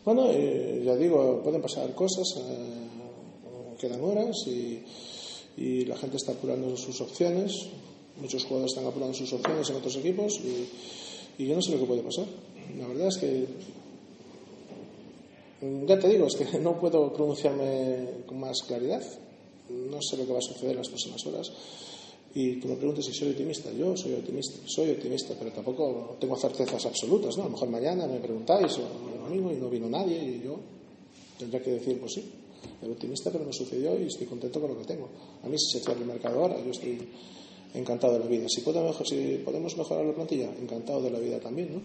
Bueno, 0.03 0.29
eh, 0.29 0.81
ya 0.83 0.95
digo, 0.95 1.41
pueden 1.41 1.61
pasar 1.61 1.93
cosas, 1.93 2.27
eh, 2.37 3.77
quedan 3.79 4.01
horas 4.01 4.35
y, 4.47 4.83
y 5.55 5.85
la 5.85 5.95
gente 5.95 6.17
está 6.17 6.33
apurando 6.33 6.75
sus 6.75 6.99
opciones 6.99 7.69
muchos 8.19 8.43
jugadores 8.43 8.71
están 8.73 8.87
apurando 8.87 9.13
sus 9.13 9.31
opciones 9.33 9.69
en 9.69 9.75
otros 9.75 9.95
equipos 9.97 10.39
y, 10.39 11.45
yo 11.45 11.55
no 11.55 11.61
sé 11.61 11.71
lo 11.71 11.79
que 11.79 11.85
puede 11.85 12.03
pasar. 12.03 12.25
La 12.77 12.87
verdad 12.87 13.07
es 13.07 13.17
que 13.17 13.47
ya 15.87 15.99
te 15.99 16.07
digo, 16.07 16.27
es 16.27 16.35
que 16.35 16.59
no 16.59 16.79
puedo 16.79 17.11
pronunciarme 17.13 18.25
con 18.27 18.39
más 18.39 18.61
claridad. 18.67 19.03
No 19.69 20.01
sé 20.01 20.17
lo 20.17 20.25
que 20.25 20.33
va 20.33 20.39
a 20.39 20.41
suceder 20.41 20.71
en 20.71 20.77
las 20.77 20.89
próximas 20.89 21.25
horas. 21.25 21.51
Y 22.33 22.57
tú 22.57 22.67
me 22.67 22.75
preguntas 22.75 23.05
si 23.05 23.13
soy 23.13 23.31
optimista. 23.31 23.71
Yo 23.71 23.97
soy 23.97 24.13
optimista, 24.13 24.59
soy 24.65 24.91
optimista, 24.91 25.33
pero 25.37 25.51
tampoco 25.51 26.17
tengo 26.19 26.35
certezas 26.37 26.85
absolutas. 26.85 27.35
¿no? 27.37 27.43
A 27.43 27.45
lo 27.47 27.51
mejor 27.53 27.69
mañana 27.69 28.07
me 28.07 28.19
preguntáis 28.19 28.77
o 28.77 29.21
domingo 29.31 29.51
y 29.51 29.55
no 29.55 29.69
vino 29.69 29.89
nadie 29.89 30.17
y 30.17 30.41
yo 30.43 30.59
tendría 31.37 31.61
que 31.61 31.71
decir, 31.71 31.99
pues 31.99 32.13
sí, 32.13 32.23
soy 32.79 32.91
optimista, 32.91 33.31
pero 33.31 33.45
no 33.45 33.53
sucedió 33.53 33.99
y 33.99 34.07
estoy 34.07 34.27
contento 34.27 34.59
con 34.59 34.71
lo 34.71 34.77
que 34.79 34.85
tengo. 34.85 35.09
A 35.43 35.47
mí 35.47 35.57
si 35.57 35.77
se 35.77 35.83
cierra 35.83 35.99
el 35.99 36.05
mercado 36.05 36.41
ahora, 36.41 36.63
yo 36.63 36.71
estoy 36.71 36.99
encantado 37.73 38.13
de 38.13 38.19
la 38.19 38.25
vida. 38.25 38.45
Si 38.47 38.61
podemos, 38.61 38.97
si 39.07 39.41
podemos 39.43 39.77
mejorar 39.77 40.05
la 40.05 40.13
plantilla, 40.13 40.49
encantado 40.59 41.01
de 41.01 41.11
la 41.11 41.19
vida 41.19 41.39
también, 41.39 41.73
¿no? 41.73 41.81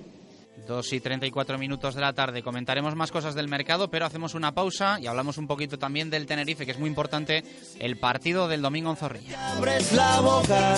Dos 0.67 0.93
y 0.93 1.01
34 1.01 1.59
minutos 1.59 1.95
de 1.95 2.01
la 2.01 2.15
tarde. 2.15 2.43
Comentaremos 2.43 2.97
más 2.97 3.13
cosas 3.13 3.35
del 3.35 3.47
mercado, 3.47 3.89
pero 3.89 4.07
hacemos 4.07 4.35
una 4.35 4.55
pausa 4.55 4.99
y 5.01 5.07
hablamos 5.07 5.37
un 5.39 5.47
poquito 5.47 5.79
también 5.79 6.09
del 6.09 6.27
Tenerife, 6.27 6.65
que 6.65 6.73
es 6.73 6.79
muy 6.79 6.89
importante 6.89 7.45
el 7.79 7.99
partido 7.99 8.49
del 8.49 8.63
domingo 8.63 8.91
en 8.91 8.97
Zorrilla. 8.97 9.53
Abres 9.53 9.93
la 9.93 10.21
boca, 10.21 10.77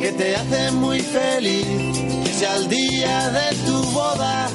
que 0.00 0.12
te 0.12 0.36
hace 0.36 0.72
muy 0.72 1.00
feliz, 1.00 1.66
que 2.24 2.32
sea 2.32 2.56
el 2.56 2.68
día 2.68 3.30
de 3.30 3.56
tu 3.64 3.82
boda. 3.92 4.50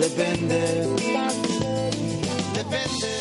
Depende. 0.00 0.86
Depende. 2.54 3.17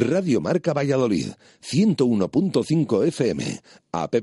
Radio 0.00 0.40
Marca 0.40 0.72
Valladolid, 0.72 1.28
101.5 1.62 3.06
FM, 3.06 3.60
app 3.92 4.14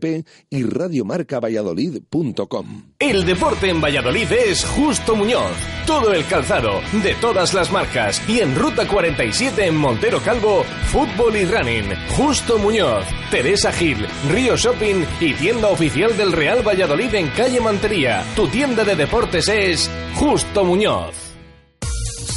y 0.49 0.63
radiomarcavalladolid.com. 0.63 2.93
El 2.99 3.25
deporte 3.25 3.69
en 3.69 3.81
Valladolid 3.81 4.31
es 4.31 4.65
Justo 4.65 5.15
Muñoz. 5.15 5.51
Todo 5.85 6.13
el 6.13 6.25
calzado, 6.25 6.81
de 7.03 7.13
todas 7.15 7.53
las 7.53 7.71
marcas. 7.71 8.21
Y 8.29 8.39
en 8.39 8.55
Ruta 8.55 8.87
47 8.87 9.67
en 9.67 9.75
Montero 9.75 10.21
Calvo, 10.21 10.63
fútbol 10.91 11.35
y 11.35 11.45
running. 11.45 11.93
Justo 12.15 12.57
Muñoz, 12.57 13.05
Teresa 13.31 13.71
Gil, 13.71 14.05
Río 14.29 14.55
Shopping 14.55 15.03
y 15.19 15.33
tienda 15.33 15.69
oficial 15.69 16.15
del 16.15 16.31
Real 16.31 16.65
Valladolid 16.65 17.13
en 17.15 17.27
calle 17.29 17.59
Mantería. 17.59 18.23
Tu 18.35 18.47
tienda 18.47 18.83
de 18.83 18.95
deportes 18.95 19.47
es 19.49 19.89
Justo 20.15 20.63
Muñoz. 20.63 21.32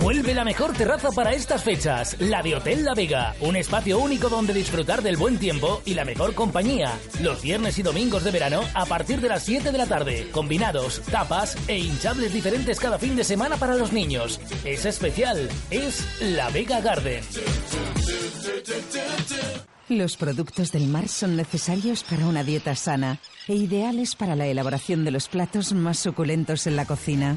Vuelve 0.00 0.34
la 0.34 0.44
mejor 0.44 0.72
terraza 0.72 1.10
para 1.12 1.32
estas 1.32 1.62
fechas, 1.62 2.16
la 2.18 2.42
de 2.42 2.56
Hotel 2.56 2.84
La 2.84 2.94
Vega, 2.94 3.34
un 3.40 3.56
espacio 3.56 3.98
único 4.00 4.28
donde 4.28 4.52
disfrutar 4.52 5.00
del 5.00 5.16
buen 5.16 5.38
tiempo 5.38 5.80
y 5.84 5.94
la 5.94 6.04
mejor 6.04 6.34
compañía. 6.34 6.98
Los 7.20 7.40
viernes 7.40 7.78
y 7.78 7.82
domingos 7.82 8.24
de 8.24 8.32
verano 8.32 8.62
a 8.74 8.84
partir 8.84 9.20
de 9.20 9.28
las 9.28 9.44
7 9.44 9.70
de 9.70 9.78
la 9.78 9.86
tarde, 9.86 10.28
combinados, 10.32 11.00
tapas 11.02 11.56
e 11.68 11.78
hinchables 11.78 12.32
diferentes 12.32 12.80
cada 12.80 12.98
fin 12.98 13.14
de 13.14 13.22
semana 13.22 13.56
para 13.56 13.76
los 13.76 13.92
niños. 13.92 14.40
Es 14.64 14.84
especial, 14.86 15.48
es 15.70 16.04
La 16.20 16.50
Vega 16.50 16.80
Garden. 16.80 17.22
Los 19.88 20.16
productos 20.16 20.72
del 20.72 20.86
mar 20.86 21.06
son 21.06 21.36
necesarios 21.36 22.02
para 22.02 22.26
una 22.26 22.42
dieta 22.42 22.74
sana 22.74 23.20
e 23.46 23.54
ideales 23.54 24.16
para 24.16 24.36
la 24.36 24.46
elaboración 24.46 25.04
de 25.04 25.10
los 25.10 25.28
platos 25.28 25.72
más 25.74 25.98
suculentos 25.98 26.66
en 26.66 26.76
la 26.76 26.86
cocina. 26.86 27.36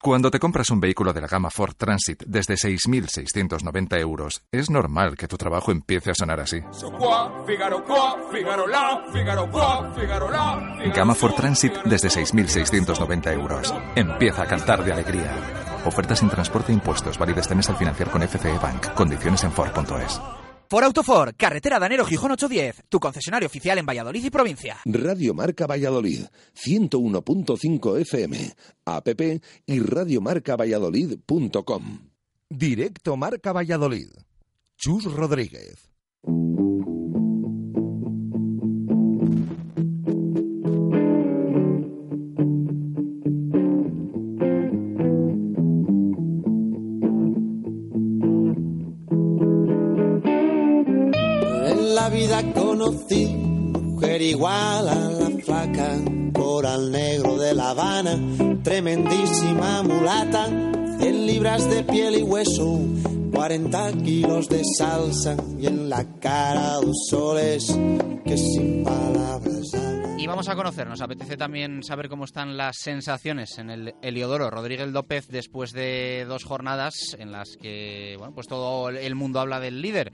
Cuando 0.00 0.30
te 0.30 0.38
compras 0.38 0.70
un 0.70 0.78
vehículo 0.78 1.12
de 1.12 1.20
la 1.20 1.26
gama 1.26 1.50
Ford 1.50 1.74
Transit 1.76 2.22
desde 2.24 2.54
6.690 2.54 3.98
euros, 4.00 4.42
es 4.52 4.70
normal 4.70 5.16
que 5.16 5.26
tu 5.26 5.36
trabajo 5.36 5.72
empiece 5.72 6.12
a 6.12 6.14
sonar 6.14 6.38
así. 6.38 6.60
Gama 10.94 11.14
Ford 11.16 11.34
Transit 11.34 11.72
desde 11.84 12.08
6.690 12.08 13.32
euros. 13.32 13.74
Empieza 13.96 14.42
a 14.42 14.46
cantar 14.46 14.84
de 14.84 14.92
alegría. 14.92 15.34
Ofertas 15.84 16.20
sin 16.20 16.30
transporte 16.30 16.70
e 16.70 16.76
impuestos 16.76 17.18
válidas 17.18 17.52
mes 17.56 17.68
al 17.68 17.76
financiar 17.76 18.10
con 18.10 18.22
FCE 18.22 18.58
Bank. 18.58 18.94
Condiciones 18.94 19.42
en 19.42 19.50
Ford.es. 19.50 20.20
For 20.70 20.84
Autofor, 20.84 21.34
carretera 21.34 21.78
Danero 21.78 22.04
Gijón 22.04 22.32
810, 22.32 22.84
tu 22.90 23.00
concesionario 23.00 23.46
oficial 23.46 23.78
en 23.78 23.86
Valladolid 23.86 24.22
y 24.22 24.28
provincia. 24.28 24.76
Radio 24.84 25.32
Marca 25.32 25.66
Valladolid, 25.66 26.26
101.5 26.54 27.98
FM, 28.00 28.54
app 28.84 29.08
y 29.64 29.80
radiomarcavalladolid.com. 29.80 32.10
Directo 32.50 33.16
Marca 33.16 33.54
Valladolid. 33.54 34.10
Chus 34.76 35.04
Rodríguez. 35.04 35.88
Vida 52.28 52.52
conocí 52.52 53.26
mujer 53.26 54.20
igual 54.20 54.86
a 54.86 54.94
la 54.94 55.30
flaca, 55.42 55.96
coral 56.34 56.92
negro 56.92 57.38
de 57.38 57.54
La 57.54 57.70
Habana, 57.70 58.18
tremendísima 58.62 59.82
mulata, 59.82 60.46
100 60.98 61.26
libras 61.26 61.70
de 61.70 61.84
piel 61.84 62.16
y 62.16 62.22
hueso, 62.22 62.80
40 63.32 63.92
kilos 64.04 64.46
de 64.48 64.62
salsa 64.76 65.36
y 65.58 65.68
en 65.68 65.88
la 65.88 66.04
cara 66.20 66.74
dos 66.74 67.06
soles 67.08 67.74
que 68.26 68.36
sin 68.36 68.84
palabras. 68.84 69.72
Y 70.18 70.26
vamos 70.26 70.50
a 70.50 70.54
conocer, 70.54 70.86
nos 70.86 71.00
apetece 71.00 71.38
también 71.38 71.82
saber 71.82 72.10
cómo 72.10 72.24
están 72.24 72.58
las 72.58 72.76
sensaciones 72.76 73.56
en 73.56 73.70
el 73.70 73.94
Heliodoro 74.02 74.50
Rodríguez 74.50 74.88
López 74.88 75.28
después 75.28 75.72
de 75.72 76.26
dos 76.28 76.44
jornadas 76.44 77.16
en 77.18 77.32
las 77.32 77.56
que 77.56 78.16
bueno, 78.18 78.34
pues 78.34 78.48
todo 78.48 78.90
el 78.90 79.14
mundo 79.14 79.40
habla 79.40 79.60
del 79.60 79.80
líder. 79.80 80.12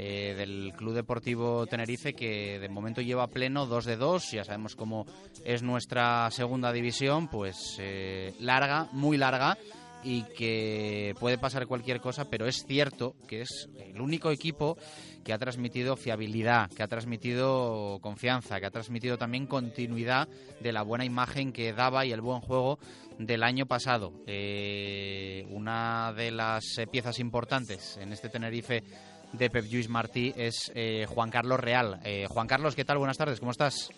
Eh, 0.00 0.34
del 0.36 0.72
Club 0.76 0.94
Deportivo 0.94 1.66
Tenerife 1.66 2.14
que 2.14 2.60
de 2.60 2.68
momento 2.68 3.00
lleva 3.00 3.26
pleno 3.26 3.66
2 3.66 3.84
de 3.84 3.96
2, 3.96 4.30
ya 4.30 4.44
sabemos 4.44 4.76
cómo 4.76 5.06
es 5.44 5.64
nuestra 5.64 6.30
segunda 6.30 6.72
división, 6.72 7.26
pues 7.26 7.76
eh, 7.80 8.32
larga, 8.38 8.88
muy 8.92 9.16
larga 9.16 9.58
y 10.04 10.22
que 10.36 11.16
puede 11.18 11.36
pasar 11.36 11.66
cualquier 11.66 12.00
cosa, 12.00 12.30
pero 12.30 12.46
es 12.46 12.64
cierto 12.64 13.16
que 13.26 13.40
es 13.40 13.68
el 13.76 14.00
único 14.00 14.30
equipo 14.30 14.78
que 15.24 15.32
ha 15.32 15.38
transmitido 15.38 15.96
fiabilidad, 15.96 16.70
que 16.70 16.84
ha 16.84 16.88
transmitido 16.88 17.98
confianza, 18.00 18.60
que 18.60 18.66
ha 18.66 18.70
transmitido 18.70 19.18
también 19.18 19.48
continuidad 19.48 20.28
de 20.60 20.72
la 20.72 20.82
buena 20.82 21.06
imagen 21.06 21.52
que 21.52 21.72
daba 21.72 22.06
y 22.06 22.12
el 22.12 22.20
buen 22.20 22.40
juego 22.40 22.78
del 23.18 23.42
año 23.42 23.66
pasado. 23.66 24.12
Eh, 24.28 25.44
una 25.50 26.12
de 26.16 26.30
las 26.30 26.64
piezas 26.92 27.18
importantes 27.18 27.96
en 27.96 28.12
este 28.12 28.28
Tenerife 28.28 28.84
de 29.32 29.50
Pep 29.50 29.64
Lluís 29.64 29.88
Martí 29.88 30.32
es 30.36 30.72
eh, 30.74 31.06
Juan 31.06 31.30
Carlos 31.30 31.60
Real. 31.60 32.00
Eh, 32.04 32.26
Juan 32.28 32.46
Carlos, 32.46 32.74
¿qué 32.74 32.84
tal? 32.84 32.98
Buenas 32.98 33.18
tardes, 33.18 33.40
¿cómo 33.40 33.52
estás? 33.52 33.90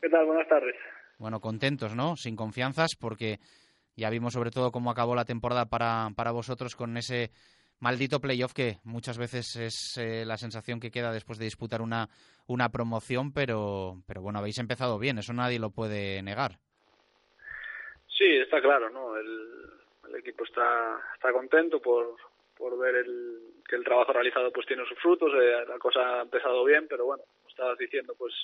¿Qué 0.00 0.08
tal? 0.08 0.26
Buenas 0.26 0.48
tardes. 0.48 0.74
Bueno, 1.18 1.40
contentos, 1.40 1.94
¿no? 1.94 2.16
Sin 2.16 2.36
confianzas, 2.36 2.90
porque 2.98 3.38
ya 3.96 4.10
vimos 4.10 4.32
sobre 4.32 4.50
todo 4.50 4.70
cómo 4.70 4.90
acabó 4.90 5.14
la 5.14 5.24
temporada 5.24 5.66
para, 5.66 6.08
para 6.16 6.30
vosotros 6.30 6.76
con 6.76 6.96
ese 6.96 7.30
maldito 7.80 8.20
playoff 8.20 8.52
que 8.52 8.78
muchas 8.84 9.18
veces 9.18 9.56
es 9.56 9.96
eh, 9.98 10.24
la 10.26 10.36
sensación 10.36 10.80
que 10.80 10.90
queda 10.90 11.12
después 11.12 11.38
de 11.38 11.46
disputar 11.46 11.82
una, 11.82 12.08
una 12.46 12.68
promoción, 12.68 13.32
pero, 13.32 14.02
pero 14.06 14.22
bueno, 14.22 14.38
habéis 14.38 14.58
empezado 14.58 14.98
bien, 14.98 15.18
eso 15.18 15.32
nadie 15.32 15.58
lo 15.58 15.70
puede 15.70 16.22
negar. 16.22 16.58
Sí, 18.06 18.26
está 18.42 18.60
claro, 18.60 18.90
¿no? 18.90 19.16
El, 19.16 19.50
el 20.08 20.16
equipo 20.16 20.44
está, 20.44 20.98
está 21.14 21.32
contento 21.32 21.80
por, 21.80 22.16
por 22.60 22.78
ver 22.78 22.94
el, 22.94 23.38
que 23.66 23.76
el 23.76 23.84
trabajo 23.84 24.12
realizado 24.12 24.52
pues 24.52 24.66
tiene 24.66 24.84
sus 24.84 24.98
frutos, 24.98 25.32
eh, 25.34 25.64
la 25.66 25.78
cosa 25.78 26.18
ha 26.18 26.22
empezado 26.22 26.62
bien, 26.62 26.86
pero 26.86 27.06
bueno, 27.06 27.24
como 27.24 27.48
estabas 27.48 27.78
diciendo, 27.78 28.14
pues 28.18 28.34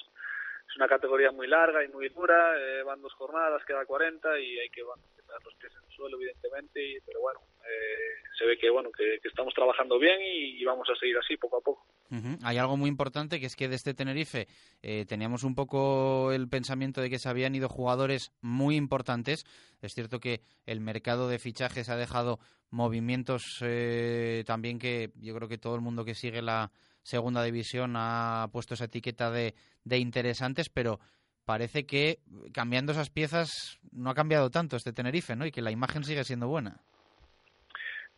es 0.67 0.77
una 0.77 0.89
categoría 0.89 1.31
muy 1.31 1.47
larga 1.47 1.85
y 1.85 1.89
muy 1.89 2.09
dura, 2.09 2.59
eh, 2.59 2.83
van 2.83 3.03
dos 3.03 3.13
jornadas, 3.13 3.63
queda 3.67 3.85
40 3.85 4.41
y 4.41 4.59
hay 4.59 4.71
que 4.71 4.83
bueno, 4.83 5.03
tener 5.15 5.45
los 5.45 5.55
pies 5.57 5.73
en 5.77 5.85
el 5.85 5.95
suelo, 5.95 6.17
evidentemente, 6.17 6.83
y, 6.83 6.99
pero 7.01 7.21
bueno, 7.21 7.41
eh, 7.69 8.17
se 8.39 8.45
ve 8.45 8.59
que 8.59 8.71
bueno 8.71 8.91
que, 8.93 9.19
estamos 9.27 9.55
trabajando 9.55 9.99
bien 9.99 10.19
y, 10.23 10.65
vamos 10.65 10.89
a 10.91 10.99
seguir 10.99 11.17
así 11.17 11.37
poco 11.37 11.59
a 11.59 11.61
poco. 11.61 11.87
Uh. 12.11 12.37
Hay 12.43 12.59
algo 12.59 12.77
muy 12.77 12.89
importante 12.89 13.41
que 13.41 13.47
es 13.47 13.57
que 13.57 13.69
de 13.69 13.77
este 13.77 13.95
Tenerife 13.95 14.47
eh, 14.83 15.05
teníamos 15.07 15.45
un 15.45 15.55
poco 15.55 16.33
el 16.33 16.49
pensamiento 16.49 17.01
de 17.01 17.11
que 17.11 17.19
se 17.19 17.29
habían 17.29 17.55
ido 17.55 17.69
jugadores 17.69 18.33
muy 18.41 18.77
importantes. 18.77 19.45
Es 19.81 19.95
cierto 19.95 20.19
que 20.19 20.41
el 20.67 20.81
mercado 20.81 21.29
de 21.29 21.39
fichajes 21.39 21.89
ha 21.89 21.97
dejado 21.97 22.39
movimientos 22.71 23.43
eh, 23.63 24.43
también 24.47 24.79
que 24.79 25.11
yo 25.17 25.35
creo 25.35 25.49
que 25.49 25.59
todo 25.59 25.75
el 25.77 25.81
mundo 25.81 26.05
que 26.05 26.15
sigue 26.15 26.43
la 26.43 26.73
segunda 27.03 27.43
división 27.45 27.95
ha 27.97 28.49
puesto 28.53 28.75
esa 28.75 28.87
etiqueta 28.87 29.31
de, 29.31 29.55
de 29.85 29.99
interesantes, 29.99 30.69
pero 30.69 30.99
parece 31.45 31.87
que 31.87 32.19
cambiando 32.53 32.91
esas 32.91 33.11
piezas 33.11 33.79
no 33.93 34.11
ha 34.11 34.15
cambiado 34.15 34.51
tanto 34.51 34.77
este 34.77 34.93
Tenerife, 34.93 35.37
¿no? 35.37 35.47
Y 35.47 35.53
que 35.53 35.63
la 35.63 35.71
imagen 35.71 36.03
sigue 36.03 36.25
siendo 36.25 36.49
buena. 36.49 36.83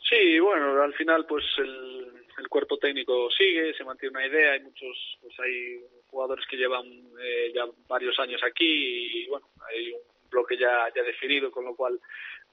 Sí, 0.09 0.39
bueno, 0.39 0.83
al 0.83 0.95
final 0.95 1.27
pues 1.27 1.45
el, 1.59 2.49
cuerpo 2.49 2.79
técnico 2.79 3.31
sigue, 3.31 3.75
se 3.75 3.85
mantiene 3.85 4.17
una 4.17 4.27
idea, 4.27 4.53
hay 4.53 4.61
muchos, 4.61 5.19
pues 5.21 5.39
hay 5.41 5.85
jugadores 6.07 6.47
que 6.49 6.57
llevan 6.57 6.87
eh, 7.21 7.53
ya 7.55 7.67
varios 7.87 8.19
años 8.19 8.41
aquí 8.43 8.65
y 8.65 9.27
bueno, 9.27 9.49
hay 9.69 9.93
un 9.93 10.01
bloque 10.31 10.57
ya, 10.57 10.89
ya 10.95 11.03
definido, 11.03 11.51
con 11.51 11.67
lo 11.67 11.77
cual 11.77 12.01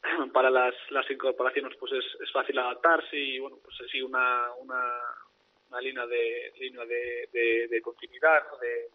para 0.34 0.50
las, 0.50 0.74
las 0.90 1.10
incorporaciones 1.10 1.78
pues 1.80 1.94
es, 1.94 2.32
fácil 2.34 2.58
adaptarse 2.60 3.16
y 3.16 3.40
bueno, 3.40 3.58
pues 3.64 3.78
se 3.78 3.88
sigue 3.88 4.04
una, 4.04 4.52
una, 4.60 5.00
una 5.70 5.80
línea 5.80 6.06
de 6.08 6.52
línea 6.60 6.86
de, 6.86 7.30
de, 7.32 7.68
de 7.70 7.82
continuidad 7.82 8.44
de, 8.60 8.90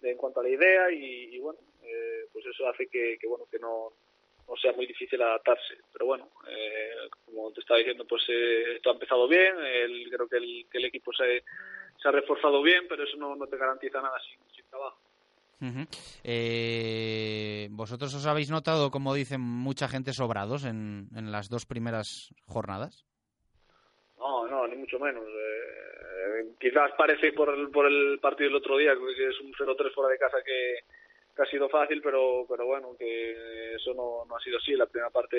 de, 0.00 0.10
en 0.10 0.16
cuanto 0.16 0.40
a 0.40 0.42
la 0.44 0.50
idea 0.50 0.92
y, 0.92 1.34
y 1.34 1.38
bueno, 1.40 1.58
eh, 1.82 2.26
pues 2.32 2.46
eso 2.46 2.68
hace 2.68 2.86
que, 2.86 3.18
que 3.18 3.26
bueno 3.26 3.46
que 3.50 3.58
no 3.58 3.90
no 4.48 4.56
sea 4.56 4.72
muy 4.72 4.86
difícil 4.86 5.20
adaptarse. 5.20 5.74
Pero 5.92 6.06
bueno, 6.06 6.28
eh, 6.48 7.08
como 7.24 7.52
te 7.52 7.60
estaba 7.60 7.78
diciendo, 7.78 8.04
pues 8.06 8.22
eh, 8.28 8.76
esto 8.76 8.90
ha 8.90 8.94
empezado 8.94 9.28
bien, 9.28 9.54
el, 9.64 10.10
creo 10.10 10.28
que 10.28 10.36
el, 10.36 10.66
que 10.70 10.78
el 10.78 10.84
equipo 10.86 11.12
se, 11.12 11.44
se 12.00 12.08
ha 12.08 12.12
reforzado 12.12 12.62
bien, 12.62 12.86
pero 12.88 13.04
eso 13.04 13.16
no, 13.16 13.34
no 13.36 13.46
te 13.46 13.56
garantiza 13.56 14.00
nada 14.00 14.18
sin, 14.20 14.38
sin 14.54 14.64
trabajo. 14.68 14.98
Uh 15.60 15.66
-huh. 15.66 15.88
eh, 16.24 17.68
¿Vosotros 17.70 18.12
os 18.14 18.26
habéis 18.26 18.50
notado, 18.50 18.90
como 18.90 19.14
dicen 19.14 19.40
mucha 19.40 19.88
gente, 19.88 20.12
sobrados 20.12 20.64
en, 20.64 21.08
en 21.16 21.32
las 21.32 21.48
dos 21.48 21.64
primeras 21.64 22.34
jornadas? 22.46 23.06
No, 24.18 24.46
no, 24.46 24.66
ni 24.66 24.76
mucho 24.76 24.98
menos. 24.98 25.24
Eh, 25.24 26.54
quizás 26.60 26.90
parece 26.98 27.32
por 27.32 27.48
el, 27.54 27.70
por 27.70 27.86
el 27.86 28.18
partido 28.20 28.48
del 28.48 28.56
otro 28.56 28.76
día, 28.76 28.92
que 28.94 29.28
es 29.28 29.40
un 29.40 29.52
0-3 29.52 29.94
fuera 29.94 30.10
de 30.10 30.18
casa 30.18 30.38
que, 30.44 30.80
que 31.34 31.42
ha 31.42 31.46
sido 31.46 31.68
fácil, 31.68 32.00
pero 32.02 32.46
pero 32.48 32.66
bueno, 32.66 32.96
que 32.98 33.74
eso 33.74 33.94
no, 33.94 34.24
no 34.26 34.36
ha 34.36 34.40
sido 34.40 34.58
así. 34.58 34.72
La 34.72 34.86
primera 34.86 35.10
parte 35.10 35.36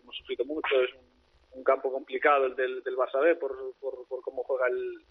hemos 0.00 0.16
sufrido 0.16 0.44
mucho, 0.44 0.82
es 0.82 0.90
un, 0.94 1.64
campo 1.64 1.92
complicado 1.92 2.46
el 2.46 2.56
del, 2.56 2.82
del 2.82 2.96
Barça 2.96 3.20
B 3.20 3.36
por, 3.36 3.54
por, 3.78 4.06
por 4.08 4.22
cómo 4.22 4.42
juega 4.44 4.66
el, 4.68 5.04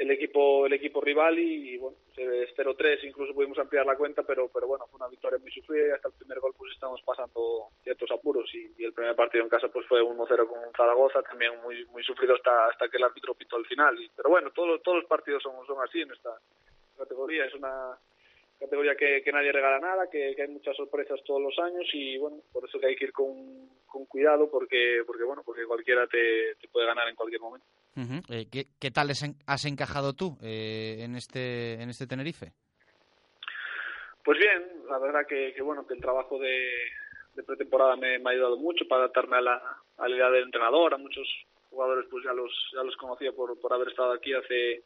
el 0.00 0.10
equipo 0.10 0.66
el 0.66 0.72
equipo 0.72 1.00
rival 1.00 1.38
y, 1.38 1.74
y 1.74 1.76
bueno, 1.76 1.96
es 2.16 2.56
0-3, 2.56 3.04
incluso 3.04 3.34
pudimos 3.34 3.58
ampliar 3.58 3.84
la 3.84 3.96
cuenta, 3.96 4.22
pero 4.22 4.48
pero 4.48 4.66
bueno, 4.66 4.86
fue 4.86 4.96
una 4.96 5.08
victoria 5.08 5.38
muy 5.38 5.50
sufrida 5.50 5.88
y 5.88 5.90
hasta 5.90 6.08
el 6.08 6.14
primer 6.14 6.40
gol 6.40 6.54
pues 6.56 6.72
estamos 6.72 7.02
pasando 7.02 7.68
ciertos 7.82 8.10
apuros 8.10 8.48
y, 8.54 8.84
el 8.84 8.92
primer 8.92 9.14
partido 9.14 9.44
en 9.44 9.50
casa 9.50 9.68
pues 9.68 9.86
fue 9.86 10.02
1-0 10.02 10.46
con 10.46 10.72
Zaragoza, 10.76 11.22
también 11.22 11.60
muy 11.62 11.84
muy 11.86 12.02
sufrido 12.02 12.34
hasta 12.34 12.66
hasta 12.68 12.88
que 12.88 12.96
el 12.96 13.04
árbitro 13.04 13.34
pitó 13.34 13.56
al 13.56 13.66
final. 13.66 14.00
Y, 14.00 14.10
pero 14.16 14.30
bueno, 14.30 14.50
todos 14.52 14.82
todos 14.82 14.98
los 14.98 15.06
partidos 15.06 15.42
son, 15.42 15.54
son 15.66 15.82
así 15.82 16.00
en 16.00 16.12
esta 16.12 16.30
categoría, 16.96 17.44
es 17.44 17.54
una 17.54 17.98
categoría 18.60 18.94
que, 18.94 19.22
que 19.24 19.32
nadie 19.32 19.52
regala 19.52 19.80
nada, 19.80 20.10
que, 20.10 20.34
que, 20.36 20.42
hay 20.42 20.48
muchas 20.48 20.76
sorpresas 20.76 21.18
todos 21.24 21.40
los 21.40 21.58
años 21.58 21.88
y 21.94 22.18
bueno, 22.18 22.36
por 22.52 22.68
eso 22.68 22.78
que 22.78 22.88
hay 22.88 22.96
que 22.96 23.06
ir 23.06 23.12
con, 23.12 23.70
con 23.86 24.04
cuidado 24.04 24.50
porque 24.50 25.02
porque 25.06 25.24
bueno, 25.24 25.42
porque 25.44 25.64
cualquiera 25.64 26.06
te, 26.06 26.54
te 26.60 26.68
puede 26.68 26.86
ganar 26.86 27.08
en 27.08 27.16
cualquier 27.16 27.40
momento. 27.40 27.66
Uh 27.96 28.00
-huh. 28.00 28.22
eh, 28.28 28.46
¿qué, 28.52 28.66
¿qué, 28.78 28.90
tal 28.90 29.10
has 29.10 29.64
encajado 29.64 30.12
tú 30.12 30.36
eh, 30.42 30.98
en 31.00 31.16
este 31.16 31.80
en 31.82 31.88
este 31.88 32.06
Tenerife? 32.06 32.52
Pues 34.22 34.38
bien, 34.38 34.84
la 34.88 34.98
verdad 34.98 35.26
que, 35.26 35.54
que 35.54 35.62
bueno, 35.62 35.86
que 35.86 35.94
el 35.94 36.00
trabajo 36.00 36.38
de, 36.38 36.70
de 37.34 37.42
pretemporada 37.42 37.96
me, 37.96 38.18
me, 38.18 38.30
ha 38.30 38.32
ayudado 38.34 38.58
mucho 38.58 38.86
para 38.86 39.04
adaptarme 39.04 39.38
a 39.38 39.40
la, 39.40 39.62
a 39.96 40.08
la 40.08 40.14
idea 40.14 40.30
del 40.30 40.44
entrenador, 40.44 40.92
a 40.92 40.98
muchos 40.98 41.26
jugadores 41.70 42.06
pues 42.10 42.24
ya 42.24 42.32
los 42.34 42.52
ya 42.74 42.82
los 42.82 42.96
conocía 42.96 43.32
por, 43.32 43.58
por 43.58 43.72
haber 43.72 43.88
estado 43.88 44.12
aquí 44.12 44.34
hace 44.34 44.82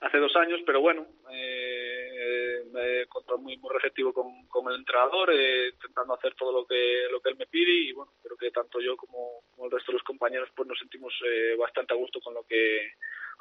hace 0.00 0.18
dos 0.18 0.34
años, 0.36 0.60
pero 0.64 0.80
bueno, 0.80 1.06
eh, 1.30 2.64
me 2.72 2.80
he 2.80 3.02
encontrado 3.02 3.38
muy, 3.38 3.56
muy 3.58 3.70
receptivo 3.74 4.12
con, 4.12 4.46
con 4.46 4.70
el 4.72 4.78
entrenador, 4.78 5.30
eh, 5.32 5.70
intentando 5.72 6.14
hacer 6.14 6.34
todo 6.34 6.52
lo 6.52 6.66
que 6.66 7.08
lo 7.10 7.20
que 7.20 7.30
él 7.30 7.36
me 7.36 7.46
pide 7.46 7.72
y 7.72 7.92
bueno, 7.92 8.12
creo 8.22 8.36
que 8.36 8.50
tanto 8.50 8.80
yo 8.80 8.96
como, 8.96 9.42
como 9.50 9.66
el 9.66 9.72
resto 9.72 9.92
de 9.92 9.98
los 9.98 10.04
compañeros 10.04 10.48
pues 10.54 10.68
nos 10.68 10.78
sentimos 10.78 11.12
eh, 11.26 11.56
bastante 11.58 11.94
a 11.94 11.96
gusto 11.96 12.20
con 12.20 12.34
lo 12.34 12.44
que 12.44 12.92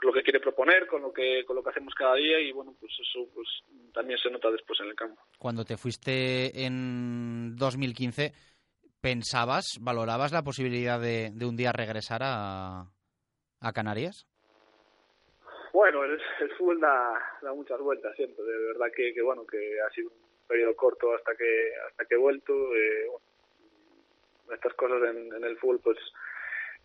lo 0.02 0.14
que 0.14 0.22
quiere 0.22 0.40
proponer, 0.40 0.86
con 0.88 1.02
lo 1.02 1.12
que 1.12 1.44
con 1.46 1.56
lo 1.56 1.64
que 1.64 1.72
hacemos 1.72 1.94
cada 1.96 2.16
día 2.16 2.40
y 2.40 2.52
bueno, 2.52 2.76
pues 2.80 2.94
eso 3.00 3.28
pues 3.34 3.48
también 3.94 4.20
se 4.20 4.30
nota 4.30 4.52
después 4.52 4.80
en 4.80 4.88
el 4.88 4.96
campo. 4.96 5.22
Cuando 5.40 5.66
te 5.66 5.78
fuiste 5.78 6.66
en 6.66 7.56
2015, 7.56 8.34
¿pensabas, 9.02 9.78
valorabas 9.82 10.32
la 10.32 10.44
posibilidad 10.44 11.00
de, 11.00 11.32
de 11.34 11.46
un 11.46 11.58
día 11.58 11.72
regresar 11.72 12.22
a, 12.24 12.92
a 13.60 13.74
Canarias? 13.74 14.28
Bueno, 15.78 16.04
el, 16.04 16.20
el 16.42 16.52
fútbol 16.56 16.80
da, 16.80 17.38
da, 17.40 17.54
muchas 17.54 17.80
vueltas 17.80 18.16
siempre. 18.16 18.44
De 18.44 18.58
verdad 18.74 18.88
que, 18.96 19.14
que, 19.14 19.22
bueno 19.22 19.46
que 19.46 19.80
ha 19.80 19.90
sido 19.92 20.10
un 20.10 20.48
periodo 20.48 20.76
corto 20.76 21.14
hasta 21.14 21.36
que 21.36 21.72
hasta 21.88 22.06
que 22.06 22.16
he 22.16 22.18
vuelto. 22.18 22.52
Eh, 22.76 23.06
bueno, 23.08 24.56
estas 24.56 24.74
cosas 24.74 25.04
en, 25.04 25.32
en, 25.36 25.44
el 25.44 25.56
fútbol, 25.60 25.80
pues 25.84 26.00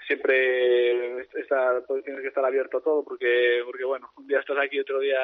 siempre 0.07 1.23
está, 1.23 1.81
pues, 1.89 2.05
tienes 2.05 2.21
que 2.21 2.29
estar 2.29 2.45
abierto 2.45 2.79
a 2.79 2.83
todo 2.83 3.03
porque 3.03 3.63
porque 3.65 3.85
bueno 3.85 4.11
un 4.19 4.27
día 4.27 4.41
estás 4.41 4.59
aquí 4.59 4.79
otro 4.79 4.99
día 4.99 5.21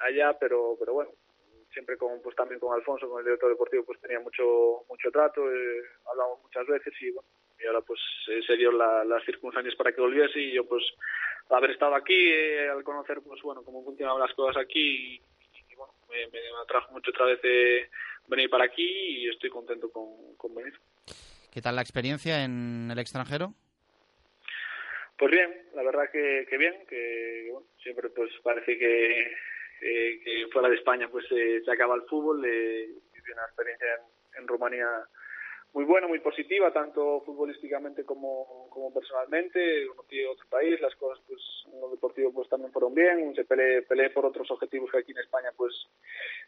allá, 0.00 0.36
pero 0.38 0.76
pero 0.78 0.92
bueno 0.92 1.10
siempre 1.72 1.96
con 1.96 2.20
pues 2.20 2.36
también 2.36 2.60
con 2.60 2.74
Alfonso 2.74 3.08
con 3.08 3.20
el 3.20 3.24
director 3.24 3.48
deportivo 3.48 3.84
pues 3.86 4.00
tenía 4.02 4.20
mucho 4.20 4.84
mucho 4.86 5.10
trato 5.10 5.50
eh, 5.50 5.82
hablamos 6.10 6.42
muchas 6.42 6.66
veces 6.66 6.92
y 7.00 7.10
bueno 7.12 7.28
y 7.60 7.66
ahora 7.66 7.80
pues 7.80 8.00
eh, 8.28 8.40
se 8.46 8.56
dio 8.56 8.70
la, 8.72 9.04
las 9.04 9.24
circunstancias 9.24 9.74
para 9.74 9.92
que 9.92 10.00
volviese 10.00 10.38
y 10.38 10.52
yo 10.52 10.66
pues 10.66 10.84
haber 11.50 11.70
estado 11.70 11.94
aquí, 11.94 12.14
eh, 12.14 12.68
al 12.68 12.84
conocer 12.84 13.20
pues 13.26 13.40
bueno 13.42 13.62
cómo 13.62 13.84
funcionaban 13.84 14.20
las 14.20 14.34
cosas 14.34 14.62
aquí 14.62 14.80
y, 14.80 15.22
y 15.70 15.74
bueno, 15.74 15.92
me, 16.08 16.26
me, 16.28 16.40
atrajo 16.62 16.92
mucho 16.92 17.10
otra 17.10 17.26
vez 17.26 17.40
de 17.42 17.90
venir 18.28 18.50
para 18.50 18.64
aquí 18.64 18.84
y 18.84 19.28
estoy 19.28 19.50
contento 19.50 19.90
con, 19.90 20.36
con 20.36 20.54
venir. 20.54 20.74
¿Qué 21.52 21.62
tal 21.62 21.76
la 21.76 21.82
experiencia 21.82 22.44
en 22.44 22.90
el 22.90 22.98
extranjero? 22.98 23.54
Pues 25.16 25.32
bien, 25.32 25.50
la 25.74 25.82
verdad 25.82 26.10
que, 26.12 26.46
que 26.48 26.56
bien, 26.58 26.74
que, 26.88 27.42
que 27.46 27.50
bueno, 27.50 27.66
siempre 27.82 28.08
pues 28.10 28.30
parece 28.42 28.78
que, 28.78 29.22
eh, 29.80 30.20
que 30.22 30.46
fuera 30.52 30.68
de 30.68 30.76
España 30.76 31.08
pues 31.08 31.24
eh, 31.32 31.60
se 31.64 31.72
acaba 31.72 31.96
el 31.96 32.02
fútbol, 32.02 32.44
eh, 32.44 32.88
viví 33.12 33.32
una 33.32 33.44
experiencia 33.46 33.88
en, 33.96 34.42
en 34.42 34.46
Rumanía 34.46 34.86
muy 35.72 35.84
buena, 35.84 36.06
muy 36.06 36.20
positiva, 36.20 36.72
tanto 36.72 37.20
futbolísticamente 37.20 38.04
como, 38.04 38.68
como 38.70 38.92
personalmente. 38.92 39.86
Conocí 39.88 40.24
otro 40.24 40.46
país, 40.48 40.80
las 40.80 40.94
cosas 40.96 41.22
pues 41.26 41.40
en 41.72 41.80
lo 41.80 41.90
deportivo 41.90 42.32
pues 42.32 42.48
también 42.48 42.72
fueron 42.72 42.94
bien, 42.94 43.34
se 43.34 43.44
peleé, 43.44 43.82
peleé 43.82 44.10
por 44.10 44.26
otros 44.26 44.50
objetivos 44.50 44.90
que 44.90 44.98
aquí 44.98 45.12
en 45.12 45.18
España 45.18 45.50
pues 45.56 45.74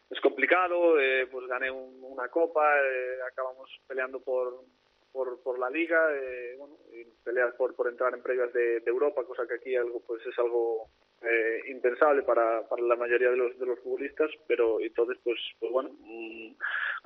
es 0.09 0.19
complicado, 0.19 0.99
eh, 0.99 1.27
pues 1.31 1.47
gané 1.47 1.69
un, 1.71 2.03
una 2.03 2.27
copa, 2.29 2.63
eh, 2.79 3.19
acabamos 3.31 3.69
peleando 3.87 4.19
por, 4.19 4.63
por, 5.11 5.41
por 5.43 5.59
la 5.59 5.69
liga, 5.69 6.09
eh, 6.13 6.55
bueno, 6.57 6.75
y 6.91 7.05
peleas 7.23 7.53
por, 7.55 7.75
por 7.75 7.87
entrar 7.87 8.13
en 8.13 8.23
previas 8.23 8.51
de, 8.53 8.79
de 8.79 8.89
Europa, 8.89 9.23
cosa 9.23 9.47
que 9.47 9.55
aquí 9.55 9.75
algo 9.75 10.01
pues 10.05 10.25
es 10.25 10.37
algo 10.39 10.89
eh, 11.23 11.61
impensable 11.69 12.23
para, 12.23 12.67
para 12.67 12.81
la 12.81 12.95
mayoría 12.95 13.29
de 13.29 13.37
los, 13.37 13.57
de 13.59 13.65
los 13.65 13.79
futbolistas, 13.79 14.29
pero 14.47 14.81
entonces, 14.81 15.17
pues, 15.23 15.39
pues 15.59 15.71
bueno, 15.71 15.89
una 15.89 16.55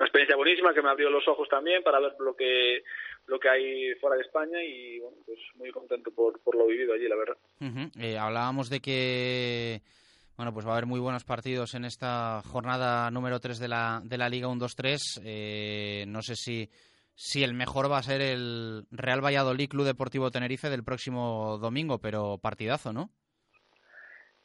experiencia 0.00 0.36
buenísima 0.36 0.72
que 0.72 0.82
me 0.82 0.88
abrió 0.88 1.10
los 1.10 1.26
ojos 1.28 1.48
también 1.48 1.82
para 1.82 2.00
ver 2.00 2.14
lo 2.18 2.34
que 2.34 2.82
lo 3.26 3.40
que 3.40 3.48
hay 3.48 3.94
fuera 3.96 4.16
de 4.16 4.22
España 4.22 4.62
y 4.62 5.00
bueno, 5.00 5.16
pues 5.26 5.38
muy 5.56 5.70
contento 5.70 6.10
por, 6.12 6.40
por 6.40 6.54
lo 6.54 6.66
vivido 6.66 6.94
allí, 6.94 7.08
la 7.08 7.16
verdad. 7.16 7.36
Eh, 7.98 8.16
hablábamos 8.16 8.70
de 8.70 8.80
que 8.80 9.82
bueno, 10.36 10.52
pues 10.52 10.66
va 10.66 10.70
a 10.70 10.72
haber 10.74 10.86
muy 10.86 11.00
buenos 11.00 11.24
partidos 11.24 11.74
en 11.74 11.84
esta 11.84 12.42
jornada 12.44 13.10
número 13.10 13.40
3 13.40 13.58
de 13.58 13.68
la, 13.68 14.02
de 14.04 14.18
la 14.18 14.28
Liga 14.28 14.48
1-2-3. 14.48 15.22
Eh, 15.24 16.04
no 16.08 16.22
sé 16.22 16.36
si, 16.36 16.70
si 17.14 17.42
el 17.42 17.54
mejor 17.54 17.90
va 17.90 17.98
a 17.98 18.02
ser 18.02 18.20
el 18.20 18.86
Real 18.90 19.24
Valladolid 19.24 19.68
Club 19.68 19.86
Deportivo 19.86 20.30
Tenerife 20.30 20.68
del 20.68 20.84
próximo 20.84 21.58
domingo, 21.58 21.98
pero 21.98 22.38
partidazo, 22.38 22.92
¿no? 22.92 23.10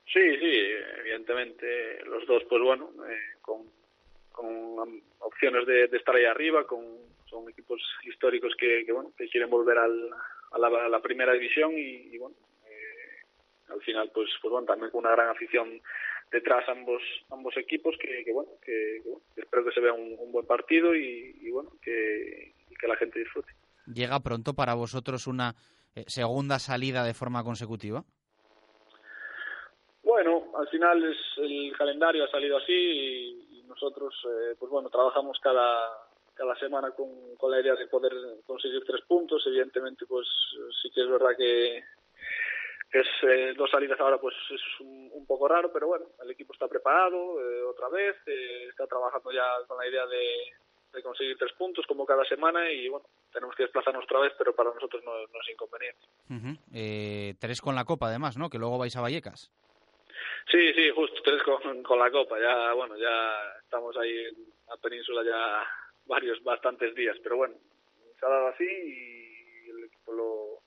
Sí, 0.06 0.38
sí, 0.40 0.60
evidentemente 1.00 2.04
los 2.06 2.26
dos, 2.28 2.44
pues 2.50 2.62
bueno, 2.62 2.92
eh, 3.10 3.38
con, 3.42 3.70
con 4.32 5.02
opciones 5.20 5.66
de, 5.66 5.88
de, 5.88 5.98
estar 5.98 6.16
ahí 6.16 6.26
arriba, 6.26 6.66
con 6.66 7.12
son 7.32 7.50
equipos 7.50 7.82
históricos 8.04 8.54
que, 8.60 8.84
que 8.86 8.92
bueno 8.92 9.14
que 9.18 9.30
quieren 9.30 9.50
volver 9.50 9.78
al, 9.78 10.10
a, 10.52 10.60
la, 10.60 10.68
a, 10.68 10.90
la, 10.90 11.02
primera 11.02 11.32
división 11.34 11.72
y, 11.78 12.14
y 12.14 12.18
bueno 12.18 12.36
eh, 12.68 13.26
al 13.70 13.82
final 13.82 14.12
pues 14.14 14.30
pues 14.42 14.52
bueno 14.52 14.68
también 14.68 14.92
con 14.92 15.00
una 15.00 15.16
gran 15.16 15.30
afición 15.30 15.82
detrás 16.30 16.68
ambos 16.68 17.02
ambos 17.32 17.56
equipos 17.56 17.96
que, 18.00 18.24
que 18.26 18.34
bueno 18.34 18.52
que, 18.64 19.02
bueno, 19.06 19.22
espero 19.38 19.64
que 19.64 19.72
se 19.72 19.80
vea 19.80 19.94
un, 19.94 20.32
buen 20.32 20.46
partido 20.46 20.94
y, 20.94 21.38
y 21.42 21.50
bueno 21.50 21.72
que, 21.82 22.54
y 22.70 22.76
que 22.76 22.88
la 22.88 22.98
gente 22.98 23.20
disfrute. 23.20 23.54
Llega 23.88 24.20
pronto 24.20 24.54
para 24.54 24.74
vosotros 24.74 25.28
una 25.28 25.56
eh, 25.96 26.04
segunda 26.08 26.60
salida 26.60 27.04
de 27.04 27.14
forma 27.14 27.44
consecutiva. 27.44 28.04
Bueno, 30.12 30.52
al 30.58 30.68
final 30.68 31.04
es 31.04 31.18
el 31.38 31.76
calendario 31.78 32.26
ha 32.26 32.32
salido 32.32 32.58
así 32.58 32.74
y, 32.74 33.64
nosotros, 33.68 34.14
eh, 34.26 34.56
pues 34.60 34.70
bueno, 34.70 34.90
trabajamos 34.90 35.40
cada, 35.40 36.06
cada 36.34 36.54
semana 36.58 36.92
con, 36.92 37.38
con, 37.38 37.50
la 37.50 37.62
idea 37.62 37.74
de 37.76 37.88
poder 37.88 38.12
conseguir 38.46 38.84
tres 38.86 39.02
puntos. 39.08 39.42
Evidentemente, 39.48 40.06
pues 40.06 40.28
sí 40.82 40.92
que 40.92 41.02
es 41.02 41.10
verdad 41.10 41.30
que, 41.38 41.82
es 42.92 43.08
eh, 43.24 43.54
dos 43.56 43.72
salidas 43.72 44.00
ahora 44.00 44.18
pues 44.18 44.36
es 44.50 44.62
un, 44.82 45.10
un, 45.14 45.26
poco 45.26 45.48
raro, 45.48 45.72
pero 45.72 45.88
bueno, 45.88 46.06
el 46.22 46.32
equipo 46.32 46.54
está 46.54 46.68
preparado 46.68 47.40
eh, 47.40 47.64
otra 47.64 47.88
vez, 47.88 48.18
eh, 48.26 48.68
está 48.70 48.86
trabajando 48.86 49.32
ya 49.32 49.46
con 49.66 49.78
la 49.78 49.88
idea 49.88 50.06
de, 50.06 51.02
conseguir 51.02 51.38
tres 51.38 51.54
puntos 51.54 51.86
como 51.88 52.06
cada 52.06 52.26
semana 52.26 52.70
y 52.70 52.90
bueno, 52.90 53.06
tenemos 53.32 53.56
que 53.56 53.64
desplazarnos 53.64 54.04
otra 54.04 54.20
vez, 54.20 54.34
pero 54.38 54.54
para 54.54 54.74
nosotros 54.74 55.02
no, 55.06 55.18
es 55.20 55.50
inconveniente. 55.50 56.06
Eh, 56.74 57.34
tres 57.40 57.62
con 57.62 57.76
la 57.76 57.86
Copa, 57.86 58.08
además, 58.08 58.36
¿no? 58.38 58.50
Que 58.50 58.58
luego 58.58 58.78
vais 58.78 58.96
a 58.98 59.02
Vallecas. 59.02 59.50
Sí, 60.50 60.74
sí, 60.74 60.90
justo, 60.90 61.22
tres 61.24 61.42
con, 61.44 61.84
con 61.84 62.00
la 62.00 62.10
Copa. 62.12 62.40
Ya, 62.40 62.74
bueno, 62.74 62.98
ya 62.98 63.58
estamos 63.62 63.96
ahí 63.98 64.26
en 64.26 64.36
la 64.68 64.78
península 64.78 65.24
ya 65.24 65.68
varios, 66.06 66.42
bastantes 66.44 66.96
días, 66.96 67.18
pero 67.24 67.38
bueno, 67.38 67.56
se 68.20 68.26
ha 68.26 68.30
dado 68.30 68.48
así 68.48 68.64
y 68.66 69.70
el 69.70 69.84
equipo 69.86 70.14
lo 70.14 70.62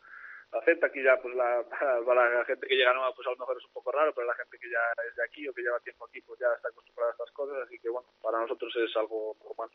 acepta. 0.58 0.86
Aquí 0.86 1.02
ya, 1.02 1.20
pues 1.20 1.34
la, 1.34 1.64
para 2.06 2.38
la 2.38 2.44
gente 2.44 2.66
que 2.66 2.76
llega 2.76 2.94
nueva, 2.94 3.14
pues 3.14 3.26
a 3.26 3.30
lo 3.30 3.36
mejor 3.36 3.56
es 3.58 3.64
un 3.64 3.72
poco 3.72 3.92
raro, 3.92 4.12
pero 4.14 4.26
la 4.26 4.34
gente 4.34 4.58
que 4.58 4.68
ya 4.68 5.02
es 5.08 5.16
de 5.16 5.24
aquí 5.24 5.46
o 5.48 5.52
que 5.52 5.62
lleva 5.62 5.78
tiempo 5.80 6.06
aquí, 6.06 6.20
pues 6.22 6.38
ya 6.40 6.46
está 6.56 6.68
acostumbrada 6.68 7.10
a 7.10 7.14
estas 7.14 7.30
cosas, 7.32 7.56
así 7.66 7.78
que 7.78 7.88
bueno, 7.88 8.08
para 8.22 8.40
nosotros 8.40 8.72
es 8.76 8.96
algo 8.96 9.36
normal. 9.42 9.70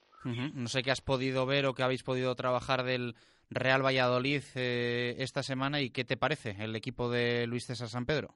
No 0.54 0.68
sé 0.68 0.84
qué 0.84 0.92
has 0.92 1.02
podido 1.02 1.46
ver 1.46 1.66
o 1.66 1.74
qué 1.74 1.84
habéis 1.84 2.04
podido 2.04 2.36
trabajar 2.36 2.84
del 2.84 3.16
Real 3.50 3.84
Valladolid 3.84 4.44
eh, 4.56 5.16
esta 5.20 5.44
semana 5.44 5.82
y 5.82 5.92
qué 5.92 6.04
te 6.04 6.18
parece 6.18 6.56
el 6.60 6.76
equipo 6.76 7.10
de 7.10 7.48
Luis 7.48 7.66
César 7.66 7.88
San 7.88 8.06
Pedro. 8.06 8.36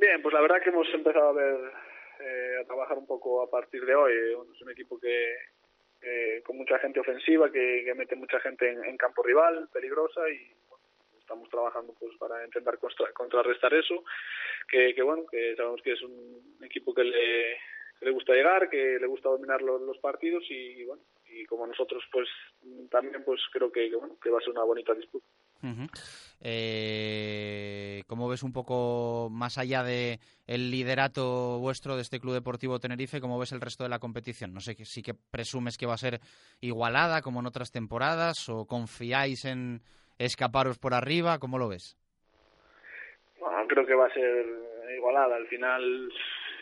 Bien, 0.00 0.22
pues 0.22 0.32
la 0.32 0.40
verdad 0.40 0.62
que 0.62 0.70
hemos 0.70 0.88
empezado 0.94 1.28
a 1.28 1.32
ver, 1.32 1.72
eh, 2.20 2.56
a 2.58 2.64
trabajar 2.64 2.96
un 2.96 3.06
poco 3.06 3.42
a 3.42 3.50
partir 3.50 3.84
de 3.84 3.94
hoy. 3.94 4.14
Es 4.54 4.62
un 4.62 4.70
equipo 4.70 4.98
que, 4.98 5.34
eh, 6.00 6.42
con 6.42 6.56
mucha 6.56 6.78
gente 6.78 7.00
ofensiva, 7.00 7.52
que, 7.52 7.82
que 7.84 7.94
mete 7.94 8.16
mucha 8.16 8.40
gente 8.40 8.70
en, 8.70 8.96
campo 8.96 9.22
rival, 9.22 9.68
peligrosa 9.70 10.22
y 10.30 10.54
bueno, 10.70 10.84
estamos 11.18 11.50
trabajando 11.50 11.94
pues 12.00 12.16
para 12.16 12.42
intentar 12.46 12.78
contra, 12.78 13.12
contrarrestar 13.12 13.74
eso. 13.74 14.02
Que, 14.66 14.94
que, 14.94 15.02
bueno, 15.02 15.26
que 15.30 15.54
sabemos 15.54 15.82
que 15.82 15.92
es 15.92 16.00
un 16.00 16.56
equipo 16.64 16.94
que 16.94 17.04
le, 17.04 17.58
le 18.00 18.10
gusta 18.10 18.32
llegar, 18.32 18.70
que 18.70 18.98
le 18.98 19.06
gusta 19.06 19.28
dominar 19.28 19.60
los, 19.60 19.98
partidos 19.98 20.44
y, 20.48 20.82
bueno, 20.86 21.02
y 21.28 21.44
como 21.44 21.66
nosotros 21.66 22.02
pues 22.10 22.26
también 22.90 23.22
pues 23.22 23.42
creo 23.52 23.70
que 23.70 23.94
bueno, 23.94 24.16
que 24.22 24.30
va 24.30 24.38
a 24.38 24.40
ser 24.40 24.50
una 24.52 24.64
bonita 24.64 24.94
disputa. 24.94 25.26
Uh 25.62 25.66
-huh. 25.66 25.90
eh, 26.40 28.02
¿Cómo 28.06 28.28
ves 28.28 28.42
un 28.42 28.52
poco 28.52 29.28
más 29.30 29.58
allá 29.58 29.82
de 29.82 30.18
el 30.46 30.70
liderato 30.70 31.58
vuestro 31.58 31.96
de 31.96 32.02
este 32.02 32.18
Club 32.18 32.32
Deportivo 32.32 32.78
Tenerife? 32.78 33.20
¿Cómo 33.20 33.38
ves 33.38 33.52
el 33.52 33.60
resto 33.60 33.84
de 33.84 33.90
la 33.90 33.98
competición? 33.98 34.54
No 34.54 34.60
sé 34.60 34.74
si 34.84 35.02
que 35.02 35.14
presumes 35.14 35.76
que 35.76 35.86
va 35.86 35.94
a 35.94 35.98
ser 35.98 36.20
igualada 36.60 37.20
como 37.20 37.40
en 37.40 37.46
otras 37.46 37.72
temporadas 37.72 38.48
o 38.48 38.64
confiáis 38.66 39.44
en 39.44 39.82
escaparos 40.18 40.78
por 40.78 40.94
arriba. 40.94 41.38
¿Cómo 41.38 41.58
lo 41.58 41.68
ves? 41.68 41.96
Bueno, 43.38 43.66
creo 43.68 43.86
que 43.86 43.94
va 43.94 44.06
a 44.06 44.14
ser 44.14 44.46
igualada. 44.96 45.36
Al 45.36 45.46
final 45.48 46.10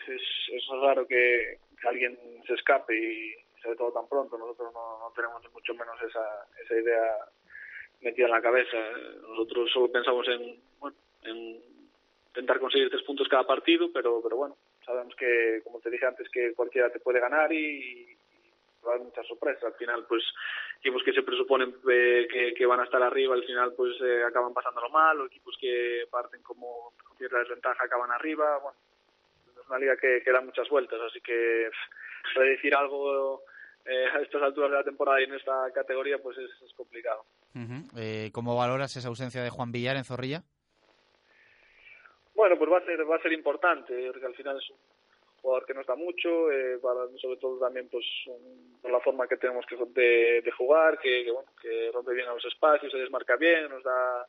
es, 0.07 0.21
es 0.53 0.63
raro 0.81 1.07
que, 1.07 1.59
que 1.81 1.87
alguien 1.87 2.17
se 2.47 2.53
escape 2.53 2.93
y 2.93 3.33
sobre 3.61 3.77
todo 3.77 3.91
tan 3.91 4.07
pronto. 4.07 4.37
Nosotros 4.37 4.73
no, 4.73 4.99
no 4.99 5.11
tenemos 5.15 5.41
ni 5.41 5.49
mucho 5.49 5.73
menos 5.73 5.95
esa, 6.01 6.47
esa 6.63 6.75
idea 6.75 7.15
metida 8.01 8.25
en 8.25 8.31
la 8.31 8.41
cabeza. 8.41 8.77
Nosotros 9.27 9.69
solo 9.71 9.91
pensamos 9.91 10.27
en, 10.27 10.59
bueno, 10.79 10.97
en 11.23 11.61
intentar 12.27 12.59
conseguir 12.59 12.89
tres 12.89 13.03
puntos 13.03 13.27
cada 13.27 13.45
partido, 13.45 13.91
pero, 13.91 14.21
pero 14.21 14.37
bueno, 14.37 14.57
sabemos 14.85 15.15
que, 15.15 15.61
como 15.63 15.79
te 15.79 15.89
dije 15.89 16.05
antes, 16.05 16.29
que 16.29 16.53
cualquiera 16.53 16.91
te 16.91 16.99
puede 16.99 17.19
ganar 17.19 17.51
y, 17.51 18.15
va 18.85 18.91
a 18.91 18.95
haber 18.95 19.07
muchas 19.07 19.27
sorpresas. 19.27 19.63
Al 19.63 19.73
final, 19.73 20.05
pues, 20.07 20.23
equipos 20.79 21.03
que 21.03 21.13
se 21.13 21.23
presuponen 21.23 21.75
eh, 21.91 22.27
que, 22.31 22.53
que, 22.53 22.65
van 22.65 22.79
a 22.79 22.85
estar 22.85 23.01
arriba, 23.01 23.35
al 23.35 23.43
final, 23.43 23.73
pues, 23.73 23.99
eh, 24.01 24.23
acaban 24.23 24.53
pasándolo 24.53 24.89
mal, 24.89 25.19
o 25.19 25.25
equipos 25.25 25.57
que 25.59 26.05
parten 26.09 26.41
como 26.43 26.93
con 27.03 27.17
cierta 27.17 27.39
desventaja 27.39 27.83
acaban 27.83 28.11
arriba. 28.11 28.57
Bueno, 28.59 28.77
es 29.59 29.67
una 29.67 29.79
liga 29.79 29.97
que, 29.97 30.21
que 30.23 30.31
da 30.31 30.41
muchas 30.41 30.69
vueltas, 30.69 30.99
así 31.01 31.19
que 31.21 31.69
predecir 32.33 32.73
algo 32.75 33.43
eh, 33.85 34.05
a 34.13 34.19
estas 34.21 34.41
alturas 34.41 34.71
de 34.71 34.77
la 34.77 34.83
temporada 34.83 35.21
y 35.21 35.23
en 35.25 35.33
esta 35.33 35.71
categoría, 35.73 36.17
pues 36.19 36.37
es, 36.37 36.49
es 36.63 36.73
complicado. 36.73 37.25
Uh 37.55 37.59
-huh. 37.59 37.89
eh, 37.97 38.29
¿Cómo 38.31 38.55
valoras 38.55 38.95
esa 38.95 39.07
ausencia 39.07 39.41
de 39.41 39.49
Juan 39.49 39.71
Villar 39.71 39.95
en 39.95 40.05
Zorrilla? 40.05 40.43
Bueno, 42.35 42.57
pues 42.57 42.71
va 42.71 42.77
a 42.77 42.85
ser 42.85 43.09
va 43.09 43.15
a 43.17 43.21
ser 43.21 43.33
importante, 43.33 43.93
porque 44.11 44.25
al 44.25 44.35
final 44.35 44.57
es 44.57 44.69
un 44.69 44.77
jugador 45.41 45.65
que 45.65 45.73
no 45.73 45.81
está 45.81 45.95
mucho, 45.95 46.51
eh, 46.51 46.77
para, 46.81 47.07
sobre 47.17 47.37
todo 47.37 47.59
también 47.59 47.89
pues 47.89 48.05
por 48.81 48.91
la 48.91 48.99
forma 49.01 49.27
que 49.27 49.37
tenemos 49.37 49.65
que 49.65 49.75
de, 49.75 50.41
de 50.41 50.51
jugar, 50.51 50.99
que, 50.99 51.25
que, 51.25 51.31
bueno, 51.31 51.49
que 51.61 51.91
rompe 51.91 52.13
bien 52.13 52.27
a 52.27 52.33
los 52.33 52.45
espacios, 52.45 52.91
se 52.91 52.97
desmarca 52.97 53.35
bien, 53.35 53.69
nos 53.69 53.83
da 53.83 54.25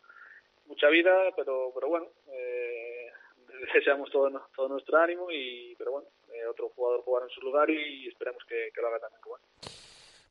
mucha 0.67 0.89
vida, 0.89 1.31
pero 1.37 1.71
pero 1.75 1.89
bueno, 1.89 2.07
eh, 2.33 3.13
deseamos 3.75 4.11
todo, 4.11 4.31
todo 4.57 4.69
nuestro 4.69 4.99
ánimo 4.99 5.31
y 5.31 5.75
pero 5.77 5.93
bueno, 5.93 6.09
eh, 6.35 6.47
otro 6.47 6.69
jugador 6.71 7.03
jugar 7.03 7.25
en 7.25 7.31
su 7.31 7.41
lugar 7.41 7.71
y, 7.71 8.09
esperemos 8.09 8.43
que, 8.49 8.71
que, 8.75 8.81
lo 8.81 8.89
haga 8.89 9.01
también 9.01 9.21
bueno. 9.27 9.45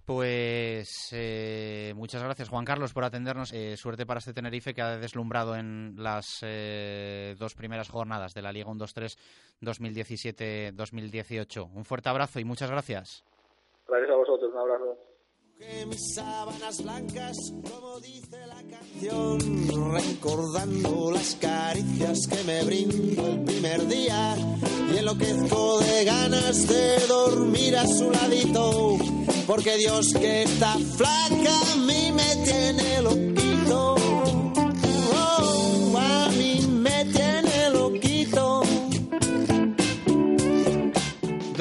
Pues 0.10 1.14
eh, 1.14 1.94
muchas 1.96 2.24
gracias 2.24 2.50
Juan 2.50 2.66
Carlos 2.66 2.94
por 2.94 3.04
atendernos. 3.04 3.54
Eh, 3.54 3.78
suerte 3.78 4.08
para 4.08 4.18
este 4.18 4.34
Tenerife 4.34 4.74
que 4.74 4.82
ha 4.82 4.98
deslumbrado 4.98 5.56
en 5.56 5.94
las 6.00 6.40
eh, 6.42 7.36
dos 7.38 7.54
primeras 7.54 7.92
jornadas 7.92 8.34
de 8.34 8.42
la 8.42 8.52
Liga 8.52 8.72
1-2-3 8.72 9.16
2017-2018. 9.62 11.70
Un 11.76 11.86
fuerte 11.86 12.10
abrazo 12.10 12.40
y 12.40 12.44
muchas 12.44 12.72
gracias. 12.72 13.24
Gracias 13.88 14.10
a 14.10 14.16
vosotros, 14.16 14.52
un 14.52 14.58
abrazo. 14.58 14.98
Que 15.60 15.86
mis 15.88 16.14
sábanas 16.16 16.82
blancas, 16.82 17.36
como 17.70 18.00
dice 18.00 18.38
la 18.48 18.64
canción, 18.78 19.92
recordando 19.92 21.12
las 21.12 21.36
caricias 21.36 22.28
que 22.28 22.44
me 22.46 22.64
brindo 22.64 23.28
el 23.28 23.44
primer 23.44 23.86
día 23.90 24.38
y 24.94 24.98
enloquezco 25.00 25.80
de 25.82 26.06
ganas 26.06 26.66
de 26.66 27.06
dormir 27.08 27.76
a 27.76 27.86
su 27.86 28.10
ladito, 28.10 28.98
porque 29.48 29.76
Dios 29.76 30.14
que 30.14 30.44
está 30.44 30.78
flaca 30.96 31.74
a 31.74 31.76
mí 31.76 32.14
me 32.14 32.36
tiene 32.46 33.02
loquito. 33.02 33.29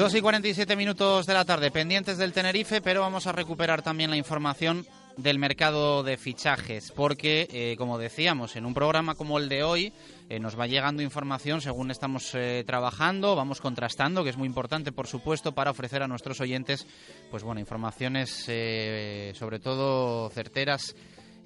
2 0.09 0.17
y 0.17 0.21
47 0.21 0.75
minutos 0.75 1.27
de 1.27 1.35
la 1.35 1.45
tarde, 1.45 1.69
pendientes 1.69 2.17
del 2.17 2.33
Tenerife, 2.33 2.81
pero 2.81 3.01
vamos 3.01 3.27
a 3.27 3.31
recuperar 3.31 3.83
también 3.83 4.09
la 4.09 4.17
información 4.17 4.87
del 5.17 5.37
mercado 5.37 6.01
de 6.01 6.17
fichajes, 6.17 6.91
porque, 6.95 7.47
eh, 7.51 7.75
como 7.77 7.99
decíamos, 7.99 8.55
en 8.55 8.65
un 8.65 8.73
programa 8.73 9.13
como 9.13 9.37
el 9.37 9.49
de 9.49 9.61
hoy 9.61 9.93
eh, 10.27 10.39
nos 10.39 10.59
va 10.59 10.65
llegando 10.65 11.03
información 11.03 11.61
según 11.61 11.91
estamos 11.91 12.33
eh, 12.33 12.63
trabajando, 12.65 13.35
vamos 13.35 13.61
contrastando, 13.61 14.23
que 14.23 14.31
es 14.31 14.37
muy 14.37 14.47
importante, 14.47 14.91
por 14.91 15.05
supuesto, 15.05 15.51
para 15.51 15.69
ofrecer 15.69 16.01
a 16.01 16.07
nuestros 16.07 16.41
oyentes, 16.41 16.87
pues 17.29 17.43
bueno, 17.43 17.59
informaciones 17.61 18.45
eh, 18.47 19.33
sobre 19.35 19.59
todo 19.59 20.27
certeras 20.31 20.95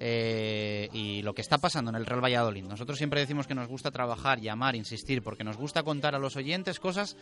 eh, 0.00 0.88
y 0.92 1.22
lo 1.22 1.34
que 1.34 1.40
está 1.40 1.58
pasando 1.58 1.90
en 1.90 1.96
el 1.96 2.06
Real 2.06 2.22
Valladolid. 2.22 2.64
Nosotros 2.64 2.98
siempre 2.98 3.20
decimos 3.20 3.46
que 3.46 3.54
nos 3.54 3.68
gusta 3.68 3.90
trabajar, 3.90 4.40
llamar, 4.40 4.74
insistir, 4.74 5.22
porque 5.22 5.44
nos 5.44 5.56
gusta 5.56 5.82
contar 5.82 6.14
a 6.14 6.18
los 6.18 6.36
oyentes 6.36 6.80
cosas 6.80 7.16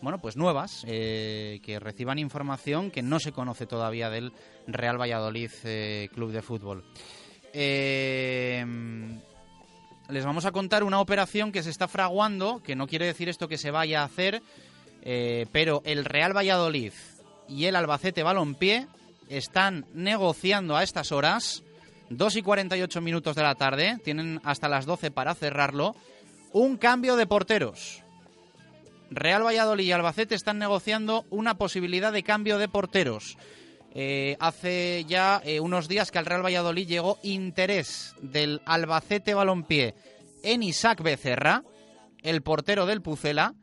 bueno, 0.00 0.18
pues 0.18 0.36
nuevas, 0.36 0.84
eh, 0.86 1.60
que 1.62 1.78
reciban 1.80 2.18
información 2.18 2.90
que 2.90 3.02
no 3.02 3.20
se 3.20 3.32
conoce 3.32 3.66
todavía 3.66 4.10
del 4.10 4.32
Real 4.66 5.00
Valladolid 5.00 5.50
eh, 5.64 6.08
Club 6.14 6.32
de 6.32 6.42
Fútbol. 6.42 6.84
Eh, 7.52 8.64
les 10.08 10.24
vamos 10.24 10.46
a 10.46 10.52
contar 10.52 10.84
una 10.84 11.00
operación 11.00 11.52
que 11.52 11.62
se 11.62 11.70
está 11.70 11.86
fraguando, 11.86 12.62
que 12.62 12.74
no 12.74 12.86
quiere 12.86 13.06
decir 13.06 13.28
esto 13.28 13.48
que 13.48 13.58
se 13.58 13.70
vaya 13.70 14.00
a 14.00 14.04
hacer, 14.04 14.42
eh, 15.02 15.46
pero 15.52 15.82
el 15.84 16.04
Real 16.04 16.34
Valladolid 16.36 16.92
y 17.46 17.66
el 17.66 17.76
Albacete 17.76 18.22
Balompié 18.22 18.86
están 19.28 19.84
negociando 19.92 20.76
a 20.76 20.82
estas 20.82 21.12
horas, 21.12 21.62
2 22.08 22.36
y 22.36 22.42
48 22.42 23.00
minutos 23.02 23.36
de 23.36 23.42
la 23.42 23.54
tarde, 23.54 23.98
tienen 24.02 24.40
hasta 24.44 24.68
las 24.68 24.86
12 24.86 25.10
para 25.10 25.34
cerrarlo, 25.34 25.94
un 26.52 26.78
cambio 26.78 27.16
de 27.16 27.26
porteros. 27.26 28.02
Real 29.10 29.44
Valladolid 29.44 29.84
y 29.84 29.92
Albacete 29.92 30.34
están 30.34 30.58
negociando 30.58 31.24
una 31.30 31.56
posibilidad 31.56 32.12
de 32.12 32.22
cambio 32.22 32.58
de 32.58 32.68
porteros. 32.68 33.36
Eh, 33.94 34.36
hace 34.38 35.04
ya 35.08 35.40
eh, 35.44 35.60
unos 35.60 35.88
días 35.88 36.10
que 36.10 36.18
al 36.18 36.26
Real 36.26 36.44
Valladolid 36.44 36.86
llegó 36.86 37.18
interés 37.22 38.14
del 38.20 38.60
Albacete 38.66 39.34
Balompié 39.34 39.94
en 40.42 40.62
Isaac 40.62 41.02
Becerra, 41.02 41.64
el 42.22 42.42
portero 42.42 42.86
del 42.86 43.02
Pucela, 43.02 43.54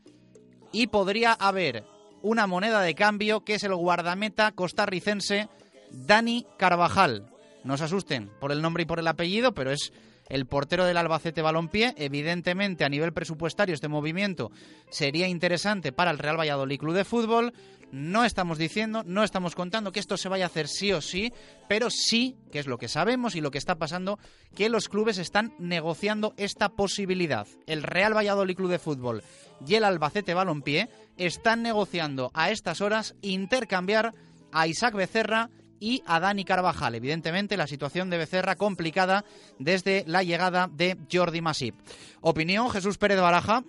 y 0.71 0.87
podría 0.87 1.31
haber 1.33 1.85
una 2.21 2.47
moneda 2.47 2.81
de 2.81 2.95
cambio 2.95 3.45
que 3.45 3.55
es 3.55 3.63
el 3.63 3.75
guardameta 3.75 4.51
costarricense 4.51 5.47
Dani 5.91 6.45
Carvajal. 6.57 7.31
No 7.63 7.77
se 7.77 7.85
asusten 7.85 8.29
por 8.39 8.51
el 8.51 8.61
nombre 8.61 8.83
y 8.83 8.85
por 8.85 8.99
el 8.99 9.07
apellido, 9.07 9.53
pero 9.53 9.71
es 9.71 9.93
el 10.29 10.45
portero 10.45 10.85
del 10.85 10.97
Albacete 10.97 11.41
Balompié. 11.41 11.93
Evidentemente, 11.97 12.85
a 12.85 12.89
nivel 12.89 13.13
presupuestario, 13.13 13.75
este 13.75 13.87
movimiento 13.87 14.51
sería 14.89 15.27
interesante 15.27 15.91
para 15.91 16.11
el 16.11 16.19
Real 16.19 16.39
Valladolid 16.39 16.79
Club 16.79 16.95
de 16.95 17.05
Fútbol. 17.05 17.53
No 17.91 18.25
estamos 18.25 18.57
diciendo, 18.57 19.03
no 19.05 19.23
estamos 19.23 19.55
contando 19.55 19.91
que 19.91 19.99
esto 19.99 20.17
se 20.17 20.27
vaya 20.27 20.45
a 20.45 20.47
hacer 20.47 20.67
sí 20.67 20.91
o 20.91 21.01
sí, 21.01 21.31
pero 21.69 21.89
sí, 21.89 22.35
que 22.51 22.59
es 22.59 22.67
lo 22.67 22.77
que 22.77 22.89
sabemos 22.89 23.35
y 23.35 23.41
lo 23.41 23.51
que 23.51 23.57
está 23.57 23.75
pasando, 23.75 24.19
que 24.55 24.69
los 24.69 24.89
clubes 24.89 25.17
están 25.17 25.53
negociando 25.59 26.33
esta 26.35 26.69
posibilidad. 26.69 27.47
El 27.67 27.83
Real 27.83 28.15
Valladolid 28.15 28.55
Club 28.55 28.71
de 28.71 28.79
Fútbol 28.79 29.23
y 29.65 29.75
el 29.75 29.83
Albacete 29.83 30.33
Balompié 30.33 30.89
están 31.17 31.61
negociando 31.61 32.31
a 32.33 32.49
estas 32.49 32.81
horas 32.81 33.15
intercambiar 33.21 34.11
a 34.51 34.67
Isaac 34.67 34.95
Becerra 34.95 35.49
y 35.85 36.01
a 36.07 36.19
Dani 36.19 36.43
Carvajal. 36.45 36.95
Evidentemente, 36.95 37.57
la 37.57 37.67
situación 37.67 38.09
de 38.09 38.17
Becerra 38.17 38.55
complicada 38.55 39.23
desde 39.59 40.03
la 40.07 40.23
llegada 40.23 40.67
de 40.67 40.97
Jordi 41.11 41.41
Masip. 41.41 41.75
Opinión, 42.21 42.71
Jesús 42.71 42.97
Pérez 42.97 43.21
Baraja. 43.21 43.63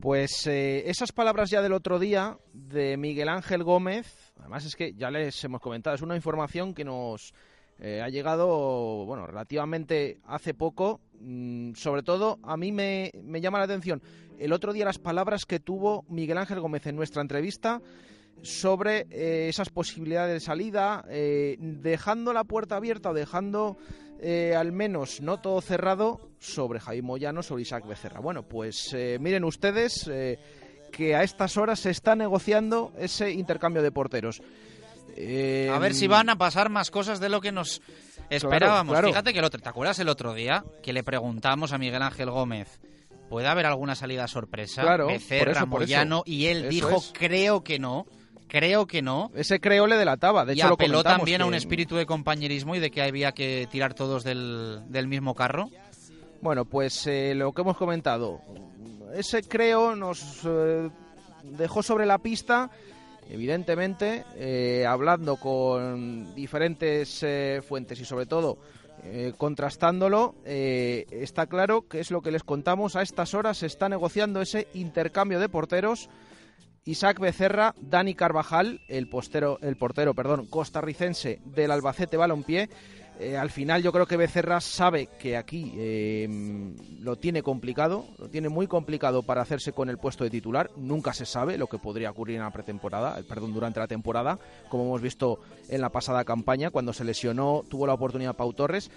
Pues 0.00 0.48
eh, 0.48 0.90
esas 0.90 1.12
palabras 1.12 1.50
ya 1.50 1.62
del 1.62 1.72
otro 1.72 2.00
día 2.00 2.36
de 2.52 2.96
Miguel 2.96 3.28
Ángel 3.28 3.62
Gómez, 3.62 4.32
además 4.40 4.64
es 4.64 4.74
que 4.74 4.92
ya 4.94 5.08
les 5.10 5.44
hemos 5.44 5.60
comentado, 5.60 5.94
es 5.94 6.02
una 6.02 6.16
información 6.16 6.74
que 6.74 6.84
nos 6.84 7.32
eh, 7.78 8.00
ha 8.02 8.08
llegado, 8.08 9.04
bueno, 9.04 9.28
relativamente 9.28 10.18
hace 10.26 10.52
poco. 10.52 11.00
Mm, 11.20 11.74
sobre 11.74 12.02
todo, 12.02 12.40
a 12.42 12.56
mí 12.56 12.72
me, 12.72 13.12
me 13.22 13.40
llama 13.40 13.58
la 13.58 13.66
atención 13.66 14.02
el 14.40 14.52
otro 14.52 14.72
día 14.72 14.84
las 14.86 14.98
palabras 14.98 15.44
que 15.44 15.60
tuvo 15.60 16.04
Miguel 16.08 16.38
Ángel 16.38 16.58
Gómez 16.58 16.86
en 16.86 16.96
nuestra 16.96 17.22
entrevista 17.22 17.80
sobre 18.42 19.06
eh, 19.10 19.48
esas 19.48 19.70
posibilidades 19.70 20.34
de 20.34 20.40
salida, 20.40 21.04
eh, 21.08 21.56
dejando 21.58 22.32
la 22.32 22.44
puerta 22.44 22.76
abierta 22.76 23.10
o 23.10 23.14
dejando 23.14 23.76
eh, 24.20 24.54
al 24.56 24.72
menos 24.72 25.20
no 25.20 25.40
todo 25.40 25.60
cerrado 25.60 26.20
sobre 26.38 26.80
Jaime 26.80 27.02
Moyano, 27.02 27.42
sobre 27.42 27.62
Isaac 27.62 27.86
Becerra. 27.86 28.20
Bueno, 28.20 28.42
pues 28.42 28.94
miren 29.20 29.44
ustedes 29.44 30.10
que 30.92 31.14
a 31.14 31.22
estas 31.22 31.56
horas 31.56 31.80
se 31.80 31.90
está 31.90 32.16
negociando 32.16 32.92
ese 32.98 33.30
intercambio 33.30 33.82
de 33.82 33.92
porteros. 33.92 34.40
a 34.40 35.78
ver 35.78 35.94
si 35.94 36.06
van 36.06 36.28
a 36.30 36.36
pasar 36.36 36.70
más 36.70 36.90
cosas 36.90 37.20
de 37.20 37.28
lo 37.28 37.40
que 37.40 37.52
nos 37.52 37.80
esperábamos. 38.28 38.98
Fíjate 39.00 39.32
que 39.32 39.38
el 39.38 39.44
otro, 39.44 39.60
¿te 39.60 39.68
acuerdas 39.68 39.98
el 39.98 40.08
otro 40.08 40.34
día 40.34 40.64
que 40.82 40.92
le 40.92 41.02
preguntamos 41.02 41.72
a 41.72 41.78
Miguel 41.78 42.02
Ángel 42.02 42.30
Gómez? 42.30 42.80
¿Puede 43.30 43.46
haber 43.46 43.64
alguna 43.64 43.94
salida 43.94 44.26
sorpresa? 44.26 44.82
Claro, 44.82 45.06
Becerra, 45.06 45.64
Moyano, 45.64 46.24
y 46.26 46.46
él 46.46 46.68
dijo, 46.68 47.00
creo 47.12 47.62
que 47.62 47.78
no. 47.78 48.06
Creo 48.50 48.86
que 48.86 49.00
no. 49.00 49.30
Ese 49.34 49.60
creo 49.60 49.86
le 49.86 49.96
delataba. 49.96 50.44
De 50.44 50.54
y 50.54 50.58
hecho, 50.58 50.74
apeló 50.74 51.04
también 51.04 51.40
a 51.40 51.46
un 51.46 51.54
espíritu 51.54 51.94
de 51.94 52.04
compañerismo 52.04 52.74
y 52.74 52.80
de 52.80 52.90
que 52.90 53.00
había 53.00 53.30
que 53.30 53.68
tirar 53.70 53.94
todos 53.94 54.24
del, 54.24 55.06
mismo 55.06 55.36
carro. 55.36 55.70
Bueno, 56.42 56.64
pues 56.64 57.06
eh, 57.06 57.34
lo 57.36 57.52
que 57.52 57.62
hemos 57.62 57.76
comentado. 57.76 58.40
Ese 59.14 59.42
creo 59.42 59.94
nos 59.94 60.40
eh, 60.44 60.90
dejó 61.44 61.82
sobre 61.84 62.06
la 62.06 62.18
pista, 62.18 62.70
evidentemente, 63.28 64.24
eh, 64.34 64.84
hablando 64.84 65.36
con 65.36 66.34
diferentes 66.34 67.24
fuentes 67.68 68.00
y 68.00 68.04
sobre 68.04 68.26
todo 68.26 68.58
contrastándolo, 69.38 70.34
está 70.44 71.46
claro 71.46 71.88
que 71.88 72.00
es 72.00 72.10
lo 72.10 72.20
que 72.20 72.30
les 72.30 72.42
contamos. 72.42 72.96
A 72.96 73.02
estas 73.02 73.32
horas 73.32 73.56
se 73.56 73.66
está 73.66 73.88
negociando 73.88 74.42
ese 74.42 74.68
intercambio 74.74 75.40
de 75.40 75.48
porteros 75.48 76.10
Isaac 76.84 77.20
Becerra, 77.20 77.74
Dani 77.80 78.14
Carvajal, 78.14 78.80
el, 78.88 79.08
postero, 79.08 79.58
el 79.60 79.76
portero 79.76 80.14
perdón, 80.14 80.46
costarricense 80.46 81.40
del 81.44 81.70
Albacete 81.70 82.16
Balompié. 82.16 82.68
Eh, 83.20 83.36
al 83.36 83.50
final 83.50 83.82
yo 83.82 83.92
creo 83.92 84.06
que 84.06 84.16
Becerra 84.16 84.62
sabe 84.62 85.08
que 85.18 85.36
aquí 85.36 85.74
em, 85.76 86.74
lo 87.02 87.16
tiene 87.16 87.42
complicado, 87.42 88.06
lo 88.18 88.30
tiene 88.30 88.48
muy 88.48 88.66
complicado 88.66 89.22
para 89.22 89.42
hacerse 89.42 89.72
con 89.72 89.90
el 89.90 89.98
puesto 89.98 90.24
de 90.24 90.30
titular. 90.30 90.70
Nunca 90.76 91.12
se 91.12 91.26
sabe 91.26 91.58
lo 91.58 91.66
que 91.66 91.76
podría 91.76 92.10
ocurrir 92.10 92.36
en 92.36 92.44
la 92.44 92.50
pretemporada, 92.50 93.20
eh, 93.20 93.24
perdón, 93.28 93.52
durante 93.52 93.78
la 93.78 93.86
temporada, 93.86 94.38
como 94.70 94.84
hemos 94.84 95.02
visto 95.02 95.38
en 95.68 95.82
la 95.82 95.90
pasada 95.90 96.24
campaña, 96.24 96.70
cuando 96.70 96.94
se 96.94 97.04
lesionó, 97.04 97.62
tuvo 97.68 97.86
la 97.86 97.92
oportunidad 97.92 98.36
Pau 98.36 98.54
Torres. 98.54 98.90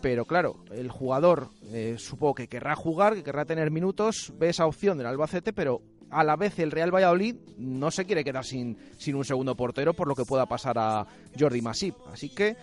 Pero 0.00 0.24
claro, 0.24 0.56
el 0.72 0.90
jugador 0.90 1.50
eh, 1.72 1.96
supongo 1.98 2.34
que 2.34 2.48
querrá 2.48 2.74
jugar, 2.74 3.14
que 3.14 3.22
querrá 3.22 3.44
tener 3.44 3.70
minutos, 3.70 4.32
ve 4.38 4.48
esa 4.48 4.66
opción 4.66 4.98
del 4.98 5.06
Albacete, 5.06 5.52
pero 5.52 5.82
a 6.10 6.24
la 6.24 6.36
vez 6.36 6.58
el 6.58 6.70
Real 6.70 6.94
Valladolid 6.94 7.36
no 7.58 7.90
se 7.90 8.04
quiere 8.04 8.24
quedar 8.24 8.44
sin, 8.44 8.76
sin 8.98 9.14
un 9.14 9.24
segundo 9.24 9.54
portero 9.54 9.94
por 9.94 10.08
lo 10.08 10.14
que 10.14 10.24
pueda 10.24 10.46
pasar 10.46 10.78
a 10.78 11.06
Jordi 11.38 11.62
Masip. 11.62 11.94
Así 12.12 12.28
que 12.30 12.56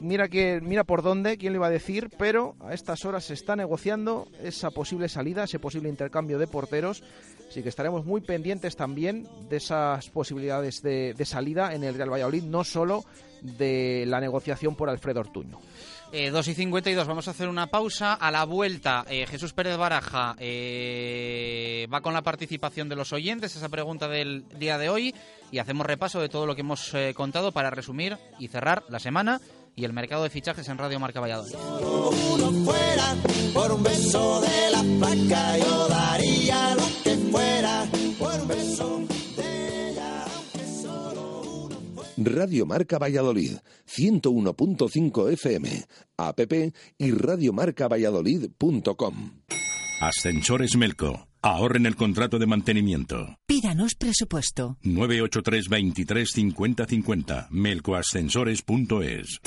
mira, 0.00 0.28
que, 0.28 0.60
mira 0.60 0.84
por 0.84 1.02
dónde, 1.02 1.36
quién 1.36 1.52
le 1.52 1.58
iba 1.58 1.66
a 1.66 1.70
decir, 1.70 2.10
pero 2.18 2.54
a 2.60 2.74
estas 2.74 3.04
horas 3.04 3.24
se 3.24 3.34
está 3.34 3.56
negociando 3.56 4.28
esa 4.42 4.70
posible 4.70 5.08
salida, 5.08 5.44
ese 5.44 5.58
posible 5.58 5.88
intercambio 5.88 6.38
de 6.38 6.46
porteros. 6.46 7.02
Así 7.48 7.62
que 7.62 7.68
estaremos 7.68 8.04
muy 8.04 8.20
pendientes 8.20 8.76
también 8.76 9.26
de 9.48 9.56
esas 9.56 10.08
posibilidades 10.10 10.82
de, 10.82 11.14
de 11.14 11.24
salida 11.24 11.74
en 11.74 11.84
el 11.84 11.94
Real 11.94 12.12
Valladolid, 12.12 12.44
no 12.44 12.64
solo 12.64 13.04
de 13.42 14.04
la 14.06 14.20
negociación 14.20 14.76
por 14.76 14.88
Alfredo 14.88 15.20
Ortuño. 15.20 15.58
Eh, 16.12 16.30
2 16.30 16.48
y 16.48 16.54
52, 16.54 17.06
vamos 17.06 17.28
a 17.28 17.30
hacer 17.30 17.48
una 17.48 17.68
pausa. 17.68 18.14
A 18.14 18.32
la 18.32 18.44
vuelta, 18.44 19.04
eh, 19.08 19.26
Jesús 19.26 19.52
Pérez 19.52 19.76
Baraja 19.76 20.34
eh, 20.38 21.86
va 21.92 22.00
con 22.00 22.12
la 22.14 22.22
participación 22.22 22.88
de 22.88 22.96
los 22.96 23.12
oyentes, 23.12 23.54
esa 23.54 23.68
pregunta 23.68 24.08
del 24.08 24.44
día 24.58 24.76
de 24.76 24.88
hoy, 24.88 25.14
y 25.52 25.58
hacemos 25.58 25.86
repaso 25.86 26.20
de 26.20 26.28
todo 26.28 26.46
lo 26.46 26.56
que 26.56 26.62
hemos 26.62 26.92
eh, 26.94 27.14
contado 27.14 27.52
para 27.52 27.70
resumir 27.70 28.18
y 28.40 28.48
cerrar 28.48 28.82
la 28.88 28.98
semana 28.98 29.40
y 29.76 29.84
el 29.84 29.92
mercado 29.92 30.24
de 30.24 30.30
fichajes 30.30 30.68
en 30.68 30.78
Radio 30.78 30.98
Marca 30.98 31.20
Valladolid. 31.20 31.54
por 33.54 33.72
un 33.72 33.82
beso 33.84 34.40
de 34.40 34.70
la 34.70 35.06
placa, 35.06 35.58
yo 35.58 35.88
daría 35.88 36.74
lo 36.74 36.88
que 37.04 37.16
fuera 37.30 37.86
por 38.18 38.40
un 38.40 38.48
beso. 38.48 39.09
Radio 42.22 42.66
Marca 42.66 42.98
Valladolid, 42.98 43.56
101.5 43.86 45.32
FM, 45.32 45.84
app 46.18 46.40
y 46.98 47.12
radiomarcavalladolid.com. 47.12 49.30
Ascensores 50.00 50.76
Melco. 50.76 51.26
Ahorren 51.42 51.86
el 51.86 51.96
contrato 51.96 52.38
de 52.38 52.46
mantenimiento. 52.46 53.38
Pídanos 53.46 53.94
presupuesto. 53.94 54.76
983 54.82 55.68
23 55.68 56.30
50 56.30 56.86
50. 56.86 57.48
Melcoascensores.es. 57.50 59.40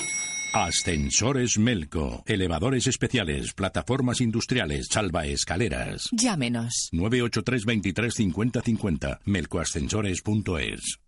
Ascensores 0.53 1.59
Melco. 1.59 2.24
Elevadores 2.26 2.88
especiales, 2.88 3.53
plataformas 3.53 4.21
industriales, 4.21 4.88
salvaescaleras. 4.89 6.09
Llámenos. 6.11 6.89
983 6.91 7.65
23 7.65 8.13
50 8.13 8.61
50. 8.61 9.19
Melcoascensores.es. 9.26 11.02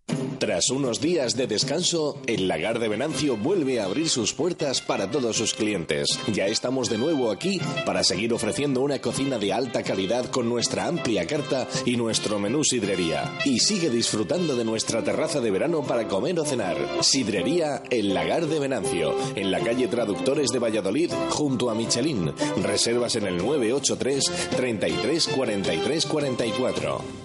Tras 0.46 0.70
unos 0.70 1.02
días 1.02 1.36
de 1.36 1.48
descanso, 1.48 2.22
el 2.28 2.48
Lagar 2.48 2.78
de 2.78 2.88
Venancio 2.88 3.36
vuelve 3.36 3.80
a 3.80 3.86
abrir 3.86 4.10
sus 4.10 4.32
puertas 4.32 4.80
para 4.80 5.10
todos 5.10 5.38
sus 5.38 5.56
clientes. 5.56 6.20
Ya 6.32 6.46
estamos 6.46 6.88
de 6.88 7.00
nuevo 7.00 7.32
aquí 7.32 7.60
para 7.84 8.04
seguir 8.04 8.32
ofreciendo 8.32 8.82
una 8.82 9.00
cocina 9.00 9.40
de 9.40 9.54
alta 9.54 9.82
calidad 9.82 10.26
con 10.30 10.48
nuestra 10.48 10.86
amplia 10.86 11.26
carta 11.26 11.68
y 11.86 11.98
nuestro 11.98 12.38
menú 12.38 12.64
sidrería. 12.64 13.40
Y 13.44 13.60
sigue 13.60 13.90
disfrutando 13.90 14.56
de 14.56 14.66
nuestra 14.66 15.04
terraza 15.04 15.42
de 15.42 15.50
verano 15.50 15.82
para 15.82 16.08
comer 16.08 16.40
o 16.40 16.46
cenar. 16.46 16.78
Sidrería 17.02 17.82
El 17.90 18.14
Lagar 18.14 18.46
de 18.46 18.60
Venancio, 18.60 19.16
en 19.36 19.50
la 19.50 19.62
calle 19.62 19.88
Traductores 19.88 20.52
de 20.52 20.60
Valladolid, 20.60 21.12
junto 21.30 21.72
a 21.72 21.76
Michelin. 21.76 22.32
Reservas 22.62 23.16
en 23.16 23.26
el 23.26 23.38
983 23.38 24.50
33 24.56 25.28
43 25.28 26.06
44. 26.06 27.25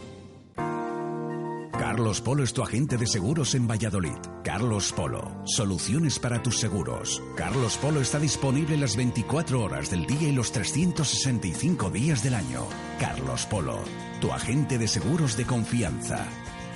Carlos 1.90 2.20
Polo 2.20 2.44
es 2.44 2.52
tu 2.52 2.62
agente 2.62 2.96
de 2.96 3.04
seguros 3.04 3.56
en 3.56 3.66
Valladolid. 3.66 4.14
Carlos 4.44 4.92
Polo, 4.92 5.42
soluciones 5.44 6.20
para 6.20 6.40
tus 6.40 6.60
seguros. 6.60 7.20
Carlos 7.34 7.76
Polo 7.78 8.00
está 8.00 8.20
disponible 8.20 8.76
las 8.76 8.94
24 8.94 9.60
horas 9.60 9.90
del 9.90 10.06
día 10.06 10.28
y 10.28 10.32
los 10.32 10.52
365 10.52 11.90
días 11.90 12.22
del 12.22 12.34
año. 12.34 12.64
Carlos 13.00 13.44
Polo, 13.46 13.80
tu 14.20 14.30
agente 14.30 14.78
de 14.78 14.86
seguros 14.86 15.36
de 15.36 15.46
confianza. 15.46 16.28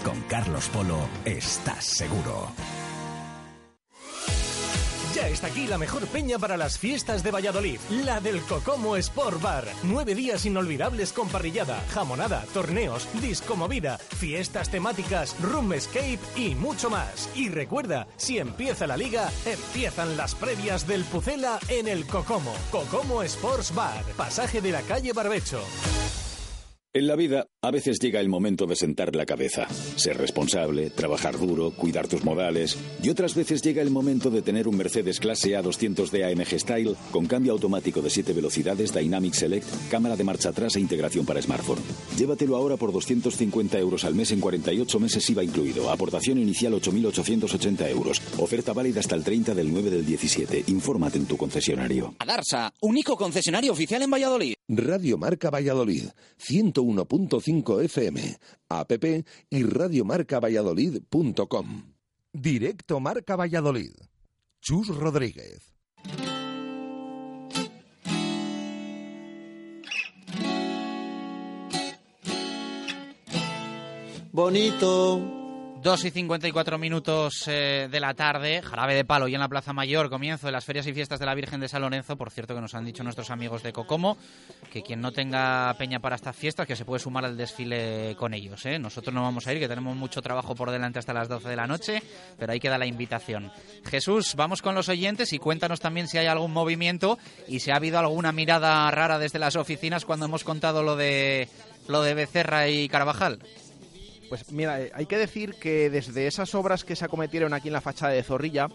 Con 0.05 0.21
Carlos 0.23 0.69
Polo 0.71 1.09
estás 1.25 1.85
seguro. 1.85 2.49
Está 5.35 5.49
aquí 5.49 5.67
la 5.67 5.79
mejor 5.79 6.07
peña 6.07 6.39
para 6.39 6.57
las 6.57 6.79
fiestas 6.79 7.25
de 7.25 7.33
Valladolid, 7.33 7.81
la 7.91 8.21
del 8.21 8.41
Cocomo 8.43 8.97
Sport 8.97 9.43
Bar. 9.43 9.65
Nueve 9.83 10.15
días 10.15 10.47
inolvidables 10.47 11.13
con 11.13 11.29
parrillada, 11.29 11.83
jamonada, 11.93 12.45
torneos, 12.55 13.09
disco 13.21 13.57
movida, 13.57 13.99
fiestas 13.99 14.71
temáticas, 14.71 15.35
room 15.43 15.73
escape 15.73 16.21
y 16.37 16.55
mucho 16.55 16.89
más. 16.89 17.29
Y 17.35 17.49
recuerda, 17.49 18.07
si 18.17 18.39
empieza 18.39 18.87
la 18.87 18.97
liga, 18.97 19.29
empiezan 19.45 20.17
las 20.17 20.37
previas 20.37 20.87
del 20.87 21.03
Pucela 21.03 21.59
en 21.67 21.89
el 21.89 22.07
Cocomo. 22.07 22.55
Cocomo 22.71 23.25
Sports 23.25 23.75
Bar, 23.75 24.05
pasaje 24.17 24.61
de 24.61 24.71
la 24.71 24.83
calle 24.83 25.13
Barbecho. 25.13 25.61
En 26.97 27.09
la 27.09 27.17
vida, 27.17 27.49
a 27.61 27.73
veces 27.73 27.99
llega 27.99 28.21
el 28.21 28.29
momento 28.29 28.67
de 28.67 28.77
sentar 28.77 29.17
la 29.17 29.27
cabeza, 29.27 29.67
ser 29.97 30.17
responsable, 30.17 30.91
trabajar 30.91 31.37
duro, 31.37 31.73
cuidar 31.73 32.07
tus 32.07 32.23
modales, 32.23 32.79
y 33.03 33.09
otras 33.09 33.35
veces 33.35 33.63
llega 33.63 33.83
el 33.83 33.91
momento 33.91 34.31
de 34.31 34.43
tener 34.43 34.69
un 34.69 34.77
Mercedes 34.77 35.19
clase 35.19 35.59
A200D 35.59 36.23
AMG 36.31 36.61
Style 36.61 36.95
con 37.11 37.27
cambio 37.27 37.51
automático 37.51 38.01
de 38.01 38.11
7 38.11 38.33
velocidades, 38.33 38.95
Dynamic 38.95 39.35
Select, 39.35 39.67
cámara 39.91 40.15
de 40.15 40.23
marcha 40.23 40.51
atrás 40.51 40.77
e 40.77 40.81
integración 40.81 41.27
para 41.27 41.43
smartphone. 41.43 41.81
Llévatelo 42.17 42.55
ahora 42.55 42.77
por 42.77 42.93
250 42.93 43.77
euros 43.77 44.05
al 44.05 44.15
mes 44.15 44.31
en 44.31 44.39
48 44.39 45.01
meses 45.01 45.29
IVA 45.31 45.43
incluido. 45.43 45.91
Aportación 45.91 46.39
inicial 46.39 46.75
8.880 46.75 47.91
euros. 47.91 48.23
Oferta 48.39 48.73
válida 48.73 49.01
hasta 49.01 49.17
el 49.17 49.25
30 49.25 49.53
del 49.53 49.73
9 49.73 49.91
del 49.91 50.07
17. 50.07 50.63
Infórmate 50.69 51.19
en 51.19 51.27
tu 51.27 51.37
concesionario. 51.37 52.15
Adarsa, 52.21 52.73
único 52.83 53.17
concesionario 53.17 53.73
oficial 53.73 54.01
en 54.03 54.13
Valladolid. 54.13 54.55
Radio 54.67 55.19
Marca 55.19 55.51
Valladolid, 55.51 56.05
101.5 56.85 57.83
FM, 57.85 58.37
app 58.69 58.93
y 59.51 59.63
radiomarcavalladolid.com. 59.63 61.95
Directo 62.33 63.01
Marca 63.01 63.37
Valladolid. 63.37 63.93
Chus 64.61 64.89
Rodríguez. 64.89 65.75
Bonito. 74.33 75.44
2 75.85 76.07
y 76.07 76.11
54 76.11 76.79
minutos 76.79 77.47
eh, 77.47 77.89
de 77.91 78.01
la 78.01 78.15
tarde, 78.15 78.63
jarabe 78.63 78.95
de 78.95 79.05
palo 79.05 79.29
y 79.29 79.35
en 79.35 79.41
la 79.41 79.51
Plaza 79.51 79.75
Mayor, 79.75 80.09
comienzo 80.09 80.47
de 80.47 80.53
las 80.53 80.65
ferias 80.65 80.87
y 80.87 80.95
fiestas 80.95 81.21
de 81.21 81.27
la 81.27 81.35
Virgen 81.35 81.61
de 81.61 81.69
San 81.69 81.83
Lorenzo. 81.83 82.17
Por 82.17 82.31
cierto, 82.31 82.55
que 82.55 82.63
nos 82.63 82.75
han 82.75 82.87
dicho 82.87 83.05
nuestros 83.05 83.29
amigos 83.29 83.63
de 83.63 83.75
Cocomo 83.75 84.17
que 84.73 84.81
quien 84.81 85.03
no 85.03 85.13
tenga 85.13 85.75
peña 85.77 86.01
para 86.01 86.17
estas 86.17 86.35
fiestas, 86.35 86.67
que 86.67 86.75
se 86.75 86.87
puede 86.87 87.01
sumar 87.01 87.27
al 87.27 87.37
desfile 87.37 88.17
con 88.19 88.33
ellos. 88.33 88.65
¿eh? 88.65 88.79
Nosotros 88.79 89.15
no 89.15 89.25
vamos 89.25 89.47
a 89.47 89.53
ir, 89.53 89.59
que 89.59 89.69
tenemos 89.69 89.95
mucho 89.95 90.23
trabajo 90.23 90.55
por 90.55 90.71
delante 90.71 91.01
hasta 91.01 91.13
las 91.13 91.29
12 91.29 91.51
de 91.51 91.57
la 91.57 91.67
noche, 91.67 92.03
pero 92.39 92.53
ahí 92.53 92.61
queda 92.61 92.79
la 92.79 92.87
invitación. 92.87 93.53
Jesús, 93.85 94.37
vamos 94.37 94.63
con 94.63 94.75
los 94.75 94.89
oyentes 94.89 95.35
y 95.35 95.39
cuéntanos 95.39 95.81
también 95.81 96.09
si 96.09 96.17
hay 96.17 96.29
algún 96.29 96.55
movimiento 96.55 97.19
y 97.47 97.61
si 97.61 97.73
ha 97.73 97.77
habido 97.77 97.99
alguna 97.99 98.33
mirada 98.33 98.91
rara 98.91 99.19
desde 99.19 99.39
las 99.39 99.55
oficinas 99.55 100.07
cuando 100.07 100.25
hemos 100.25 100.45
contado 100.45 100.83
lo 100.83 100.97
de, 100.97 101.47
lo 101.89 102.01
de 102.01 102.15
Becerra 102.15 102.69
y 102.69 102.89
Carvajal. 102.89 103.39
Pues 104.29 104.51
mira, 104.53 104.81
eh, 104.81 104.91
hay 104.95 105.07
que 105.07 105.19
decir 105.19 105.55
que 105.55 105.91
desde 105.91 106.27
esas 106.27 106.55
obras 106.55 106.85
que 106.85 106.97
se 106.97 107.05
acometieron 107.05 107.53
aquí 107.53 107.69
en 107.69 107.75
la 107.75 107.81
fachada 107.81 108.13
de 108.13 108.23
Zorrilla, 108.23 108.69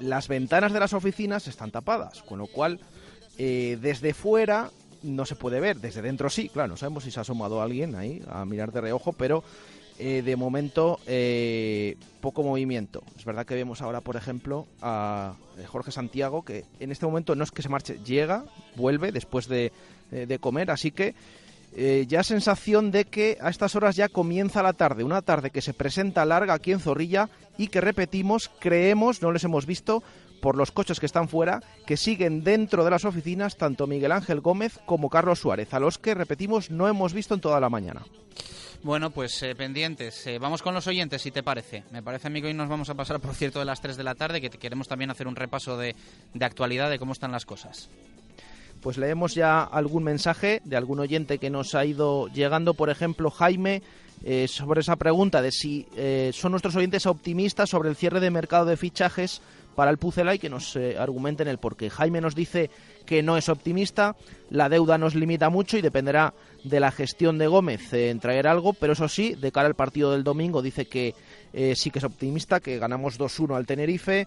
las 0.00 0.28
ventanas 0.28 0.72
de 0.72 0.80
las 0.80 0.92
oficinas 0.92 1.46
están 1.46 1.70
tapadas, 1.70 2.22
con 2.22 2.38
lo 2.38 2.46
cual 2.46 2.80
eh, 3.38 3.78
desde 3.80 4.14
fuera 4.14 4.70
no 5.02 5.26
se 5.26 5.36
puede 5.36 5.60
ver, 5.60 5.78
desde 5.78 6.02
dentro 6.02 6.30
sí, 6.30 6.48
claro, 6.48 6.68
no 6.68 6.76
sabemos 6.76 7.04
si 7.04 7.10
se 7.10 7.20
ha 7.20 7.22
asomado 7.22 7.60
alguien 7.60 7.94
ahí 7.94 8.22
a 8.28 8.44
mirar 8.44 8.72
de 8.72 8.80
reojo, 8.80 9.12
pero 9.12 9.42
eh, 9.98 10.22
de 10.22 10.36
momento 10.36 11.00
poco 12.20 12.42
movimiento. 12.42 13.02
Es 13.16 13.24
verdad 13.24 13.46
que 13.46 13.54
vemos 13.54 13.82
ahora, 13.82 14.00
por 14.00 14.16
ejemplo, 14.16 14.66
a 14.80 15.34
Jorge 15.66 15.90
Santiago, 15.90 16.44
que 16.44 16.64
en 16.78 16.92
este 16.92 17.06
momento 17.06 17.34
no 17.34 17.42
es 17.42 17.50
que 17.50 17.62
se 17.62 17.68
marche, 17.68 17.98
llega, 18.04 18.44
vuelve 18.76 19.10
después 19.10 19.48
de, 19.48 19.72
de 20.10 20.38
comer, 20.38 20.70
así 20.70 20.92
que 20.92 21.14
eh, 21.74 22.04
ya 22.06 22.22
sensación 22.22 22.90
de 22.90 23.06
que 23.06 23.38
a 23.40 23.48
estas 23.48 23.74
horas 23.76 23.96
ya 23.96 24.08
comienza 24.08 24.62
la 24.62 24.74
tarde, 24.74 25.04
una 25.04 25.22
tarde 25.22 25.50
que 25.50 25.62
se 25.62 25.72
presenta 25.72 26.26
larga 26.26 26.54
aquí 26.54 26.72
en 26.72 26.80
Zorrilla 26.80 27.30
y 27.56 27.68
que 27.68 27.80
repetimos, 27.80 28.50
creemos, 28.60 29.22
no 29.22 29.32
les 29.32 29.44
hemos 29.44 29.64
visto 29.64 30.02
por 30.42 30.56
los 30.56 30.72
coches 30.72 31.00
que 31.00 31.06
están 31.06 31.28
fuera, 31.28 31.62
que 31.86 31.96
siguen 31.96 32.44
dentro 32.44 32.84
de 32.84 32.90
las 32.90 33.04
oficinas 33.04 33.56
tanto 33.56 33.86
Miguel 33.86 34.12
Ángel 34.12 34.40
Gómez 34.40 34.80
como 34.84 35.08
Carlos 35.08 35.38
Suárez, 35.38 35.72
a 35.72 35.80
los 35.80 35.98
que 35.98 36.14
repetimos 36.14 36.70
no 36.70 36.88
hemos 36.88 37.14
visto 37.14 37.34
en 37.34 37.40
toda 37.40 37.60
la 37.60 37.70
mañana. 37.70 38.02
Bueno, 38.82 39.10
pues 39.10 39.40
eh, 39.44 39.54
pendientes. 39.54 40.26
Eh, 40.26 40.40
vamos 40.40 40.60
con 40.60 40.74
los 40.74 40.88
oyentes, 40.88 41.22
si 41.22 41.30
te 41.30 41.44
parece. 41.44 41.84
Me 41.92 42.02
parece 42.02 42.26
a 42.26 42.30
mí 42.30 42.40
que 42.40 42.48
hoy 42.48 42.54
nos 42.54 42.68
vamos 42.68 42.90
a 42.90 42.94
pasar, 42.94 43.20
por 43.20 43.34
cierto, 43.34 43.60
de 43.60 43.64
las 43.64 43.80
3 43.80 43.96
de 43.96 44.02
la 44.02 44.16
tarde, 44.16 44.40
que 44.40 44.50
queremos 44.50 44.88
también 44.88 45.10
hacer 45.10 45.28
un 45.28 45.36
repaso 45.36 45.78
de 45.78 45.94
actualidad 46.40 46.90
de 46.90 46.98
cómo 46.98 47.12
están 47.12 47.30
las 47.30 47.46
cosas 47.46 47.88
pues 48.82 48.98
leemos 48.98 49.34
ya 49.34 49.62
algún 49.62 50.02
mensaje 50.02 50.60
de 50.64 50.76
algún 50.76 50.98
oyente 50.98 51.38
que 51.38 51.50
nos 51.50 51.74
ha 51.74 51.84
ido 51.84 52.26
llegando, 52.28 52.74
por 52.74 52.90
ejemplo, 52.90 53.30
Jaime, 53.30 53.82
eh, 54.24 54.46
sobre 54.48 54.80
esa 54.80 54.96
pregunta 54.96 55.40
de 55.40 55.52
si 55.52 55.86
eh, 55.96 56.30
son 56.34 56.52
nuestros 56.52 56.76
oyentes 56.76 57.06
optimistas 57.06 57.70
sobre 57.70 57.88
el 57.88 57.96
cierre 57.96 58.20
de 58.20 58.30
mercado 58.30 58.66
de 58.66 58.76
fichajes 58.76 59.40
para 59.74 59.90
el 59.90 59.98
Pucelay, 59.98 60.38
que 60.38 60.50
nos 60.50 60.76
eh, 60.76 60.96
argumenten 60.98 61.48
el 61.48 61.58
porqué. 61.58 61.90
Jaime 61.90 62.20
nos 62.20 62.34
dice 62.34 62.70
que 63.06 63.22
no 63.22 63.36
es 63.36 63.48
optimista, 63.48 64.16
la 64.50 64.68
deuda 64.68 64.98
nos 64.98 65.14
limita 65.14 65.48
mucho 65.48 65.78
y 65.78 65.82
dependerá 65.82 66.34
de 66.64 66.80
la 66.80 66.92
gestión 66.92 67.38
de 67.38 67.46
Gómez 67.46 67.92
en 67.92 68.20
traer 68.20 68.46
algo, 68.46 68.74
pero 68.74 68.92
eso 68.92 69.08
sí, 69.08 69.34
de 69.34 69.50
cara 69.50 69.68
al 69.68 69.74
partido 69.74 70.12
del 70.12 70.24
domingo 70.24 70.62
dice 70.62 70.86
que 70.86 71.14
sí 71.74 71.90
que 71.90 71.98
es 71.98 72.04
optimista, 72.04 72.60
que 72.60 72.78
ganamos 72.78 73.18
2-1 73.18 73.56
al 73.56 73.66
Tenerife, 73.66 74.26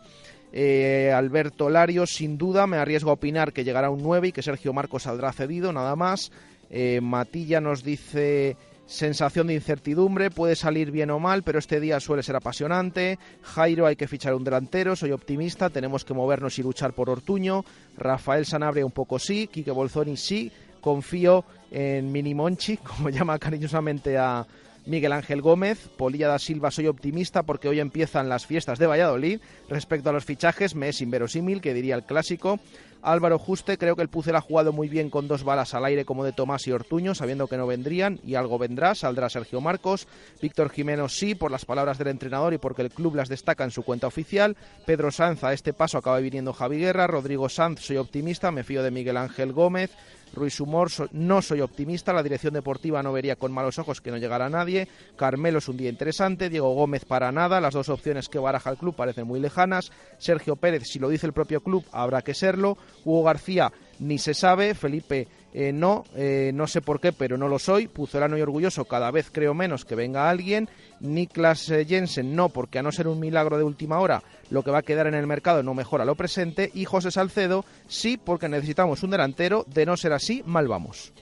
eh, 0.57 1.11
Alberto 1.11 1.69
Lario, 1.69 2.05
sin 2.05 2.37
duda, 2.37 2.65
me 2.65 2.77
arriesgo 2.77 3.09
a 3.09 3.15
opinar 3.15 3.51
que 3.51 3.65
llegará 3.65 3.89
un 3.89 4.01
9 4.01 4.29
y 4.29 4.31
que 4.31 4.41
Sergio 4.41 4.71
Marcos 4.71 5.03
saldrá 5.03 5.33
cedido, 5.33 5.73
nada 5.73 5.97
más. 5.97 6.31
Eh, 6.69 7.01
Matilla 7.01 7.59
nos 7.59 7.83
dice 7.83 8.55
sensación 8.85 9.47
de 9.47 9.55
incertidumbre, 9.55 10.31
puede 10.31 10.55
salir 10.55 10.91
bien 10.91 11.09
o 11.09 11.19
mal, 11.19 11.43
pero 11.43 11.59
este 11.59 11.81
día 11.81 11.99
suele 11.99 12.23
ser 12.23 12.37
apasionante. 12.37 13.19
Jairo, 13.41 13.85
hay 13.85 13.97
que 13.97 14.07
fichar 14.07 14.33
un 14.33 14.45
delantero, 14.45 14.95
soy 14.95 15.11
optimista, 15.11 15.69
tenemos 15.69 16.05
que 16.05 16.13
movernos 16.13 16.57
y 16.57 16.63
luchar 16.63 16.93
por 16.93 17.09
Ortuño. 17.09 17.65
Rafael 17.97 18.45
Sanabria 18.45 18.85
un 18.85 18.93
poco 18.93 19.19
sí, 19.19 19.47
Quique 19.47 19.71
Bolzoni 19.71 20.15
sí, 20.15 20.49
confío 20.79 21.43
en 21.69 22.13
Minimonchi, 22.13 22.77
como 22.95 23.09
llama 23.09 23.37
cariñosamente 23.39 24.17
a, 24.17 24.47
Miguel 24.85 25.13
Ángel 25.13 25.41
Gómez, 25.41 25.87
Polilla 25.97 26.27
da 26.27 26.37
Silva, 26.37 26.69
soy 26.69 26.87
optimista 26.87 27.43
porque 27.43 27.67
hoy 27.67 27.79
empiezan 27.79 28.29
las 28.29 28.45
fiestas 28.45 28.77
de 28.77 28.85
Valladolid. 28.85 29.39
Respecto 29.67 30.09
a 30.09 30.13
los 30.13 30.25
fichajes, 30.25 30.75
me 30.75 30.89
es 30.89 31.01
inverosímil, 31.01 31.59
que 31.61 31.73
diría 31.73 31.95
el 31.95 32.03
clásico. 32.03 32.59
Álvaro 33.01 33.37
Juste, 33.37 33.77
creo 33.77 33.95
que 33.95 34.01
el 34.01 34.09
Pucel 34.09 34.35
ha 34.35 34.41
jugado 34.41 34.73
muy 34.73 34.89
bien 34.89 35.11
con 35.11 35.27
dos 35.27 35.43
balas 35.43 35.75
al 35.75 35.85
aire 35.85 36.05
como 36.05 36.23
de 36.23 36.33
Tomás 36.33 36.65
y 36.67 36.71
Ortuño, 36.71 37.13
sabiendo 37.13 37.47
que 37.47 37.57
no 37.57 37.67
vendrían 37.67 38.19
y 38.25 38.33
algo 38.33 38.57
vendrá, 38.57 38.95
saldrá 38.95 39.29
Sergio 39.29 39.61
Marcos. 39.61 40.07
Víctor 40.41 40.71
Jiménez 40.71 41.11
sí, 41.11 41.35
por 41.35 41.51
las 41.51 41.65
palabras 41.65 41.99
del 41.99 42.07
entrenador 42.07 42.53
y 42.55 42.57
porque 42.57 42.81
el 42.81 42.89
club 42.89 43.15
las 43.15 43.29
destaca 43.29 43.63
en 43.63 43.71
su 43.71 43.83
cuenta 43.83 44.07
oficial. 44.07 44.57
Pedro 44.87 45.11
Sanz, 45.11 45.43
a 45.43 45.53
este 45.53 45.71
paso 45.71 45.99
acaba 45.99 46.19
viniendo 46.19 46.53
Javi 46.53 46.79
Guerra. 46.79 47.05
Rodrigo 47.05 47.47
Sanz, 47.47 47.81
soy 47.81 47.97
optimista, 47.97 48.51
me 48.51 48.63
fío 48.63 48.81
de 48.81 48.91
Miguel 48.91 49.17
Ángel 49.17 49.53
Gómez. 49.53 49.91
Ruiz 50.35 50.59
Humor, 50.59 50.89
no 51.11 51.41
soy 51.41 51.61
optimista, 51.61 52.13
la 52.13 52.21
dirección 52.21 52.53
deportiva 52.53 53.01
no 53.01 53.13
vería 53.13 53.35
con 53.35 53.51
malos 53.51 53.79
ojos 53.79 54.01
que 54.01 54.11
no 54.11 54.17
llegara 54.17 54.49
nadie, 54.49 54.87
Carmelo 55.15 55.59
es 55.59 55.67
un 55.67 55.77
día 55.77 55.89
interesante, 55.89 56.49
Diego 56.49 56.73
Gómez 56.73 57.05
para 57.05 57.31
nada, 57.31 57.61
las 57.61 57.73
dos 57.73 57.89
opciones 57.89 58.29
que 58.29 58.39
baraja 58.39 58.69
el 58.69 58.77
club 58.77 58.95
parecen 58.95 59.25
muy 59.25 59.39
lejanas, 59.39 59.91
Sergio 60.17 60.55
Pérez, 60.55 60.83
si 60.85 60.99
lo 60.99 61.09
dice 61.09 61.25
el 61.25 61.33
propio 61.33 61.61
club, 61.61 61.85
habrá 61.91 62.21
que 62.21 62.33
serlo, 62.33 62.77
Hugo 63.03 63.23
García 63.23 63.71
ni 63.99 64.17
se 64.17 64.33
sabe, 64.33 64.75
Felipe 64.75 65.27
eh, 65.57 65.71
no, 65.71 66.03
eh, 66.17 66.51
no 66.53 66.67
sé 66.67 66.81
por 66.81 66.99
qué, 66.99 67.13
pero 67.13 67.37
no 67.37 67.47
lo 67.47 67.59
soy, 67.59 67.87
Puzolano 67.87 68.37
y 68.37 68.41
orgulloso, 68.41 68.83
cada 68.83 69.09
vez 69.09 69.29
creo 69.31 69.53
menos 69.53 69.85
que 69.85 69.95
venga 69.95 70.29
alguien, 70.29 70.67
Niklas 70.99 71.69
eh, 71.69 71.85
Jensen 71.85 72.35
no, 72.35 72.49
porque 72.49 72.79
a 72.79 72.83
no 72.83 72.91
ser 72.91 73.07
un 73.07 73.21
milagro 73.21 73.57
de 73.57 73.63
última 73.63 73.99
hora, 73.99 74.21
lo 74.49 74.63
que 74.63 74.71
va 74.71 74.79
a 74.79 74.83
quedar 74.83 75.07
en 75.07 75.13
el 75.13 75.27
mercado 75.27 75.63
no 75.63 75.73
mejora 75.73 76.03
lo 76.03 76.15
presente. 76.15 76.71
Y 76.73 76.83
José 76.83 77.09
Salcedo 77.09 77.63
sí, 77.87 78.17
porque 78.17 78.49
necesitamos 78.49 79.01
un 79.03 79.11
delantero, 79.11 79.63
de 79.69 79.85
no 79.85 79.95
ser 79.95 80.11
así, 80.11 80.43
mal 80.45 80.67
vamos. 80.67 81.13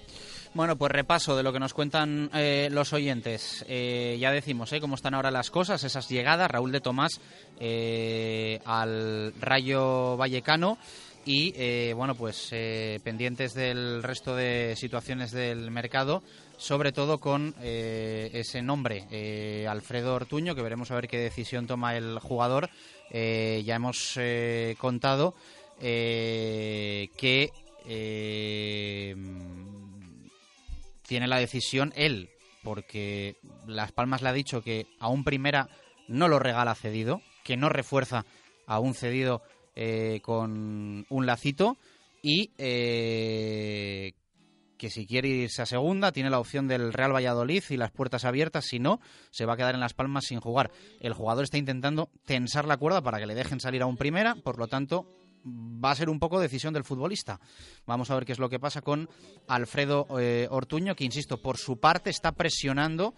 Bueno, 0.55 0.77
pues 0.77 0.91
repaso 0.91 1.35
de 1.35 1.43
lo 1.43 1.53
que 1.53 1.59
nos 1.59 1.73
cuentan 1.75 2.29
los 2.69 2.93
oyentes. 2.93 3.65
Ya 3.67 4.31
decimos 4.31 4.71
eh, 4.71 4.79
cómo 4.79 4.93
están 4.93 5.15
ahora 5.15 5.31
las 5.31 5.49
cosas, 5.49 5.83
esas 5.83 6.09
llegadas. 6.09 6.49
Raúl 6.49 6.71
de 6.71 6.79
Tomás 6.79 7.19
al 8.65 9.33
Rayo 9.39 10.15
Vallecano 10.15 10.77
y, 11.25 11.91
bueno, 11.93 12.15
pues 12.15 12.49
pendientes 13.03 13.53
del 13.53 14.03
resto 14.03 14.35
de 14.35 14.75
situaciones 14.75 15.31
del 15.31 15.71
mercado 15.71 16.23
sobre 16.63 16.93
todo 16.93 17.19
con 17.19 17.53
eh, 17.61 18.29
ese 18.33 18.61
nombre, 18.61 19.05
eh, 19.11 19.67
Alfredo 19.69 20.15
Ortuño, 20.15 20.55
que 20.55 20.61
veremos 20.61 20.91
a 20.91 20.95
ver 20.95 21.09
qué 21.09 21.17
decisión 21.17 21.67
toma 21.67 21.97
el 21.97 22.19
jugador. 22.19 22.69
Eh, 23.09 23.63
ya 23.65 23.75
hemos 23.75 24.17
contado 24.77 25.35
que 25.79 27.51
tiene 31.05 31.27
la 31.27 31.37
decisión 31.37 31.91
él, 31.97 32.29
porque 32.63 33.35
Las 33.67 33.91
Palmas 33.91 34.21
le 34.21 34.29
ha 34.29 34.33
dicho 34.33 34.61
que 34.61 34.87
a 34.99 35.09
un 35.09 35.25
primera 35.25 35.67
no 36.07 36.29
lo 36.29 36.39
regala 36.39 36.75
cedido, 36.75 37.21
que 37.43 37.57
no 37.57 37.67
refuerza 37.67 38.25
a 38.67 38.79
un 38.79 38.93
cedido 38.93 39.41
con 40.21 41.05
un 41.09 41.25
lacito 41.25 41.77
y 42.21 42.51
que 44.83 44.89
si 44.89 45.05
quiere 45.05 45.29
irse 45.29 45.61
a 45.61 45.65
segunda 45.65 46.11
tiene 46.11 46.29
la 46.29 46.39
opción 46.39 46.67
del 46.67 46.91
Real 46.91 47.15
Valladolid 47.15 47.63
y 47.69 47.77
las 47.77 47.91
puertas 47.91 48.25
abiertas, 48.25 48.65
si 48.65 48.79
no, 48.79 48.99
se 49.31 49.45
va 49.45 49.53
a 49.53 49.57
quedar 49.57 49.75
en 49.75 49.79
Las 49.79 49.93
Palmas 49.93 50.25
sin 50.25 50.41
jugar. 50.41 50.71
El 50.99 51.13
jugador 51.13 51.45
está 51.45 51.57
intentando 51.57 52.09
tensar 52.25 52.65
la 52.65 52.75
cuerda 52.75 53.01
para 53.01 53.17
que 53.17 53.25
le 53.25 53.33
dejen 53.33 53.61
salir 53.61 53.81
a 53.81 53.85
un 53.85 53.95
primera, 53.95 54.35
por 54.35 54.57
lo 54.59 54.67
tanto 54.67 55.07
va 55.45 55.91
a 55.91 55.95
ser 55.95 56.09
un 56.09 56.19
poco 56.19 56.37
decisión 56.37 56.73
del 56.73 56.83
futbolista. 56.83 57.39
Vamos 57.85 58.11
a 58.11 58.15
ver 58.15 58.25
qué 58.25 58.33
es 58.33 58.39
lo 58.39 58.49
que 58.49 58.59
pasa 58.59 58.81
con 58.81 59.09
Alfredo 59.47 60.05
eh, 60.19 60.47
Ortuño, 60.49 60.95
que 60.95 61.05
insisto, 61.05 61.37
por 61.41 61.57
su 61.57 61.79
parte 61.79 62.09
está 62.09 62.33
presionando 62.33 63.13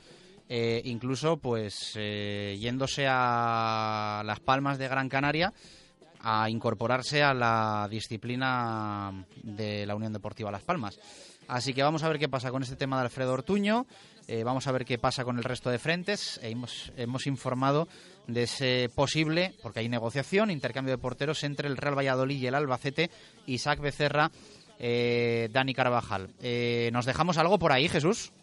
eh, 0.47 0.83
incluso 0.85 1.37
pues 1.37 1.93
eh, 1.95 2.57
yéndose 2.59 3.07
a 3.09 4.21
Las 4.23 4.39
Palmas 4.39 4.77
de 4.77 4.87
Gran 4.87 5.09
Canaria 5.09 5.51
a 6.27 6.49
incorporarse 6.49 7.21
a 7.21 7.35
la 7.35 7.87
disciplina 7.89 9.25
de 9.43 9.85
la 9.85 9.95
Unión 9.95 10.11
Deportiva 10.11 10.51
Las 10.51 10.63
Palmas. 10.63 10.99
Así 11.47 11.75
que 11.75 11.83
vamos 11.83 12.01
a 12.01 12.09
ver 12.09 12.17
qué 12.17 12.27
pasa 12.27 12.49
con 12.49 12.63
este 12.63 12.75
tema 12.75 12.97
de 12.97 13.03
Alfredo 13.03 13.33
Ortuño, 13.33 13.85
eh, 14.27 14.43
vamos 14.43 14.65
a 14.65 14.71
ver 14.71 14.85
qué 14.85 14.97
pasa 14.97 15.23
con 15.23 15.37
el 15.37 15.43
resto 15.43 15.69
de 15.69 15.77
frentes. 15.77 16.39
E 16.41 16.49
hemos, 16.49 16.91
hemos 16.97 17.27
informado 17.27 17.87
de 18.25 18.43
ese 18.43 18.89
posible, 18.95 19.53
porque 19.61 19.81
hay 19.81 19.89
negociación, 19.89 20.49
intercambio 20.49 20.95
de 20.95 20.97
porteros 20.97 21.43
entre 21.43 21.67
el 21.67 21.77
Real 21.77 21.95
Valladolid 21.95 22.41
y 22.41 22.47
el 22.47 22.55
Albacete. 22.55 23.11
Isaac 23.45 23.79
Becerra 23.79 24.31
eh, 24.79 25.49
Dani 25.51 25.75
Carvajal. 25.75 26.31
Eh, 26.41 26.89
¿Nos 26.91 27.05
dejamos 27.05 27.37
algo 27.37 27.59
por 27.59 27.71
ahí, 27.71 27.87
Jesús? 27.87 28.33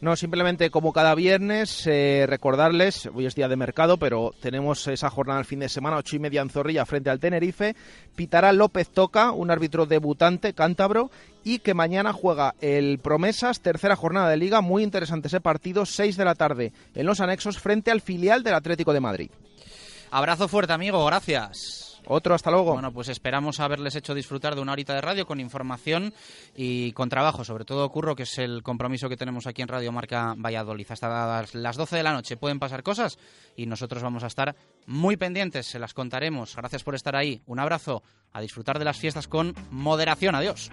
No, 0.00 0.14
simplemente 0.14 0.70
como 0.70 0.92
cada 0.92 1.16
viernes, 1.16 1.84
eh, 1.86 2.24
recordarles, 2.28 3.10
hoy 3.12 3.26
es 3.26 3.34
día 3.34 3.48
de 3.48 3.56
mercado, 3.56 3.98
pero 3.98 4.32
tenemos 4.40 4.86
esa 4.86 5.10
jornada 5.10 5.40
el 5.40 5.44
fin 5.44 5.58
de 5.58 5.68
semana, 5.68 5.96
ocho 5.96 6.14
y 6.14 6.20
media 6.20 6.40
en 6.40 6.50
Zorrilla 6.50 6.86
frente 6.86 7.10
al 7.10 7.18
Tenerife. 7.18 7.74
Pitará 8.14 8.52
López 8.52 8.90
Toca, 8.90 9.32
un 9.32 9.50
árbitro 9.50 9.86
debutante, 9.86 10.52
cántabro, 10.52 11.10
y 11.42 11.58
que 11.58 11.74
mañana 11.74 12.12
juega 12.12 12.54
el 12.60 13.00
Promesas, 13.00 13.60
tercera 13.60 13.96
jornada 13.96 14.28
de 14.28 14.36
liga, 14.36 14.60
muy 14.60 14.84
interesante 14.84 15.26
ese 15.26 15.40
partido, 15.40 15.84
seis 15.84 16.16
de 16.16 16.24
la 16.24 16.36
tarde 16.36 16.72
en 16.94 17.04
los 17.04 17.20
anexos 17.20 17.58
frente 17.58 17.90
al 17.90 18.00
filial 18.00 18.44
del 18.44 18.54
Atlético 18.54 18.92
de 18.92 19.00
Madrid. 19.00 19.30
Abrazo 20.12 20.46
fuerte, 20.46 20.72
amigo, 20.72 21.04
gracias. 21.06 21.87
Otro, 22.10 22.34
hasta 22.34 22.50
luego. 22.50 22.72
Bueno, 22.72 22.90
pues 22.90 23.08
esperamos 23.08 23.60
haberles 23.60 23.94
hecho 23.94 24.14
disfrutar 24.14 24.54
de 24.54 24.62
una 24.62 24.72
horita 24.72 24.94
de 24.94 25.02
radio 25.02 25.26
con 25.26 25.40
información 25.40 26.14
y 26.56 26.92
con 26.92 27.10
trabajo, 27.10 27.44
sobre 27.44 27.66
todo 27.66 27.88
Curro, 27.90 28.16
que 28.16 28.22
es 28.22 28.38
el 28.38 28.62
compromiso 28.62 29.10
que 29.10 29.16
tenemos 29.18 29.46
aquí 29.46 29.60
en 29.60 29.68
Radio 29.68 29.92
Marca 29.92 30.34
Valladolid. 30.36 30.86
Hasta 30.88 31.44
las 31.52 31.76
12 31.76 31.96
de 31.96 32.02
la 32.02 32.12
noche 32.12 32.38
pueden 32.38 32.58
pasar 32.58 32.82
cosas 32.82 33.18
y 33.56 33.66
nosotros 33.66 34.02
vamos 34.02 34.24
a 34.24 34.28
estar 34.28 34.56
muy 34.86 35.18
pendientes, 35.18 35.66
se 35.66 35.78
las 35.78 35.92
contaremos. 35.92 36.56
Gracias 36.56 36.82
por 36.82 36.94
estar 36.94 37.14
ahí. 37.14 37.42
Un 37.44 37.60
abrazo, 37.60 38.02
a 38.32 38.40
disfrutar 38.40 38.78
de 38.78 38.86
las 38.86 38.98
fiestas 38.98 39.28
con 39.28 39.54
moderación. 39.70 40.34
Adiós. 40.34 40.70